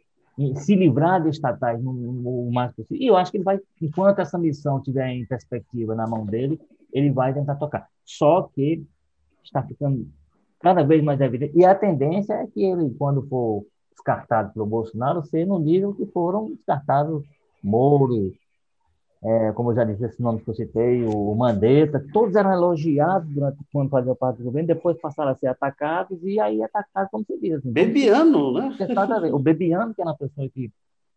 se 0.55 0.75
livrar 0.75 1.21
de 1.21 1.29
estatais 1.29 1.81
no, 1.81 1.93
no, 1.93 2.51
mais 2.51 2.73
possível. 2.73 3.03
E 3.03 3.07
eu 3.07 3.15
acho 3.15 3.31
que 3.31 3.37
ele 3.37 3.43
vai, 3.43 3.59
enquanto 3.81 4.19
essa 4.19 4.37
missão 4.37 4.77
estiver 4.77 5.09
em 5.09 5.25
perspectiva 5.25 5.93
na 5.93 6.07
mão 6.07 6.25
dele, 6.25 6.59
ele 6.91 7.11
vai 7.11 7.33
tentar 7.33 7.55
tocar. 7.55 7.87
Só 8.03 8.49
que 8.53 8.83
está 9.43 9.61
ficando 9.61 10.07
cada 10.59 10.83
vez 10.83 11.03
mais 11.03 11.19
evidente. 11.21 11.57
E 11.57 11.65
a 11.65 11.75
tendência 11.75 12.33
é 12.33 12.47
que 12.47 12.63
ele, 12.63 12.93
quando 12.97 13.27
for 13.27 13.65
descartado 13.91 14.53
pelo 14.53 14.65
Bolsonaro, 14.65 15.23
seja 15.23 15.45
no 15.45 15.59
nível 15.59 15.93
que 15.93 16.05
foram 16.07 16.51
descartados 16.51 17.23
Moro, 17.63 18.33
é, 19.23 19.51
como 19.53 19.71
eu 19.71 19.75
já 19.75 19.83
disse, 19.85 20.03
esses 20.03 20.19
nomes 20.19 20.43
que 20.43 20.49
eu 20.49 20.55
citei, 20.55 21.03
o 21.05 21.33
Mandetta, 21.33 22.05
todos 22.11 22.35
eram 22.35 22.51
elogiados 22.51 23.29
durante 23.29 23.57
quando 23.71 23.89
faziam 23.89 24.15
parte 24.15 24.37
do 24.37 24.45
governo, 24.45 24.67
depois 24.67 24.99
passaram 24.99 25.31
a 25.31 25.35
ser 25.35 25.47
atacados 25.47 26.19
e 26.23 26.39
aí 26.39 26.61
atacados 26.61 27.09
como 27.09 27.23
se 27.25 27.39
diz. 27.39 27.53
Assim, 27.55 27.71
Bebiano, 27.71 28.53
né? 28.53 28.75
O 29.31 29.39
Bebiano, 29.39 29.93
que 29.93 30.01
é 30.01 30.05
uma 30.05 30.17
pessoa 30.17 30.49
que 30.49 30.69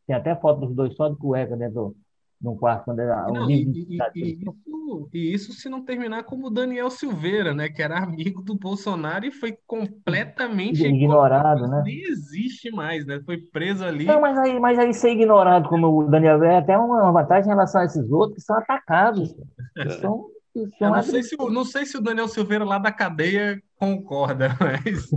tem 0.07 0.15
até 0.15 0.37
foto 0.37 0.67
dos 0.67 0.75
dois 0.75 0.95
só 0.95 1.09
de 1.09 1.17
cueca 1.17 1.57
dentro 1.57 1.97
no 2.41 2.57
quarto 2.57 2.85
quando 2.85 3.01
era 3.01 3.27
não, 3.29 3.51
e, 3.51 3.63
e, 3.65 3.99
e, 4.15 4.33
isso, 4.33 5.09
e 5.13 5.35
isso 5.35 5.53
se 5.53 5.69
não 5.69 5.83
terminar 5.83 6.25
como 6.25 6.47
o 6.47 6.51
Daniel 6.51 6.91
Silveira, 6.91 7.55
né, 7.55 7.69
que 7.69 7.83
era 7.83 7.99
amigo 7.99 8.43
do 8.43 8.55
Bolsonaro 8.55 9.25
e 9.25 9.33
foi 9.33 9.57
completamente 9.67 10.85
ignorado, 10.85 11.67
né? 11.67 11.83
Nem 11.85 12.03
existe 12.03 12.71
mais, 12.71 13.07
né? 13.07 13.21
Foi 13.25 13.39
preso 13.39 13.85
ali. 13.85 14.05
Não, 14.05 14.21
mas 14.21 14.37
aí, 14.39 14.61
mas 14.61 14.79
aí 14.79 14.93
ser 14.93 15.11
ignorado 15.11 15.69
como 15.69 15.89
o 15.89 16.11
Daniel 16.11 16.43
é 16.43 16.59
até 16.59 16.77
uma 16.77 17.11
vantagem 17.11 17.47
em 17.47 17.55
relação 17.55 17.81
a 17.81 17.85
esses 17.85 18.11
outros 18.11 18.37
que 18.37 18.43
são 18.43 18.57
atacados. 18.57 19.35
São, 20.01 20.27
são 20.79 20.91
não, 20.91 21.03
sei 21.03 21.23
se, 21.23 21.37
não 21.37 21.65
sei 21.65 21.87
se 21.87 21.97
o 21.97 22.01
Daniel 22.01 22.29
Silveira 22.29 22.65
lá 22.65 22.79
da 22.79 22.93
cadeia 22.93 23.61
concorda, 23.79 24.49
mas. 24.61 25.11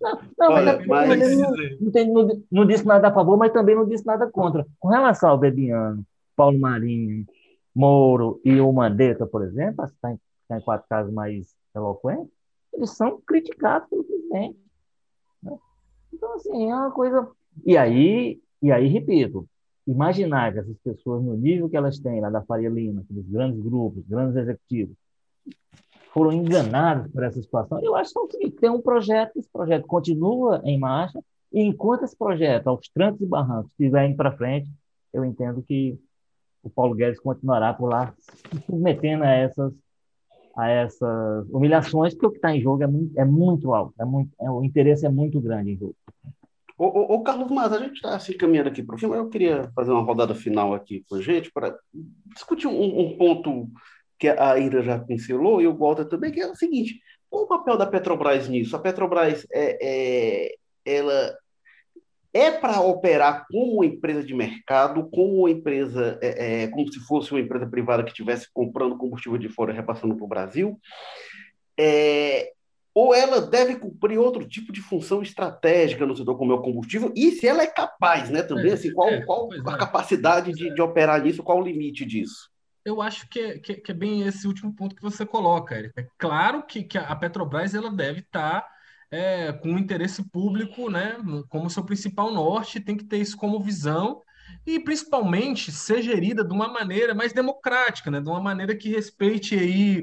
Não, 0.00 0.18
não, 0.38 0.52
Olha, 0.52 0.84
mas, 0.86 1.08
mas... 1.08 1.38
Não, 1.38 1.50
não, 1.80 1.90
tem, 1.90 2.12
não, 2.12 2.42
não 2.50 2.66
disse 2.66 2.86
nada 2.86 3.08
a 3.08 3.12
favor, 3.12 3.36
mas 3.36 3.52
também 3.52 3.74
não 3.74 3.86
disse 3.86 4.04
nada 4.06 4.28
contra. 4.30 4.66
Com 4.78 4.88
relação 4.88 5.30
ao 5.30 5.38
Bebiano, 5.38 6.04
Paulo 6.36 6.58
Marinho, 6.58 7.26
Moro 7.74 8.40
e 8.44 8.60
o 8.60 8.72
Mandetta, 8.72 9.26
por 9.26 9.42
exemplo, 9.42 9.84
está 9.84 10.12
em, 10.12 10.18
está 10.42 10.58
em 10.58 10.60
quatro 10.60 10.86
casos 10.88 11.12
mais 11.12 11.54
eloquentes, 11.74 12.32
eles 12.72 12.90
são 12.90 13.20
criticados 13.26 13.88
pelo 13.88 14.04
presidente. 14.04 14.58
Né? 15.42 15.58
Então, 16.12 16.34
assim, 16.34 16.70
é 16.70 16.74
uma 16.74 16.90
coisa. 16.90 17.28
E 17.64 17.76
aí, 17.76 18.40
e 18.60 18.70
aí, 18.70 18.88
repito, 18.88 19.46
imaginar 19.86 20.52
que 20.52 20.60
essas 20.60 20.76
pessoas, 20.78 21.22
no 21.22 21.34
nível 21.34 21.68
que 21.68 21.76
elas 21.76 21.98
têm 21.98 22.20
lá 22.20 22.30
da 22.30 22.42
Faria 22.42 22.68
Lima, 22.68 23.02
aqueles 23.02 23.26
grandes 23.26 23.60
grupos, 23.60 24.04
grandes 24.06 24.36
executivos, 24.36 24.96
foram 26.12 26.32
enganados 26.32 27.10
por 27.10 27.22
essa 27.22 27.40
situação, 27.40 27.82
eu 27.82 27.96
acho 27.96 28.12
que 28.28 28.50
tem 28.50 28.68
um 28.68 28.82
projeto, 28.82 29.38
esse 29.38 29.48
projeto 29.50 29.86
continua 29.86 30.60
em 30.62 30.78
marcha, 30.78 31.18
e 31.50 31.62
enquanto 31.62 32.04
esse 32.04 32.16
projeto, 32.16 32.68
aos 32.68 32.86
trancos 32.88 33.20
e 33.22 33.26
barrancos, 33.26 33.70
estiver 33.70 34.06
indo 34.08 34.16
para 34.16 34.36
frente, 34.36 34.70
eu 35.12 35.24
entendo 35.24 35.62
que 35.62 35.98
o 36.62 36.70
Paulo 36.70 36.94
Guedes 36.94 37.20
continuará 37.20 37.72
por 37.74 37.88
lá 37.88 38.14
se 38.18 38.60
submetendo 38.66 39.24
a 39.24 39.30
essas, 39.30 39.72
a 40.56 40.68
essas 40.68 41.48
humilhações, 41.50 42.14
porque 42.14 42.26
o 42.26 42.30
que 42.30 42.36
está 42.36 42.54
em 42.54 42.60
jogo 42.60 42.82
é 42.82 42.86
muito, 42.86 43.18
é 43.18 43.24
muito 43.24 43.74
alto, 43.74 43.94
é 44.00 44.04
muito, 44.04 44.30
é, 44.40 44.50
o 44.50 44.62
interesse 44.62 45.04
é 45.04 45.08
muito 45.08 45.40
grande 45.40 45.72
em 45.72 45.78
jogo. 45.78 45.96
Ô, 46.78 46.86
ô, 46.86 47.14
ô 47.14 47.22
Carlos 47.22 47.50
Mas, 47.50 47.72
a 47.72 47.78
gente 47.78 47.94
está 47.94 48.10
se 48.18 48.30
assim, 48.30 48.38
caminhando 48.38 48.68
aqui 48.68 48.82
para 48.82 48.94
o 48.94 48.98
fim, 48.98 49.06
mas 49.06 49.18
eu 49.18 49.28
queria 49.28 49.70
fazer 49.74 49.92
uma 49.92 50.02
rodada 50.02 50.34
final 50.34 50.74
aqui 50.74 51.04
com 51.08 51.16
a 51.16 51.20
gente 51.20 51.50
para 51.52 51.76
discutir 52.34 52.66
um, 52.66 53.00
um, 53.00 53.16
ponto 53.16 53.68
que 54.18 54.28
a 54.28 54.58
Ira 54.58 54.82
já 54.82 54.98
pincelou 54.98 55.60
e 55.60 55.66
o 55.66 55.76
Walter 55.76 56.06
também, 56.06 56.32
que 56.32 56.40
é 56.40 56.50
o 56.50 56.56
seguinte: 56.56 57.00
qual 57.28 57.44
o 57.44 57.48
papel 57.48 57.76
da 57.76 57.86
Petrobras 57.86 58.48
nisso? 58.48 58.74
A 58.74 58.78
Petrobras 58.78 59.46
é, 59.52 59.78
é 59.80 60.54
ela 60.84 61.36
é 62.34 62.50
para 62.50 62.80
operar 62.80 63.46
como 63.50 63.74
uma 63.74 63.86
empresa 63.86 64.22
de 64.24 64.34
mercado, 64.34 65.08
como 65.10 65.40
uma 65.40 65.50
empresa, 65.50 66.18
é, 66.22 66.62
é, 66.62 66.68
como 66.68 66.90
se 66.90 66.98
fosse 67.00 67.30
uma 67.30 67.40
empresa 67.40 67.66
privada 67.66 68.02
que 68.02 68.10
estivesse 68.10 68.48
comprando 68.52 68.96
combustível 68.96 69.38
de 69.38 69.48
fora 69.48 69.72
e 69.72 69.76
repassando 69.76 70.16
para 70.16 70.24
o 70.24 70.28
Brasil, 70.28 70.80
é, 71.78 72.52
ou 72.94 73.14
ela 73.14 73.40
deve 73.40 73.76
cumprir 73.76 74.18
outro 74.18 74.46
tipo 74.46 74.72
de 74.72 74.80
função 74.80 75.22
estratégica 75.22 76.06
no 76.06 76.16
setor 76.16 76.36
como 76.36 76.52
é 76.52 76.54
o 76.54 76.62
combustível, 76.62 77.12
e 77.14 77.32
se 77.32 77.46
ela 77.46 77.62
é 77.62 77.66
capaz, 77.66 78.30
né, 78.30 78.42
também, 78.42 78.70
é, 78.70 78.74
assim, 78.74 78.92
qual, 78.92 79.08
é, 79.08 79.20
qual 79.22 79.50
a 79.52 79.74
é. 79.74 79.78
capacidade 79.78 80.52
de, 80.52 80.74
de, 80.74 80.82
operar 80.82 81.22
nisso, 81.22 81.42
qual 81.42 81.58
o 81.58 81.64
limite 81.64 82.04
disso? 82.04 82.50
Eu 82.84 83.00
acho 83.00 83.28
que 83.28 83.38
é, 83.40 83.58
que, 83.58 83.90
é 83.90 83.94
bem 83.94 84.26
esse 84.26 84.46
último 84.46 84.74
ponto 84.74 84.96
que 84.96 85.02
você 85.02 85.24
coloca, 85.24 85.78
Eric. 85.78 85.92
É 85.96 86.06
claro 86.18 86.64
que, 86.64 86.82
que 86.82 86.98
a 86.98 87.14
Petrobras 87.14 87.74
ela 87.74 87.92
deve 87.92 88.20
estar 88.20 88.62
tá 88.62 88.71
é, 89.12 89.52
com 89.52 89.78
interesse 89.78 90.24
público 90.30 90.90
né, 90.90 91.18
como 91.50 91.68
seu 91.68 91.84
principal 91.84 92.32
norte, 92.32 92.80
tem 92.80 92.96
que 92.96 93.04
ter 93.04 93.18
isso 93.18 93.36
como 93.36 93.62
visão 93.62 94.22
e 94.66 94.78
principalmente 94.78 95.70
ser 95.70 96.02
gerida 96.02 96.44
de 96.44 96.52
uma 96.52 96.68
maneira 96.68 97.14
mais 97.14 97.32
democrática, 97.32 98.10
né, 98.10 98.20
de 98.20 98.28
uma 98.28 98.40
maneira 98.40 98.74
que 98.76 98.88
respeite 98.90 99.54
aí, 99.54 100.02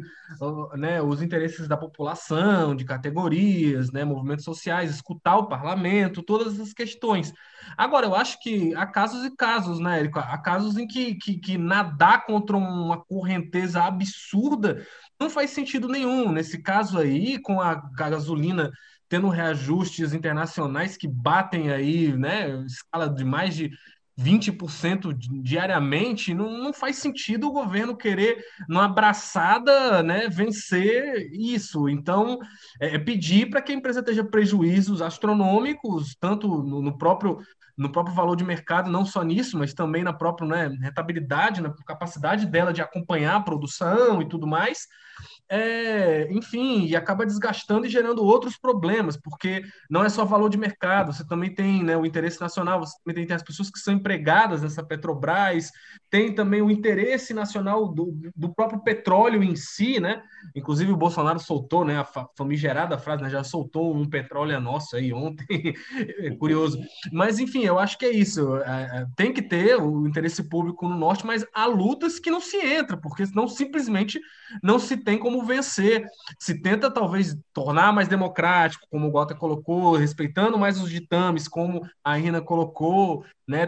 né, 0.75 1.01
os 1.01 1.21
interesses 1.21 1.67
da 1.67 1.77
população, 1.77 2.75
de 2.75 2.85
categorias, 2.85 3.91
né, 3.91 4.03
movimentos 4.03 4.45
sociais, 4.45 4.91
escutar 4.91 5.37
o 5.37 5.47
parlamento, 5.47 6.21
todas 6.21 6.53
essas 6.53 6.73
questões. 6.73 7.33
Agora, 7.77 8.05
eu 8.05 8.15
acho 8.15 8.39
que 8.41 8.75
há 8.75 8.85
casos 8.85 9.25
e 9.25 9.35
casos, 9.35 9.79
né, 9.79 9.99
Érico? 9.99 10.19
Há 10.19 10.37
casos 10.37 10.77
em 10.77 10.85
que, 10.85 11.15
que, 11.15 11.37
que 11.37 11.57
nadar 11.57 12.25
contra 12.25 12.57
uma 12.57 13.03
correnteza 13.03 13.83
absurda 13.83 14.85
não 15.19 15.29
faz 15.29 15.51
sentido 15.51 15.87
nenhum. 15.87 16.31
Nesse 16.31 16.61
caso 16.61 16.97
aí, 16.97 17.39
com 17.41 17.61
a 17.61 17.75
gasolina 17.95 18.71
tendo 19.09 19.27
reajustes 19.27 20.13
internacionais 20.13 20.95
que 20.95 21.07
batem 21.07 21.71
aí, 21.71 22.15
né, 22.15 22.63
escala 22.65 23.09
de 23.09 23.25
mais 23.25 23.55
de 23.55 23.71
20% 24.19 25.15
diariamente, 25.41 26.33
não, 26.33 26.57
não 26.57 26.73
faz 26.73 26.97
sentido 26.97 27.47
o 27.47 27.53
governo 27.53 27.95
querer, 27.95 28.43
numa 28.67 28.85
abraçada, 28.85 30.03
né, 30.03 30.27
vencer 30.27 31.29
isso. 31.31 31.87
Então, 31.87 32.37
é, 32.81 32.95
é 32.95 32.99
pedir 32.99 33.49
para 33.49 33.61
que 33.61 33.71
a 33.71 33.75
empresa 33.75 34.03
tenha 34.03 34.23
prejuízos 34.23 35.01
astronômicos, 35.01 36.15
tanto 36.19 36.47
no, 36.47 36.81
no, 36.81 36.97
próprio 36.97 37.39
no 37.77 37.89
próprio 37.89 38.13
valor 38.13 38.35
de 38.35 38.43
mercado, 38.43 38.91
não 38.91 39.05
só 39.05 39.23
nisso, 39.23 39.57
mas 39.57 39.73
também 39.73 40.03
na 40.03 40.11
própria 40.11 40.45
né, 40.45 40.77
rentabilidade, 40.81 41.61
na 41.61 41.73
capacidade 41.85 42.45
dela 42.45 42.73
de 42.73 42.81
acompanhar 42.81 43.37
a 43.37 43.41
produção 43.41 44.21
e 44.21 44.27
tudo 44.27 44.45
mais, 44.45 44.85
é, 45.49 46.31
enfim, 46.31 46.85
e 46.85 46.95
acaba 46.95 47.25
desgastando 47.25 47.87
e 47.87 47.89
gerando 47.89 48.23
outros 48.23 48.55
problemas, 48.55 49.17
porque 49.17 49.63
não 49.89 50.03
é 50.03 50.09
só 50.09 50.23
valor 50.23 50.47
de 50.47 50.59
mercado, 50.59 51.11
você 51.11 51.25
também 51.25 51.53
tem 51.53 51.83
né, 51.83 51.97
o 51.97 52.05
interesse 52.05 52.39
nacional, 52.39 52.79
você 52.79 52.95
também 53.03 53.25
tem 53.25 53.35
as 53.35 53.41
pessoas 53.41 53.71
que 53.71 53.79
são 53.79 53.95
empregadas 53.95 54.61
nessa 54.61 54.83
Petrobras, 54.83 55.71
tem 56.09 56.33
também 56.33 56.61
o 56.61 56.69
interesse 56.69 57.33
nacional 57.33 57.87
do, 57.87 58.15
do 58.35 58.53
próprio 58.53 58.83
petróleo 58.83 59.43
em 59.43 59.55
si, 59.55 59.99
né? 59.99 60.21
Inclusive 60.55 60.91
o 60.91 60.97
Bolsonaro 60.97 61.39
soltou, 61.39 61.83
né, 61.83 61.97
a 61.99 62.07
famigerada 62.37 62.97
frase, 62.97 63.23
né, 63.23 63.29
já 63.29 63.43
soltou 63.43 63.95
um 63.95 64.07
petróleo 64.07 64.53
é 64.53 64.59
nosso 64.59 64.95
aí 64.95 65.11
ontem, 65.11 65.73
é 66.19 66.29
curioso. 66.37 66.79
Mas 67.11 67.39
enfim, 67.39 67.63
eu 67.63 67.79
acho 67.79 67.97
que 67.97 68.05
é 68.05 68.11
isso, 68.11 68.55
é, 68.57 69.01
é, 69.01 69.05
tem 69.15 69.33
que 69.33 69.41
ter 69.41 69.75
o 69.81 70.07
interesse 70.07 70.43
público 70.47 70.87
no 70.87 70.95
norte, 70.95 71.25
mas 71.25 71.45
há 71.53 71.65
lutas 71.65 72.19
que 72.19 72.29
não 72.29 72.39
se 72.39 72.57
entra, 72.57 72.97
porque 72.97 73.25
senão 73.25 73.47
simplesmente 73.47 74.19
não 74.61 74.77
se 74.77 74.95
tem 74.97 75.17
como 75.17 75.38
vencer. 75.43 76.05
Se 76.39 76.61
tenta 76.61 76.91
talvez 76.91 77.37
tornar 77.53 77.93
mais 77.93 78.07
democrático, 78.07 78.87
como 78.89 79.07
o 79.07 79.11
Gota 79.11 79.35
colocou, 79.35 79.95
respeitando 79.95 80.57
mais 80.57 80.79
os 80.81 80.89
ditames, 80.89 81.47
como 81.47 81.87
a 82.03 82.15
Rina 82.15 82.41
colocou, 82.41 83.25
né, 83.47 83.65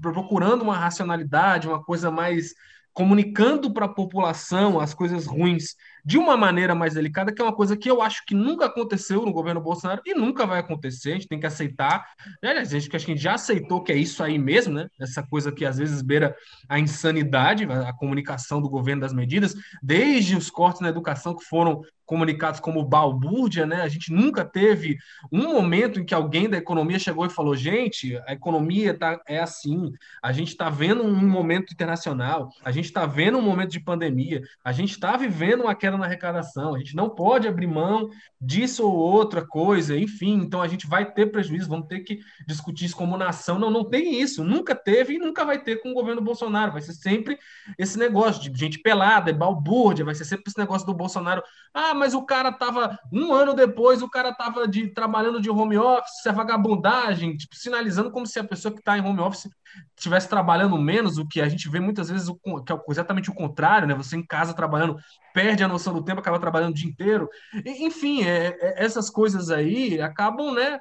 procurando 0.00 0.62
uma 0.62 0.76
racionalidade, 0.76 1.68
uma 1.68 1.82
coisa 1.82 2.10
mais 2.10 2.54
comunicando 2.92 3.72
para 3.72 3.86
a 3.86 3.94
população 3.94 4.80
as 4.80 4.92
coisas 4.92 5.26
ruins 5.26 5.76
de 6.04 6.18
uma 6.18 6.36
maneira 6.36 6.74
mais 6.74 6.94
delicada, 6.94 7.32
que 7.32 7.40
é 7.40 7.44
uma 7.44 7.54
coisa 7.54 7.76
que 7.76 7.90
eu 7.90 8.02
acho 8.02 8.24
que 8.26 8.34
nunca 8.34 8.66
aconteceu 8.66 9.24
no 9.24 9.32
governo 9.32 9.60
Bolsonaro 9.60 10.02
e 10.04 10.14
nunca 10.14 10.46
vai 10.46 10.60
acontecer, 10.60 11.10
a 11.10 11.14
gente 11.14 11.28
tem 11.28 11.40
que 11.40 11.46
aceitar. 11.46 12.06
Aliás, 12.42 12.68
a 12.68 12.78
gente, 12.78 12.94
acho 12.96 13.06
que 13.06 13.12
a 13.12 13.14
gente 13.14 13.22
já 13.22 13.34
aceitou 13.34 13.82
que 13.82 13.92
é 13.92 13.96
isso 13.96 14.22
aí 14.22 14.38
mesmo, 14.38 14.74
né? 14.74 14.88
Essa 15.00 15.22
coisa 15.22 15.52
que 15.52 15.64
às 15.64 15.78
vezes 15.78 16.02
beira 16.02 16.34
a 16.68 16.78
insanidade, 16.78 17.64
a 17.64 17.92
comunicação 17.92 18.60
do 18.60 18.68
governo 18.68 19.02
das 19.02 19.12
medidas, 19.12 19.54
desde 19.82 20.36
os 20.36 20.50
cortes 20.50 20.80
na 20.80 20.88
educação 20.88 21.36
que 21.36 21.44
foram 21.44 21.82
comunicados 22.10 22.58
como 22.58 22.84
balbúrdia, 22.84 23.64
né? 23.64 23.82
A 23.82 23.88
gente 23.88 24.12
nunca 24.12 24.44
teve 24.44 24.98
um 25.30 25.52
momento 25.52 26.00
em 26.00 26.04
que 26.04 26.12
alguém 26.12 26.50
da 26.50 26.56
economia 26.56 26.98
chegou 26.98 27.24
e 27.24 27.30
falou: 27.30 27.54
gente, 27.54 28.16
a 28.26 28.32
economia 28.32 28.92
tá, 28.92 29.20
é 29.28 29.38
assim, 29.38 29.92
a 30.20 30.32
gente 30.32 30.48
está 30.48 30.68
vendo 30.68 31.04
um 31.04 31.28
momento 31.28 31.72
internacional, 31.72 32.48
a 32.64 32.72
gente 32.72 32.86
está 32.86 33.06
vendo 33.06 33.38
um 33.38 33.42
momento 33.42 33.70
de 33.70 33.78
pandemia, 33.78 34.42
a 34.64 34.72
gente 34.72 34.90
está 34.90 35.16
vivendo 35.16 35.62
uma 35.62 35.74
queda 35.74 35.89
na 35.98 36.06
arrecadação, 36.06 36.74
a 36.74 36.78
gente 36.78 36.94
não 36.94 37.10
pode 37.10 37.46
abrir 37.46 37.66
mão 37.66 38.08
disso 38.40 38.86
ou 38.86 38.94
outra 38.94 39.46
coisa, 39.46 39.96
enfim, 39.96 40.34
então 40.34 40.62
a 40.62 40.68
gente 40.68 40.86
vai 40.86 41.10
ter 41.12 41.26
prejuízo, 41.26 41.68
vamos 41.68 41.86
ter 41.86 42.00
que 42.00 42.20
discutir 42.46 42.86
isso 42.86 42.96
como 42.96 43.16
nação. 43.16 43.58
Não, 43.58 43.70
não 43.70 43.84
tem 43.84 44.20
isso, 44.20 44.44
nunca 44.44 44.74
teve 44.74 45.14
e 45.14 45.18
nunca 45.18 45.44
vai 45.44 45.62
ter 45.62 45.82
com 45.82 45.90
o 45.90 45.94
governo 45.94 46.22
Bolsonaro, 46.22 46.72
vai 46.72 46.82
ser 46.82 46.92
sempre 46.92 47.38
esse 47.78 47.98
negócio 47.98 48.50
de 48.50 48.58
gente 48.58 48.78
pelada, 48.78 49.30
é 49.30 49.34
balbúrdia, 49.34 50.04
vai 50.04 50.14
ser 50.14 50.24
sempre 50.24 50.44
esse 50.48 50.58
negócio 50.58 50.86
do 50.86 50.94
Bolsonaro. 50.94 51.42
Ah, 51.72 51.94
mas 51.94 52.14
o 52.14 52.22
cara 52.22 52.52
tava 52.52 52.98
um 53.12 53.32
ano 53.32 53.54
depois, 53.54 54.02
o 54.02 54.08
cara 54.08 54.32
tava 54.32 54.66
de, 54.66 54.88
trabalhando 54.88 55.40
de 55.40 55.50
home 55.50 55.76
office, 55.76 56.18
isso 56.18 56.28
é 56.28 56.32
vagabundagem, 56.32 57.36
tipo, 57.36 57.54
sinalizando 57.54 58.10
como 58.10 58.26
se 58.26 58.38
a 58.38 58.44
pessoa 58.44 58.72
que 58.72 58.80
está 58.80 58.96
em 58.96 59.04
home 59.04 59.20
office 59.20 59.48
estivesse 59.96 60.28
trabalhando 60.28 60.78
menos, 60.78 61.18
o 61.18 61.26
que 61.26 61.40
a 61.40 61.48
gente 61.48 61.68
vê 61.68 61.80
muitas 61.80 62.08
vezes 62.08 62.28
que 62.66 62.72
é 62.72 62.78
exatamente 62.88 63.30
o 63.30 63.34
contrário, 63.34 63.86
né? 63.86 63.94
Você 63.94 64.16
em 64.16 64.26
casa 64.26 64.54
trabalhando 64.54 64.96
perde 65.32 65.62
a 65.62 65.68
noção 65.68 65.92
do 65.92 66.02
tempo, 66.02 66.20
acaba 66.20 66.38
trabalhando 66.38 66.72
o 66.72 66.74
dia 66.74 66.88
inteiro. 66.88 67.28
Enfim, 67.64 68.22
é, 68.22 68.56
é, 68.60 68.84
essas 68.84 69.10
coisas 69.10 69.50
aí 69.50 70.00
acabam, 70.00 70.52
né, 70.52 70.78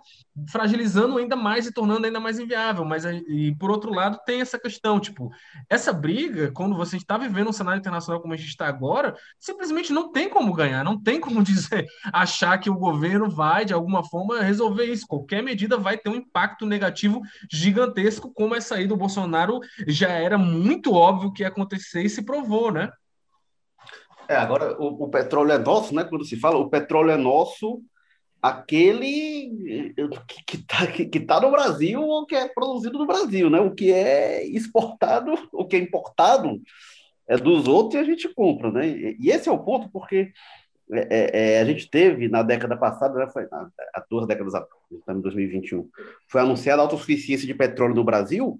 fragilizando 0.49 1.17
ainda 1.17 1.35
mais 1.35 1.65
e 1.65 1.73
tornando 1.73 2.05
ainda 2.05 2.19
mais 2.19 2.39
inviável. 2.39 2.85
Mas, 2.85 3.05
e 3.05 3.55
por 3.59 3.71
outro 3.71 3.93
lado, 3.93 4.19
tem 4.25 4.41
essa 4.41 4.59
questão, 4.59 4.99
tipo, 4.99 5.31
essa 5.69 5.93
briga, 5.93 6.51
quando 6.51 6.75
você 6.75 6.97
está 6.97 7.17
vivendo 7.17 7.49
um 7.49 7.53
cenário 7.53 7.79
internacional 7.79 8.21
como 8.21 8.33
a 8.33 8.37
gente 8.37 8.49
está 8.49 8.67
agora, 8.67 9.15
simplesmente 9.39 9.93
não 9.93 10.11
tem 10.11 10.29
como 10.29 10.53
ganhar, 10.53 10.83
não 10.83 11.01
tem 11.01 11.19
como 11.19 11.43
dizer, 11.43 11.85
achar 12.11 12.57
que 12.57 12.69
o 12.69 12.75
governo 12.75 13.29
vai, 13.29 13.65
de 13.65 13.73
alguma 13.73 14.03
forma, 14.03 14.41
resolver 14.41 14.85
isso. 14.85 15.07
Qualquer 15.07 15.43
medida 15.43 15.77
vai 15.77 15.97
ter 15.97 16.09
um 16.09 16.15
impacto 16.15 16.65
negativo 16.65 17.21
gigantesco, 17.51 18.33
como 18.33 18.55
essa 18.55 18.78
aí 18.79 18.87
do 18.87 18.97
Bolsonaro 18.97 19.59
já 19.87 20.09
era 20.09 20.37
muito 20.37 20.93
óbvio 20.93 21.31
que 21.31 21.43
ia 21.43 21.49
acontecer 21.49 22.03
e 22.03 22.09
se 22.09 22.23
provou, 22.23 22.71
né? 22.71 22.91
É, 24.29 24.35
agora 24.35 24.79
o, 24.79 25.05
o, 25.05 25.09
petróleo 25.09 25.51
é 25.51 25.57
nosso, 25.57 25.93
né? 25.93 26.03
Quando 26.03 26.23
se 26.23 26.35
fala, 26.39 26.57
o 26.57 26.69
petróleo 26.69 27.09
é 27.09 27.17
nosso, 27.17 27.81
aquele 28.39 29.93
que 30.45 30.55
está 30.55 30.85
que, 30.85 31.05
que 31.05 31.19
tá 31.19 31.41
no 31.41 31.49
Brasil 31.49 32.01
ou 32.01 32.27
que 32.27 32.35
é 32.35 32.47
produzido 32.47 32.99
no 32.99 33.07
Brasil, 33.07 33.49
né? 33.49 33.59
O 33.59 33.73
que 33.73 33.91
é 33.91 34.45
exportado, 34.45 35.33
o 35.51 35.65
que 35.65 35.75
é 35.75 35.79
importado 35.79 36.61
é 37.27 37.37
dos 37.37 37.67
outros 37.67 37.95
e 37.95 37.97
a 37.97 38.03
gente 38.03 38.27
compra, 38.33 38.71
né? 38.71 38.87
E, 38.87 39.29
esse 39.31 39.49
é 39.49 39.51
o 39.51 39.63
ponto, 39.63 39.89
porque 39.89 40.31
é, 40.91 41.07
é, 41.09 41.53
é 41.55 41.61
a 41.61 41.65
gente 41.65 41.89
teve 41.89 42.27
na 42.27 42.43
década 42.43 42.77
passada, 42.77 43.17
né, 43.17 43.27
foi, 43.31 43.47
há 43.51 44.03
duas 44.09 44.27
décadas 44.27 44.55
atrás, 44.55 44.79
em 45.09 45.21
2021, 45.21 45.87
foi 46.27 46.41
anunciada 46.41 46.81
a 46.81 46.85
autossuficiência 46.85 47.45
de 47.45 47.53
petróleo 47.53 47.93
no 47.93 48.03
Brasil, 48.03 48.59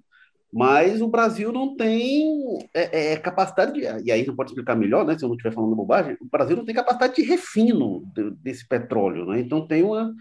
mas 0.52 1.00
o 1.00 1.08
Brasil 1.08 1.52
não 1.52 1.76
tem 1.76 2.58
é, 2.74 3.12
é, 3.12 3.16
capacidade 3.16 3.72
de, 3.72 3.80
e 4.04 4.10
aí 4.10 4.26
não 4.26 4.34
pode 4.34 4.50
explicar 4.50 4.74
melhor, 4.74 5.04
né, 5.06 5.16
se 5.16 5.24
eu 5.24 5.28
não 5.28 5.36
estiver 5.36 5.54
falando 5.54 5.76
bobagem, 5.76 6.16
o 6.20 6.26
Brasil 6.26 6.56
não 6.56 6.64
tem 6.64 6.74
capacidade 6.74 7.14
de 7.14 7.22
refino 7.22 8.02
de, 8.14 8.30
desse 8.32 8.66
petróleo, 8.66 9.26
né? 9.26 9.40
Então 9.40 9.66
tem 9.66 9.82
uma 9.82 10.12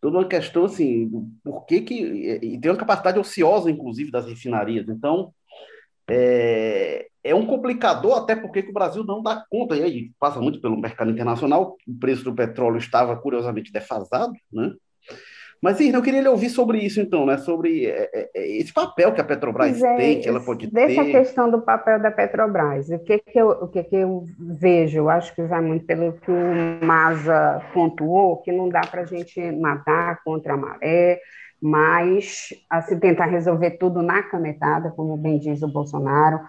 toda 0.00 0.18
uma 0.18 0.28
questão 0.28 0.64
assim, 0.64 1.10
por 1.42 1.64
que 1.66 1.80
que 1.80 1.94
e 1.94 2.60
tem 2.60 2.70
uma 2.70 2.76
capacidade 2.76 3.18
ociosa 3.18 3.70
inclusive 3.70 4.10
das 4.10 4.26
refinarias. 4.26 4.88
Então 4.88 5.32
é, 6.08 7.06
é 7.22 7.34
um 7.34 7.46
complicador 7.46 8.18
até 8.18 8.36
porque 8.36 8.60
o 8.60 8.72
Brasil 8.72 9.04
não 9.04 9.22
dá 9.22 9.44
conta 9.48 9.76
e 9.76 9.82
aí 9.82 10.12
passa 10.18 10.40
muito 10.40 10.60
pelo 10.60 10.80
mercado 10.80 11.10
internacional, 11.10 11.76
o 11.86 11.98
preço 11.98 12.24
do 12.24 12.34
petróleo 12.34 12.78
estava 12.78 13.16
curiosamente 13.16 13.72
defasado, 13.72 14.32
né? 14.52 14.72
Mas, 15.62 15.80
Irna, 15.80 15.98
eu 15.98 16.02
queria 16.02 16.20
lhe 16.20 16.28
ouvir 16.28 16.50
sobre 16.50 16.78
isso, 16.78 17.00
então, 17.00 17.24
né? 17.24 17.38
Sobre 17.38 17.86
é, 17.86 18.10
é, 18.12 18.30
é 18.34 18.56
esse 18.58 18.72
papel 18.72 19.12
que 19.12 19.20
a 19.20 19.24
Petrobras 19.24 19.82
é, 19.82 19.96
tem, 19.96 20.20
que 20.20 20.28
ela 20.28 20.40
pode 20.40 20.68
ter. 20.68 20.74
Dessa 20.74 21.04
questão 21.04 21.50
do 21.50 21.60
papel 21.60 22.00
da 22.00 22.10
Petrobras, 22.10 22.88
o 22.90 22.98
que, 22.98 23.18
que, 23.18 23.38
eu, 23.38 23.48
o 23.48 23.68
que, 23.68 23.82
que 23.82 23.96
eu 23.96 24.24
vejo, 24.38 24.98
eu 24.98 25.10
acho 25.10 25.34
que 25.34 25.42
vai 25.42 25.60
muito 25.60 25.86
pelo 25.86 26.12
que 26.14 26.30
o 26.30 26.84
Maza 26.84 27.62
pontuou, 27.72 28.38
que 28.38 28.52
não 28.52 28.68
dá 28.68 28.82
para 28.82 29.02
a 29.02 29.06
gente 29.06 29.40
nadar 29.52 30.22
contra 30.22 30.54
a 30.54 30.56
maré, 30.56 31.20
mas 31.60 32.48
a 32.68 32.82
se 32.82 32.98
tentar 33.00 33.26
resolver 33.26 33.72
tudo 33.72 34.02
na 34.02 34.22
canetada, 34.22 34.90
como 34.90 35.16
bem 35.16 35.38
diz 35.38 35.62
o 35.62 35.68
Bolsonaro, 35.68 36.40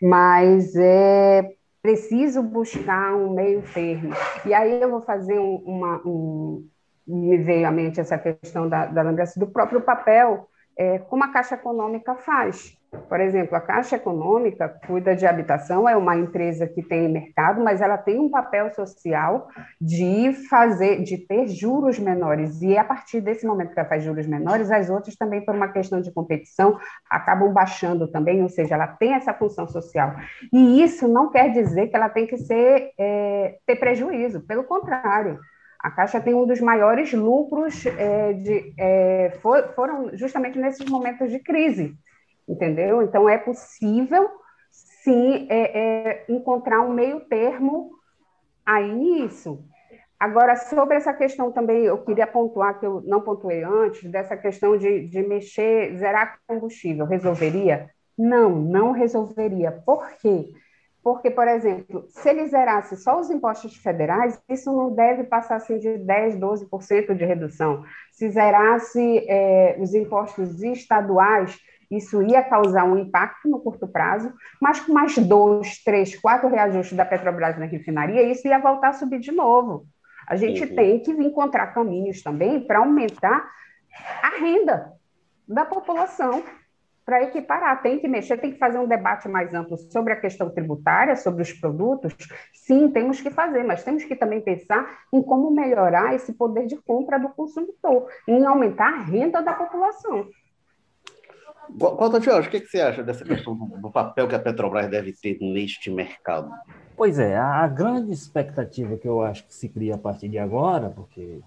mas 0.00 0.74
é 0.76 1.50
preciso 1.82 2.42
buscar 2.42 3.14
um 3.14 3.34
meio 3.34 3.62
termo. 3.74 4.14
E 4.46 4.54
aí 4.54 4.80
eu 4.80 4.90
vou 4.90 5.02
fazer 5.02 5.38
um, 5.38 5.56
uma, 5.56 6.00
um, 6.06 6.66
me 7.06 7.36
veio 7.38 7.66
à 7.66 7.70
mente 7.70 8.00
essa 8.00 8.18
questão 8.18 8.68
da, 8.68 8.86
da 8.86 9.02
lembrança 9.02 9.38
do 9.38 9.46
próprio 9.46 9.80
papel 9.80 10.48
é, 10.76 10.98
como 10.98 11.24
a 11.24 11.28
Caixa 11.28 11.54
Econômica 11.54 12.14
faz. 12.14 12.76
Por 13.08 13.20
exemplo, 13.20 13.56
a 13.56 13.60
Caixa 13.60 13.96
Econômica 13.96 14.68
cuida 14.86 15.16
de 15.16 15.26
habitação, 15.26 15.88
é 15.88 15.96
uma 15.96 16.14
empresa 16.14 16.66
que 16.66 16.82
tem 16.82 17.10
mercado, 17.10 17.62
mas 17.62 17.80
ela 17.80 17.96
tem 17.96 18.18
um 18.18 18.30
papel 18.30 18.70
social 18.74 19.48
de 19.80 20.32
fazer, 20.50 21.02
de 21.02 21.16
ter 21.16 21.48
juros 21.48 21.98
menores. 21.98 22.60
E 22.60 22.76
a 22.76 22.84
partir 22.84 23.22
desse 23.22 23.46
momento 23.46 23.72
que 23.72 23.80
ela 23.80 23.88
faz 23.88 24.02
juros 24.04 24.26
menores, 24.26 24.70
as 24.70 24.90
outras 24.90 25.16
também, 25.16 25.42
por 25.42 25.54
uma 25.54 25.68
questão 25.68 26.02
de 26.02 26.12
competição, 26.12 26.78
acabam 27.08 27.50
baixando 27.52 28.08
também, 28.08 28.42
ou 28.42 28.48
seja, 28.48 28.74
ela 28.74 28.86
tem 28.86 29.14
essa 29.14 29.32
função 29.32 29.66
social. 29.66 30.14
E 30.52 30.82
isso 30.82 31.08
não 31.08 31.30
quer 31.30 31.50
dizer 31.50 31.88
que 31.88 31.96
ela 31.96 32.10
tem 32.10 32.26
que 32.26 32.36
ser, 32.36 32.92
é, 32.98 33.56
ter 33.66 33.76
prejuízo, 33.76 34.42
pelo 34.42 34.64
contrário. 34.64 35.38
A 35.82 35.90
Caixa 35.90 36.20
tem 36.20 36.34
um 36.34 36.46
dos 36.46 36.60
maiores 36.60 37.12
lucros, 37.12 37.84
é, 37.86 38.32
de, 38.34 38.74
é, 38.78 39.38
for, 39.42 39.72
foram 39.74 40.16
justamente 40.16 40.58
nesses 40.58 40.88
momentos 40.88 41.30
de 41.30 41.40
crise 41.40 41.96
entendeu? 42.48 43.02
Então, 43.02 43.28
é 43.28 43.38
possível, 43.38 44.28
sim, 44.70 45.46
é, 45.48 45.78
é, 45.78 46.24
encontrar 46.28 46.80
um 46.80 46.92
meio 46.92 47.20
termo 47.20 47.90
aí 48.64 48.92
nisso. 48.92 49.64
Agora, 50.18 50.54
sobre 50.54 50.96
essa 50.96 51.12
questão 51.12 51.50
também, 51.50 51.84
eu 51.84 51.98
queria 52.04 52.26
pontuar, 52.26 52.78
que 52.78 52.86
eu 52.86 53.00
não 53.02 53.20
pontuei 53.20 53.64
antes, 53.64 54.08
dessa 54.10 54.36
questão 54.36 54.76
de, 54.76 55.08
de 55.08 55.20
mexer, 55.22 55.96
zerar 55.96 56.38
combustível, 56.46 57.04
resolveria? 57.06 57.90
Não, 58.16 58.50
não 58.50 58.92
resolveria. 58.92 59.72
Por 59.84 60.08
quê? 60.20 60.52
Porque, 61.02 61.30
por 61.30 61.48
exemplo, 61.48 62.06
se 62.08 62.28
ele 62.28 62.46
zerasse 62.46 62.96
só 62.96 63.18
os 63.18 63.28
impostos 63.28 63.76
federais, 63.76 64.40
isso 64.48 64.72
não 64.72 64.94
deve 64.94 65.24
passar 65.24 65.56
assim, 65.56 65.78
de 65.78 65.88
10%, 65.88 66.38
12% 66.38 67.14
de 67.14 67.24
redução. 67.24 67.84
Se 68.12 68.30
zerasse 68.30 69.24
é, 69.28 69.76
os 69.80 69.94
impostos 69.94 70.62
estaduais, 70.62 71.58
isso 71.90 72.22
ia 72.22 72.42
causar 72.42 72.84
um 72.84 72.96
impacto 72.96 73.48
no 73.48 73.60
curto 73.60 73.86
prazo, 73.86 74.32
mas 74.60 74.80
com 74.80 74.92
mais 74.92 75.18
dois, 75.18 75.82
três, 75.82 76.18
quatro 76.18 76.48
reajustes 76.48 76.96
da 76.96 77.04
Petrobras 77.04 77.58
na 77.58 77.66
refinaria, 77.66 78.22
isso 78.22 78.46
ia 78.46 78.58
voltar 78.58 78.90
a 78.90 78.94
subir 78.94 79.18
de 79.18 79.32
novo. 79.32 79.84
A 80.28 80.36
gente 80.36 80.62
uhum. 80.62 80.74
tem 80.74 81.00
que 81.00 81.10
encontrar 81.10 81.74
caminhos 81.74 82.22
também 82.22 82.60
para 82.60 82.78
aumentar 82.78 83.50
a 84.22 84.38
renda 84.38 84.92
da 85.46 85.64
população, 85.64 86.42
para 87.04 87.22
equiparar. 87.22 87.82
Tem 87.82 87.98
que 87.98 88.08
mexer, 88.08 88.38
tem 88.38 88.52
que 88.52 88.58
fazer 88.58 88.78
um 88.78 88.86
debate 88.86 89.28
mais 89.28 89.52
amplo 89.52 89.76
sobre 89.76 90.12
a 90.12 90.20
questão 90.20 90.50
tributária, 90.50 91.16
sobre 91.16 91.42
os 91.42 91.52
produtos. 91.52 92.14
Sim, 92.52 92.90
temos 92.90 93.20
que 93.20 93.30
fazer, 93.30 93.62
mas 93.64 93.84
temos 93.84 94.04
que 94.04 94.16
também 94.16 94.40
pensar 94.40 95.00
em 95.12 95.22
como 95.22 95.50
melhorar 95.50 96.14
esse 96.14 96.32
poder 96.32 96.66
de 96.66 96.76
compra 96.76 97.18
do 97.18 97.28
consumidor, 97.30 98.08
em 98.28 98.44
aumentar 98.44 98.92
a 98.92 99.02
renda 99.02 99.42
da 99.42 99.52
população. 99.52 100.28
Quanto 101.78 102.20
Jorge, 102.20 102.48
o 102.48 102.50
que, 102.50 102.60
que 102.60 102.66
você 102.66 102.80
acha 102.80 103.02
dessa 103.02 103.24
questão 103.24 103.56
do, 103.56 103.78
do, 103.78 103.90
papel 103.90 104.28
que 104.28 104.34
a 104.34 104.38
Petrobras 104.38 104.88
deve 104.88 105.12
ter 105.12 105.38
neste 105.40 105.90
mercado? 105.90 106.50
Pois 106.96 107.18
é, 107.18 107.36
a 107.36 107.66
grande 107.68 108.12
expectativa 108.12 108.96
que 108.96 109.08
eu 109.08 109.22
acho 109.22 109.46
que 109.46 109.54
se 109.54 109.68
cria 109.68 109.94
a 109.94 109.98
partir 109.98 110.28
de 110.28 110.38
agora, 110.38 110.90
porque 110.90 111.40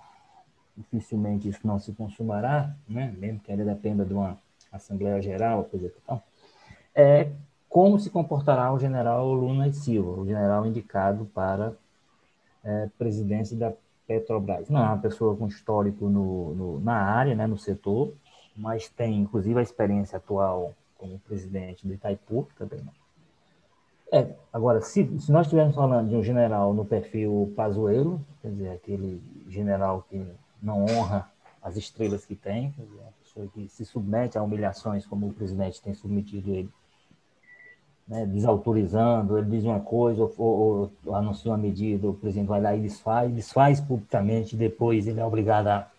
dificilmente 0.76 1.48
isso 1.48 1.66
não 1.66 1.80
se 1.80 1.94
consumará, 1.94 2.74
né? 2.88 3.14
mesmo 3.18 3.40
que 3.40 3.52
ainda 3.52 3.64
dependa 3.64 4.04
de 4.04 4.14
uma 4.14 4.38
Assembleia 4.76 5.22
Geral, 5.22 5.64
coisa 5.66 5.88
e 5.88 5.90
tal, 6.06 6.24
é 6.94 7.30
como 7.70 8.00
se 8.00 8.10
comportará 8.10 8.72
o 8.72 8.80
general 8.80 9.34
Luna 9.34 9.68
e 9.68 9.74
Silva, 9.74 10.22
o 10.22 10.26
general 10.26 10.66
indicado 10.66 11.26
para 11.34 11.74
é, 12.64 12.90
presidência 12.98 13.58
da 13.58 13.74
Petrobras. 14.08 14.70
Não 14.70 14.82
é 14.82 14.86
uma 14.86 14.98
pessoa 14.98 15.36
com 15.36 15.48
histórico 15.48 16.08
no, 16.08 16.56
no, 16.56 16.80
na 16.80 16.96
área, 16.96 17.36
né, 17.36 17.48
no 17.48 17.58
setor, 17.58 18.14
mas 18.56 18.88
tem 18.88 19.20
inclusive 19.20 19.60
a 19.60 19.64
experiência 19.64 20.18
atual 20.18 20.74
como 20.98 21.20
presidente 21.20 21.86
do 21.86 21.94
Itaipu 21.94 22.48
também. 22.58 22.82
É, 24.12 24.34
agora, 24.54 24.82
se, 24.82 25.20
se 25.20 25.32
nós 25.32 25.48
estivermos 25.48 25.76
falando 25.76 26.10
de 26.10 26.16
um 26.16 26.24
general 26.24 26.74
no 26.74 26.86
perfil 26.86 27.52
Pazuello, 27.56 28.22
quer 28.42 28.52
dizer, 28.52 28.70
aquele 28.70 29.22
general 29.50 30.06
que 30.10 30.26
não 30.62 30.86
honra 30.86 31.30
as 31.62 31.76
estrelas 31.76 32.26
que 32.26 32.36
tem, 32.36 32.72
quer 32.72 32.84
dizer, 32.84 33.02
que 33.54 33.68
se 33.68 33.86
submete 33.86 34.38
a 34.38 34.44
humilhações 34.44 35.06
como 35.06 35.28
o 35.28 35.34
presidente 35.34 35.82
tem 35.82 35.94
submetido 35.94 36.52
ele, 36.52 36.70
né, 38.08 38.26
desautorizando, 38.26 39.38
ele 39.38 39.50
diz 39.50 39.64
uma 39.64 39.80
coisa 39.80 40.24
ou, 40.24 40.34
ou, 40.38 40.92
ou, 41.06 41.16
anuncia 41.16 41.52
uma 41.52 41.58
medida, 41.58 42.08
o 42.08 42.14
presidente 42.14 42.48
vai 42.48 42.62
lá 42.62 42.76
e 42.76 42.82
desfaz, 42.82 43.34
desfaz 43.34 43.82
publicamente, 43.82 44.56
depois 44.56 45.08
ele 45.08 45.20
é 45.20 45.26
obrigado 45.26 45.68
a 45.68 45.92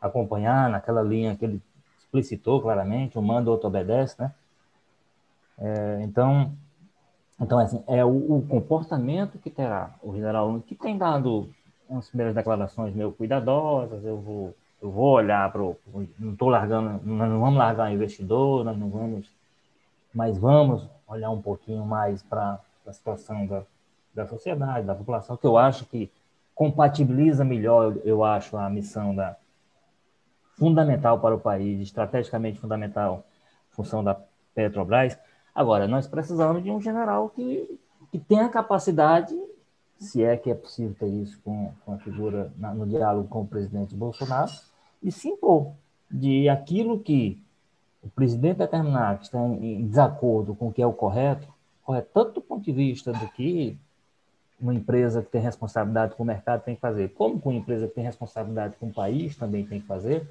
acompanhar 0.00 0.68
naquela 0.68 1.02
linha 1.02 1.36
que 1.36 1.44
ele 1.44 1.62
explicitou 1.98 2.60
claramente, 2.60 3.18
um 3.18 3.22
manda, 3.22 3.50
outro 3.50 3.68
obedece, 3.68 4.16
né? 4.20 4.32
É, 5.58 6.02
então, 6.02 6.52
então 7.40 7.58
assim, 7.58 7.82
é 7.86 8.04
o, 8.04 8.38
o, 8.38 8.46
comportamento 8.46 9.38
que 9.38 9.50
terá 9.50 9.94
o 10.02 10.12
general 10.12 10.60
que 10.60 10.74
tem 10.74 10.98
dado 10.98 11.48
umas 11.88 12.08
primeiras 12.08 12.34
declarações 12.34 12.94
meio 12.94 13.12
cuidadosas, 13.12 14.04
eu 14.04 14.20
vou, 14.20 14.54
eu 14.84 14.90
vou 14.90 15.12
olhar 15.12 15.50
para 15.50 15.62
o... 15.62 15.76
Não 16.18 16.34
estou 16.34 16.50
largando, 16.50 17.00
nós 17.04 17.30
não 17.30 17.40
vamos 17.40 17.56
largar 17.56 17.90
o 17.90 17.94
investidor, 17.94 18.64
nós 18.66 18.76
não 18.76 18.90
vamos... 18.90 19.30
Mas 20.12 20.36
vamos 20.36 20.86
olhar 21.08 21.30
um 21.30 21.40
pouquinho 21.40 21.86
mais 21.86 22.22
para 22.22 22.60
a 22.86 22.92
situação 22.92 23.46
da, 23.46 23.62
da 24.14 24.26
sociedade, 24.26 24.86
da 24.86 24.94
população, 24.94 25.38
que 25.38 25.46
eu 25.46 25.56
acho 25.56 25.86
que 25.86 26.12
compatibiliza 26.54 27.46
melhor, 27.46 27.96
eu 28.04 28.22
acho, 28.22 28.58
a 28.58 28.68
missão 28.68 29.14
da, 29.14 29.36
fundamental 30.58 31.18
para 31.18 31.34
o 31.34 31.40
país, 31.40 31.80
estrategicamente 31.80 32.60
fundamental, 32.60 33.24
função 33.70 34.04
da 34.04 34.20
Petrobras. 34.54 35.18
Agora, 35.54 35.88
nós 35.88 36.06
precisamos 36.06 36.62
de 36.62 36.70
um 36.70 36.80
general 36.80 37.30
que, 37.30 37.80
que 38.12 38.18
tenha 38.18 38.50
capacidade, 38.50 39.34
se 39.98 40.22
é 40.22 40.36
que 40.36 40.50
é 40.50 40.54
possível 40.54 40.94
ter 40.94 41.08
isso 41.08 41.40
com, 41.42 41.72
com 41.86 41.94
a 41.94 41.98
figura 41.98 42.52
na, 42.58 42.74
no 42.74 42.86
diálogo 42.86 43.28
com 43.28 43.40
o 43.40 43.46
presidente 43.46 43.94
Bolsonaro, 43.94 44.52
e 45.04 45.12
se 45.12 45.28
impor 45.28 45.72
de 46.10 46.48
aquilo 46.48 46.98
que 46.98 47.40
o 48.02 48.08
presidente 48.08 48.58
determinar 48.58 49.18
que 49.18 49.26
está 49.26 49.38
em 49.38 49.86
desacordo 49.86 50.54
com 50.54 50.68
o 50.68 50.72
que 50.72 50.82
é 50.82 50.86
o 50.86 50.92
correto, 50.92 51.46
correto 51.82 52.08
tanto 52.12 52.32
do 52.32 52.40
ponto 52.40 52.64
de 52.64 52.72
vista 52.72 53.12
do 53.12 53.28
que 53.28 53.78
uma 54.60 54.74
empresa 54.74 55.22
que 55.22 55.30
tem 55.30 55.40
responsabilidade 55.40 56.14
com 56.14 56.22
o 56.22 56.26
mercado 56.26 56.62
tem 56.64 56.74
que 56.74 56.80
fazer, 56.80 57.10
como 57.10 57.38
com 57.38 57.50
uma 57.50 57.58
empresa 57.58 57.86
que 57.86 57.94
tem 57.94 58.04
responsabilidade 58.04 58.76
com 58.76 58.86
o 58.86 58.92
país 58.92 59.36
também 59.36 59.66
tem 59.66 59.80
que 59.80 59.86
fazer, 59.86 60.28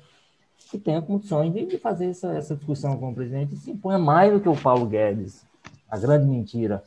que 0.71 0.79
tenha 0.79 1.01
condições 1.01 1.53
de, 1.53 1.77
fazer 1.77 2.07
essa, 2.07 2.33
essa 2.33 2.55
discussão 2.55 2.97
com 2.97 3.11
o 3.11 3.15
presidente 3.15 3.53
e 3.53 3.57
se 3.57 3.71
imponha 3.71 3.99
mais 3.99 4.33
do 4.33 4.39
que 4.39 4.49
o 4.49 4.55
Paulo 4.55 4.85
Guedes, 4.87 5.45
a 5.89 5.97
grande 5.97 6.25
mentira 6.25 6.83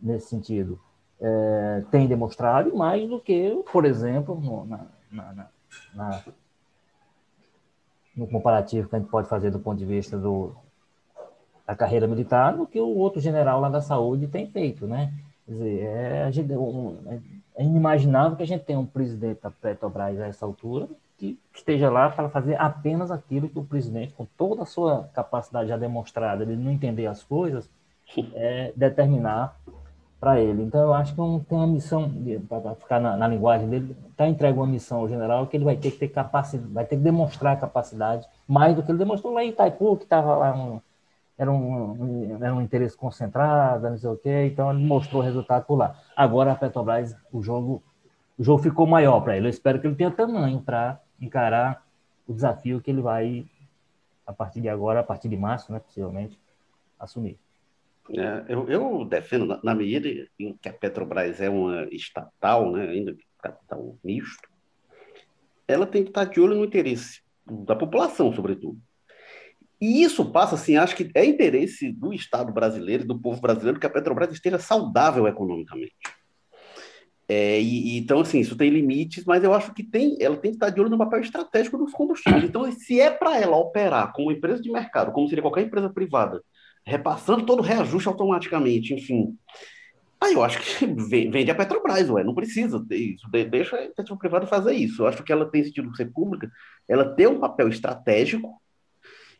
nesse 0.00 0.28
sentido, 0.28 0.80
é, 1.20 1.84
tem 1.90 2.06
demonstrado, 2.06 2.74
mais 2.74 3.08
do 3.08 3.20
que, 3.20 3.62
por 3.72 3.84
exemplo, 3.84 4.38
no, 4.40 4.64
na, 4.66 4.86
na, 5.10 5.48
na, 5.94 6.22
no 8.16 8.26
comparativo 8.26 8.88
que 8.88 8.96
a 8.96 8.98
gente 8.98 9.10
pode 9.10 9.28
fazer 9.28 9.50
do 9.50 9.58
ponto 9.58 9.78
de 9.78 9.84
vista 9.84 10.16
do, 10.16 10.54
da 11.66 11.74
carreira 11.76 12.06
militar, 12.06 12.56
do 12.56 12.66
que 12.66 12.80
o 12.80 12.96
outro 12.96 13.20
general 13.20 13.60
lá 13.60 13.68
da 13.68 13.80
saúde 13.80 14.26
tem 14.26 14.46
feito, 14.46 14.86
né? 14.86 15.12
Quer 15.44 15.52
dizer, 15.52 15.80
é, 15.82 16.32
gente, 16.32 16.52
é, 17.56 17.62
inimaginável 17.64 18.36
que 18.36 18.42
a 18.42 18.46
gente 18.46 18.64
tenha 18.64 18.78
um 18.78 18.86
presidente 18.86 19.40
da 19.42 19.50
Petrobras 19.50 20.18
a 20.20 20.26
essa 20.26 20.46
altura 20.46 20.88
que 21.18 21.38
esteja 21.54 21.90
lá 21.90 22.10
para 22.10 22.28
fazer 22.28 22.60
apenas 22.60 23.10
aquilo 23.10 23.48
que 23.48 23.58
o 23.58 23.64
presidente, 23.64 24.12
com 24.12 24.26
toda 24.36 24.62
a 24.62 24.66
sua 24.66 25.08
capacidade 25.14 25.68
já 25.68 25.76
demonstrada 25.76 26.44
de 26.44 26.54
não 26.54 26.70
entender 26.70 27.06
as 27.06 27.22
coisas, 27.22 27.70
é, 28.34 28.72
determinar 28.76 29.58
para 30.20 30.40
ele. 30.40 30.62
Então, 30.62 30.80
eu 30.80 30.94
acho 30.94 31.12
que 31.12 31.18
não 31.18 31.40
tem 31.40 31.58
uma 31.58 31.66
missão, 31.66 32.10
para 32.48 32.74
ficar 32.74 33.00
na, 33.00 33.16
na, 33.16 33.28
linguagem 33.28 33.68
dele, 33.68 33.96
está 34.10 34.26
entregue 34.26 34.58
uma 34.58 34.66
missão 34.66 35.00
ao 35.00 35.08
general 35.08 35.46
que 35.46 35.56
ele 35.56 35.64
vai 35.64 35.76
ter 35.76 35.90
que 35.90 35.98
ter 35.98 36.08
capacidade, 36.08 36.72
vai 36.72 36.84
ter 36.84 36.96
que 36.96 37.02
demonstrar 37.02 37.60
capacidade 37.60 38.26
mais 38.48 38.74
do 38.74 38.82
que 38.82 38.90
ele 38.90 38.98
demonstrou 38.98 39.32
lá 39.32 39.44
em 39.44 39.50
Itaipu, 39.50 39.96
que 39.96 40.04
estava 40.04 40.36
lá 40.36 40.54
um, 40.56 40.80
era 41.38 41.52
um, 41.52 42.38
era 42.42 42.54
um 42.54 42.62
interesse 42.62 42.96
concentrado, 42.96 43.90
não 43.90 43.98
sei 43.98 44.10
o 44.10 44.16
quê, 44.16 44.46
então 44.46 44.70
ele 44.70 44.84
mostrou 44.84 45.20
o 45.20 45.24
resultado 45.24 45.64
por 45.66 45.76
lá. 45.76 45.96
Agora 46.16 46.52
a 46.52 46.54
Petrobras, 46.54 47.14
o 47.30 47.42
jogo, 47.42 47.82
o 48.38 48.42
jogo 48.42 48.62
ficou 48.62 48.86
maior 48.86 49.20
para 49.20 49.36
ele. 49.36 49.46
Eu 49.46 49.50
espero 49.50 49.80
que 49.80 49.86
ele 49.86 49.96
tenha 49.96 50.10
tamanho 50.10 50.60
para 50.62 50.98
encarar 51.20 51.84
o 52.26 52.32
desafio 52.32 52.80
que 52.80 52.90
ele 52.90 53.02
vai, 53.02 53.46
a 54.26 54.32
partir 54.32 54.60
de 54.60 54.68
agora, 54.68 55.00
a 55.00 55.02
partir 55.02 55.28
de 55.28 55.36
março, 55.36 55.72
né, 55.72 55.78
possivelmente, 55.78 56.40
assumir. 56.98 57.38
É, 58.10 58.44
eu, 58.48 58.68
eu, 58.68 59.04
defendo, 59.04 59.46
na, 59.46 59.60
na, 59.62 59.74
medida 59.74 60.28
em 60.38 60.56
que 60.56 60.68
a 60.68 60.72
Petrobras 60.72 61.40
é 61.40 61.50
uma 61.50 61.88
estatal, 61.90 62.70
né, 62.70 62.88
ainda 62.88 63.12
que 63.12 63.24
capital 63.42 63.98
misto, 64.02 64.48
ela 65.66 65.86
tem 65.86 66.02
que 66.02 66.10
estar 66.10 66.24
de 66.24 66.40
olho 66.40 66.56
no 66.56 66.64
interesse 66.64 67.20
da 67.44 67.74
população, 67.74 68.32
sobretudo. 68.32 68.78
E 69.80 70.02
isso 70.02 70.30
passa, 70.30 70.54
assim, 70.54 70.76
acho 70.76 70.96
que 70.96 71.10
é 71.14 71.24
interesse 71.24 71.92
do 71.92 72.12
Estado 72.12 72.52
brasileiro, 72.52 73.04
do 73.04 73.18
povo 73.18 73.40
brasileiro, 73.40 73.78
que 73.78 73.86
a 73.86 73.90
Petrobras 73.90 74.32
esteja 74.32 74.58
saudável 74.58 75.26
economicamente. 75.26 75.94
É, 77.28 77.60
e, 77.60 77.98
então, 77.98 78.20
assim, 78.20 78.38
isso 78.38 78.56
tem 78.56 78.70
limites, 78.70 79.24
mas 79.24 79.42
eu 79.42 79.52
acho 79.52 79.74
que 79.74 79.82
tem, 79.82 80.16
ela 80.20 80.36
tem 80.36 80.52
que 80.52 80.56
estar 80.56 80.70
de 80.70 80.80
olho 80.80 80.88
no 80.88 80.98
papel 80.98 81.20
estratégico 81.20 81.76
dos 81.76 81.92
combustíveis. 81.92 82.44
Então, 82.44 82.70
se 82.70 83.00
é 83.00 83.10
para 83.10 83.38
ela 83.38 83.56
operar 83.56 84.12
como 84.12 84.32
empresa 84.32 84.62
de 84.62 84.70
mercado, 84.70 85.12
como 85.12 85.28
seria 85.28 85.42
qualquer 85.42 85.62
empresa 85.62 85.90
privada, 85.90 86.40
repassando 86.86 87.44
todo 87.44 87.58
o 87.58 87.62
reajuste 87.62 88.08
automaticamente, 88.08 88.94
enfim, 88.94 89.36
aí 90.20 90.34
eu 90.34 90.44
acho 90.44 90.60
que 90.60 90.86
vende 90.86 91.50
a 91.50 91.54
Petrobras, 91.54 92.08
ué, 92.08 92.22
não 92.22 92.34
precisa 92.34 92.82
ter 92.88 92.96
isso, 92.96 93.28
deixa 93.50 93.76
a 93.76 93.84
iniciativa 93.84 94.16
privada 94.16 94.46
fazer 94.46 94.72
isso. 94.72 95.02
Eu 95.02 95.08
acho 95.08 95.22
que 95.24 95.32
ela 95.32 95.46
tem 95.46 95.64
sentido 95.64 95.94
ser 95.96 96.06
pública, 96.12 96.50
ela 96.88 97.04
tem 97.04 97.26
um 97.26 97.40
papel 97.40 97.68
estratégico, 97.68 98.54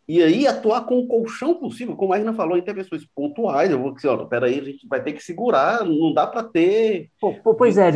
e 0.08 0.22
aí 0.22 0.46
atuar 0.46 0.82
com 0.82 1.00
o 1.00 1.06
colchão 1.08 1.54
possível, 1.54 1.96
como 1.96 2.12
a 2.12 2.18
Irna 2.18 2.32
falou, 2.32 2.56
intervenções 2.56 3.04
pontuais. 3.04 3.72
Eu 3.72 3.80
vou 3.80 3.92
dizer, 3.92 4.06
ó, 4.06 4.24
peraí, 4.24 4.60
a 4.60 4.62
gente 4.62 4.86
vai 4.86 5.02
ter 5.02 5.12
que 5.12 5.20
segurar, 5.20 5.84
não 5.84 6.14
dá 6.14 6.24
para 6.28 6.44
ter. 6.44 7.10
Pois 7.58 7.76
é, 7.76 7.90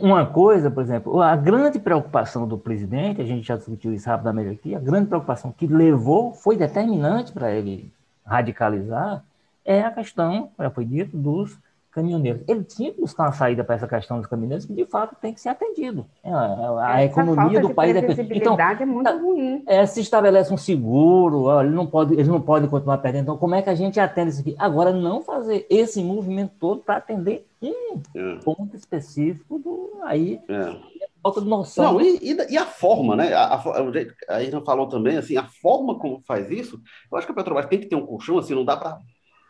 uma 0.00 0.26
coisa, 0.26 0.70
por 0.70 0.80
exemplo, 0.80 1.20
a 1.20 1.34
grande 1.34 1.80
preocupação 1.80 2.46
do 2.46 2.56
presidente, 2.56 3.20
a 3.20 3.24
gente 3.24 3.48
já 3.48 3.56
discutiu 3.56 3.92
isso 3.92 4.08
rapidamente 4.08 4.50
aqui, 4.50 4.76
a 4.76 4.78
grande 4.78 5.08
preocupação 5.08 5.50
que 5.50 5.66
levou, 5.66 6.32
foi 6.34 6.56
determinante 6.56 7.32
para 7.32 7.52
ele 7.52 7.92
radicalizar, 8.24 9.24
é 9.64 9.82
a 9.82 9.90
questão, 9.90 10.50
já 10.58 10.70
foi 10.70 10.84
dito, 10.84 11.16
dos 11.16 11.58
caminhoneiros. 11.90 12.42
Ele 12.46 12.62
tinha 12.62 12.92
que 12.92 13.00
buscar 13.00 13.24
uma 13.24 13.32
saída 13.32 13.64
para 13.64 13.74
essa 13.74 13.88
questão 13.88 14.18
dos 14.18 14.26
caminhoneiros 14.26 14.64
que, 14.64 14.72
de 14.72 14.84
fato, 14.86 15.16
tem 15.20 15.34
que 15.34 15.40
ser 15.40 15.48
atendido. 15.48 16.06
É, 16.22 16.32
a, 16.32 16.94
a 16.94 17.04
economia 17.04 17.60
do 17.60 17.74
país 17.74 17.96
é... 17.96 18.00
Então, 18.32 18.56
é 18.58 18.84
muito 18.84 19.04
tá, 19.04 19.16
ruim. 19.16 19.62
É, 19.66 19.84
se 19.86 20.00
estabelece 20.00 20.52
um 20.52 20.56
seguro, 20.56 21.44
ó, 21.44 21.62
ele 21.62 21.74
não 21.74 21.86
pode, 21.86 22.14
eles 22.14 22.28
não 22.28 22.40
podem 22.40 22.68
continuar 22.68 22.98
perdendo. 22.98 23.22
Então, 23.22 23.36
como 23.36 23.54
é 23.54 23.62
que 23.62 23.70
a 23.70 23.74
gente 23.74 23.98
atende 23.98 24.30
isso 24.30 24.40
aqui? 24.40 24.54
Agora, 24.58 24.92
não 24.92 25.22
fazer 25.22 25.66
esse 25.68 26.02
movimento 26.02 26.52
todo 26.60 26.80
para 26.80 26.96
atender 26.96 27.46
um 27.60 28.00
é. 28.14 28.36
ponto 28.44 28.76
específico 28.76 29.58
do 29.58 29.90
aí. 30.02 30.40
É. 30.48 30.76
Falta 31.22 31.40
de 31.40 31.48
noção. 31.48 31.94
Não, 31.94 32.00
e, 32.00 32.18
e, 32.48 32.56
a 32.56 32.64
forma, 32.64 33.14
né? 33.14 33.34
A, 33.34 33.54
a, 33.54 34.36
a 34.36 34.42
gente 34.42 34.64
falou 34.64 34.88
também, 34.88 35.16
assim, 35.16 35.36
a 35.36 35.44
forma 35.44 35.98
como 35.98 36.22
faz 36.26 36.50
isso, 36.50 36.80
eu 37.10 37.18
acho 37.18 37.26
que 37.26 37.32
a 37.32 37.34
Petrobras 37.36 37.66
tem 37.66 37.78
que 37.78 37.86
ter 37.86 37.96
um 37.96 38.06
colchão, 38.06 38.38
assim, 38.38 38.54
não 38.54 38.64
dá 38.64 38.76
para 38.76 38.98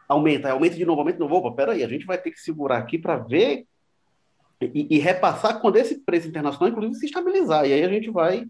aumenta, 0.08 0.50
aumenta 0.50 0.74
de 0.74 0.84
novo, 0.84 1.00
aumenta 1.00 1.18
de 1.18 1.22
novo. 1.22 1.36
Opa, 1.36 1.54
peraí, 1.54 1.84
a 1.84 1.88
gente 1.88 2.04
vai 2.04 2.18
ter 2.18 2.32
que 2.32 2.40
segurar 2.40 2.78
aqui 2.78 2.98
para 2.98 3.16
ver 3.16 3.66
e, 4.60 4.96
e, 4.96 4.98
repassar 4.98 5.60
quando 5.60 5.76
esse 5.76 6.00
preço 6.00 6.28
internacional, 6.28 6.68
inclusive, 6.68 6.96
se 6.96 7.06
estabilizar. 7.06 7.64
E 7.64 7.72
aí 7.72 7.84
a 7.84 7.88
gente 7.88 8.10
vai 8.10 8.44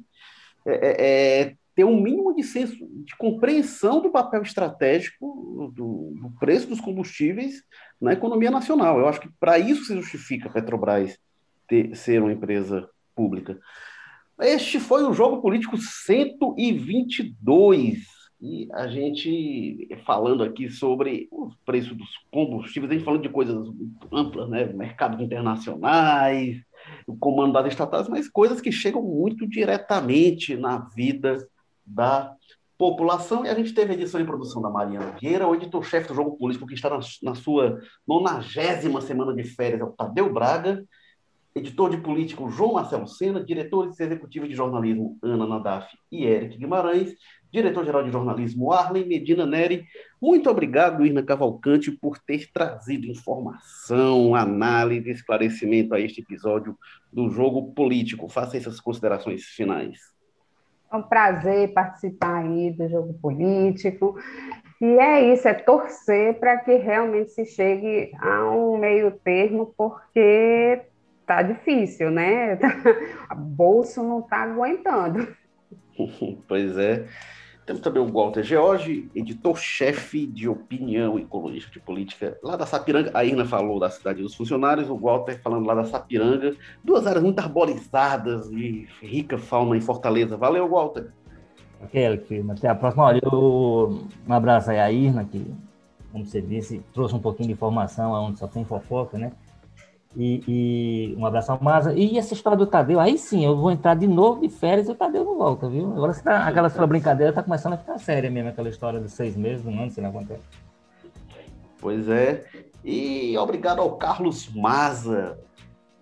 é, 0.67 0.73
é, 0.73 1.41
é 1.43 1.55
ter 1.75 1.85
um 1.85 2.01
mínimo 2.01 2.35
de 2.35 2.43
senso, 2.43 2.77
de 3.05 3.15
compreensão 3.17 4.01
do 4.01 4.11
papel 4.11 4.43
estratégico 4.43 5.71
do, 5.75 6.15
do 6.21 6.33
preço 6.41 6.67
dos 6.67 6.81
combustíveis 6.81 7.63
na 8.01 8.15
economia 8.15 8.51
nacional. 8.51 8.99
Eu 8.99 9.07
acho 9.07 9.21
que 9.21 9.31
para 9.39 9.59
isso 9.59 9.85
se 9.85 9.95
justifica 9.95 10.49
a 10.49 10.53
Petrobras 10.53 11.17
ter, 11.69 11.95
ser 11.95 12.21
uma 12.21 12.33
empresa 12.33 12.89
pública. 13.15 13.61
Este 14.41 14.81
foi 14.81 15.05
o 15.05 15.13
Jogo 15.13 15.43
Político 15.43 15.77
122 15.77 17.99
e 18.41 18.69
a 18.73 18.89
gente 18.89 19.87
falando 20.07 20.43
aqui 20.43 20.71
sobre 20.71 21.29
o 21.31 21.51
preço 21.67 21.95
dos 21.95 22.09
combustíveis, 22.31 22.91
a 22.91 22.95
gente 22.95 23.05
falando 23.05 23.23
de 23.23 23.29
coisas 23.29 23.69
amplas, 24.11 24.49
né? 24.49 24.65
Mercados 24.65 25.21
internacionais, 25.21 26.59
o 27.07 27.15
comando 27.15 27.53
das 27.53 27.67
estatais, 27.67 28.09
mas 28.09 28.29
coisas 28.29 28.61
que 28.61 28.73
chegam 28.73 29.03
muito 29.03 29.47
diretamente 29.47 30.57
na 30.57 30.79
vida 30.79 31.47
da 31.85 32.35
população. 32.79 33.45
E 33.45 33.51
a 33.51 33.55
gente 33.55 33.75
teve 33.75 33.93
a 33.93 33.95
edição 33.95 34.19
em 34.19 34.25
produção 34.25 34.63
da 34.63 34.71
Mariana 34.71 35.15
Vieira, 35.21 35.47
o 35.47 35.55
editor-chefe 35.55 36.09
do 36.09 36.15
Jogo 36.15 36.39
Político, 36.39 36.67
que 36.67 36.73
está 36.73 36.89
na, 37.23 37.35
sua 37.35 37.79
nonagésima 38.09 39.03
semana 39.03 39.35
de 39.35 39.45
férias, 39.45 39.83
é 39.83 39.85
o 39.85 39.93
Tadeu 39.93 40.33
Braga, 40.33 40.83
editor 41.55 41.91
de 41.91 41.99
político 41.99 42.51
João 42.51 42.75
Marcelo 42.75 43.07
Sena, 43.07 43.43
diretores 43.43 43.99
executivos 43.99 44.49
de 44.49 44.55
jornalismo 44.55 45.19
Ana 45.23 45.47
Nadaf 45.47 45.89
e 46.11 46.25
Eric 46.25 46.57
Guimarães, 46.57 47.15
diretor-geral 47.53 48.05
de 48.05 48.11
jornalismo 48.11 48.73
Arlen 48.73 49.07
Medina 49.07 49.45
Neri. 49.45 49.85
Muito 50.21 50.49
obrigado, 50.49 51.05
Irna 51.05 51.23
Cavalcante, 51.23 51.91
por 51.91 52.19
ter 52.19 52.51
trazido 52.53 53.07
informação, 53.07 54.35
análise, 54.35 55.11
esclarecimento 55.11 55.95
a 55.95 56.01
este 56.01 56.21
episódio 56.21 56.79
do 57.13 57.29
Jogo 57.31 57.73
Político. 57.73 58.29
Faça 58.29 58.57
essas 58.57 58.81
considerações 58.81 59.43
finais. 59.45 59.99
É 60.93 60.97
um 60.97 61.03
prazer 61.03 61.73
participar 61.73 62.45
aí 62.45 62.71
do 62.73 62.89
Jogo 62.89 63.15
Político. 63.15 64.17
E 64.81 64.99
é 64.99 65.33
isso, 65.33 65.47
é 65.47 65.55
torcer 65.55 66.39
para 66.41 66.57
que 66.59 66.75
realmente 66.77 67.33
se 67.33 67.45
chegue 67.45 68.13
a 68.19 68.51
um 68.51 68.79
meio 68.79 69.11
termo, 69.11 69.75
porque 69.77 70.81
tá 71.31 71.43
difícil, 71.43 72.11
né? 72.11 72.59
A 73.31 73.35
bolsa 73.37 74.03
não 74.03 74.19
está 74.19 74.39
aguentando. 74.39 75.29
pois 76.49 76.77
é. 76.77 77.07
Temos 77.65 77.83
também 77.83 78.03
o 78.03 78.13
Walter 78.13 78.43
George, 78.43 79.09
editor-chefe 79.15 80.27
de 80.27 80.49
opinião 80.49 81.21
e 81.21 81.25
colunista 81.25 81.71
de 81.71 81.79
política 81.79 82.37
lá 82.43 82.57
da 82.57 82.67
Sapiranga. 82.67 83.13
A 83.15 83.25
Irna 83.25 83.45
falou 83.45 83.79
da 83.79 83.89
cidade 83.89 84.21
dos 84.21 84.35
funcionários, 84.35 84.91
o 84.91 84.97
Walter 84.97 85.41
falando 85.41 85.67
lá 85.67 85.75
da 85.77 85.85
Sapiranga. 85.85 86.57
Duas 86.83 87.07
áreas 87.07 87.23
muito 87.23 87.39
arborizadas 87.39 88.51
e 88.51 88.89
rica 89.01 89.39
fauna 89.39 89.77
em 89.77 89.81
Fortaleza. 89.81 90.37
Valeu, 90.37 90.69
Walter. 90.69 91.13
Ok, 91.81 92.25
até 92.51 92.69
a 92.69 92.75
próxima. 92.75 93.05
Olha, 93.05 93.21
eu... 93.23 94.05
um 94.27 94.33
abraço 94.33 94.69
aí 94.73 94.81
à 94.81 94.91
Irna, 94.91 95.25
que, 95.25 95.47
como 96.11 96.27
você 96.27 96.43
disse, 96.43 96.83
trouxe 96.93 97.15
um 97.15 97.21
pouquinho 97.21 97.47
de 97.47 97.53
informação 97.53 98.11
onde 98.15 98.41
só 98.41 98.49
tem 98.49 98.65
fofoca, 98.65 99.17
né? 99.17 99.31
E, 100.17 100.43
e, 100.49 101.17
um 101.17 101.25
abraço 101.25 101.53
ao 101.53 101.63
Maza. 101.63 101.95
E 101.95 102.19
essa 102.19 102.35
história 102.35 102.59
do 102.59 102.67
Tadeu, 102.67 102.99
aí 102.99 103.17
sim, 103.17 103.45
eu 103.45 103.57
vou 103.57 103.71
entrar 103.71 103.95
de 103.95 104.07
novo 104.07 104.41
de 104.41 104.49
férias 104.49 104.89
e 104.89 104.91
o 104.91 104.95
Tadeu 104.95 105.25
não 105.25 105.39
volta, 105.39 105.69
viu? 105.69 105.93
Agora 105.93 106.13
você 106.13 106.23
tá, 106.23 106.47
aquela 106.47 106.69
sua 106.69 106.87
brincadeira 106.87 107.33
tá 107.33 107.43
começando 107.43 107.75
a 107.75 107.79
ficar 107.79 107.99
séria 107.99 108.31
mesmo, 108.31 108.51
aquela 108.51 108.69
história 108.69 109.01
de 109.01 109.09
seis 109.09 109.37
meses, 109.37 109.65
um 109.65 109.81
ano, 109.81 109.91
sei 109.91 110.03
lá 110.03 110.11
quanto 110.11 110.33
é. 110.33 110.41
Pois 111.81 112.09
é. 112.09 112.45
E 112.85 113.37
obrigado 113.39 113.81
ao 113.81 113.97
Carlos 113.97 114.49
Maza, 114.53 115.39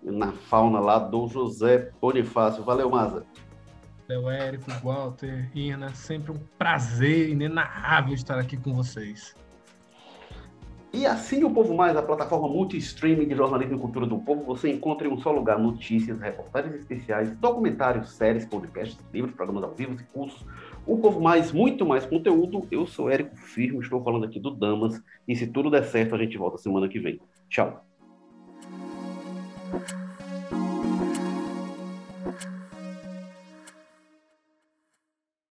na 0.01 0.31
fauna 0.31 0.79
lá 0.79 0.97
do 0.97 1.27
José 1.27 1.91
Bonifácio. 2.01 2.63
Valeu, 2.63 2.89
Maza. 2.89 3.25
Valeu, 4.07 4.29
Érico, 4.29 4.71
Walter, 4.83 5.51
Irna. 5.53 5.93
Sempre 5.93 6.31
um 6.31 6.39
prazer 6.57 7.29
inenarrável 7.29 8.13
estar 8.15 8.39
aqui 8.39 8.57
com 8.57 8.73
vocês. 8.73 9.35
E 10.91 11.05
assim 11.05 11.43
o 11.43 11.51
Povo 11.51 11.75
Mais, 11.75 11.95
a 11.95 12.01
plataforma 12.01 12.47
multi-streaming 12.47 13.27
de 13.27 13.35
jornalismo 13.35 13.75
e 13.75 13.79
cultura 13.79 14.07
do 14.07 14.17
povo, 14.17 14.43
você 14.43 14.71
encontra 14.71 15.07
em 15.07 15.11
um 15.11 15.19
só 15.19 15.31
lugar 15.31 15.59
notícias, 15.59 16.19
reportagens 16.19 16.73
especiais, 16.75 17.31
documentários, 17.37 18.11
séries, 18.13 18.45
podcasts, 18.45 18.97
livros, 19.13 19.35
programas 19.35 19.63
ao 19.63 19.71
vivo 19.75 19.93
e 19.93 20.03
cursos. 20.11 20.43
O 20.87 20.97
Povo 20.97 21.21
Mais, 21.21 21.51
muito 21.51 21.85
mais 21.85 22.07
conteúdo. 22.07 22.67
Eu 22.71 22.87
sou 22.87 23.09
Érico 23.09 23.35
Firmo, 23.37 23.81
estou 23.81 24.03
falando 24.03 24.25
aqui 24.25 24.39
do 24.39 24.49
Damas. 24.49 24.99
E 25.27 25.35
se 25.35 25.45
tudo 25.45 25.69
der 25.69 25.83
certo, 25.83 26.15
a 26.15 26.17
gente 26.17 26.37
volta 26.37 26.57
semana 26.57 26.89
que 26.89 26.99
vem. 26.99 27.19
Tchau. 27.47 27.85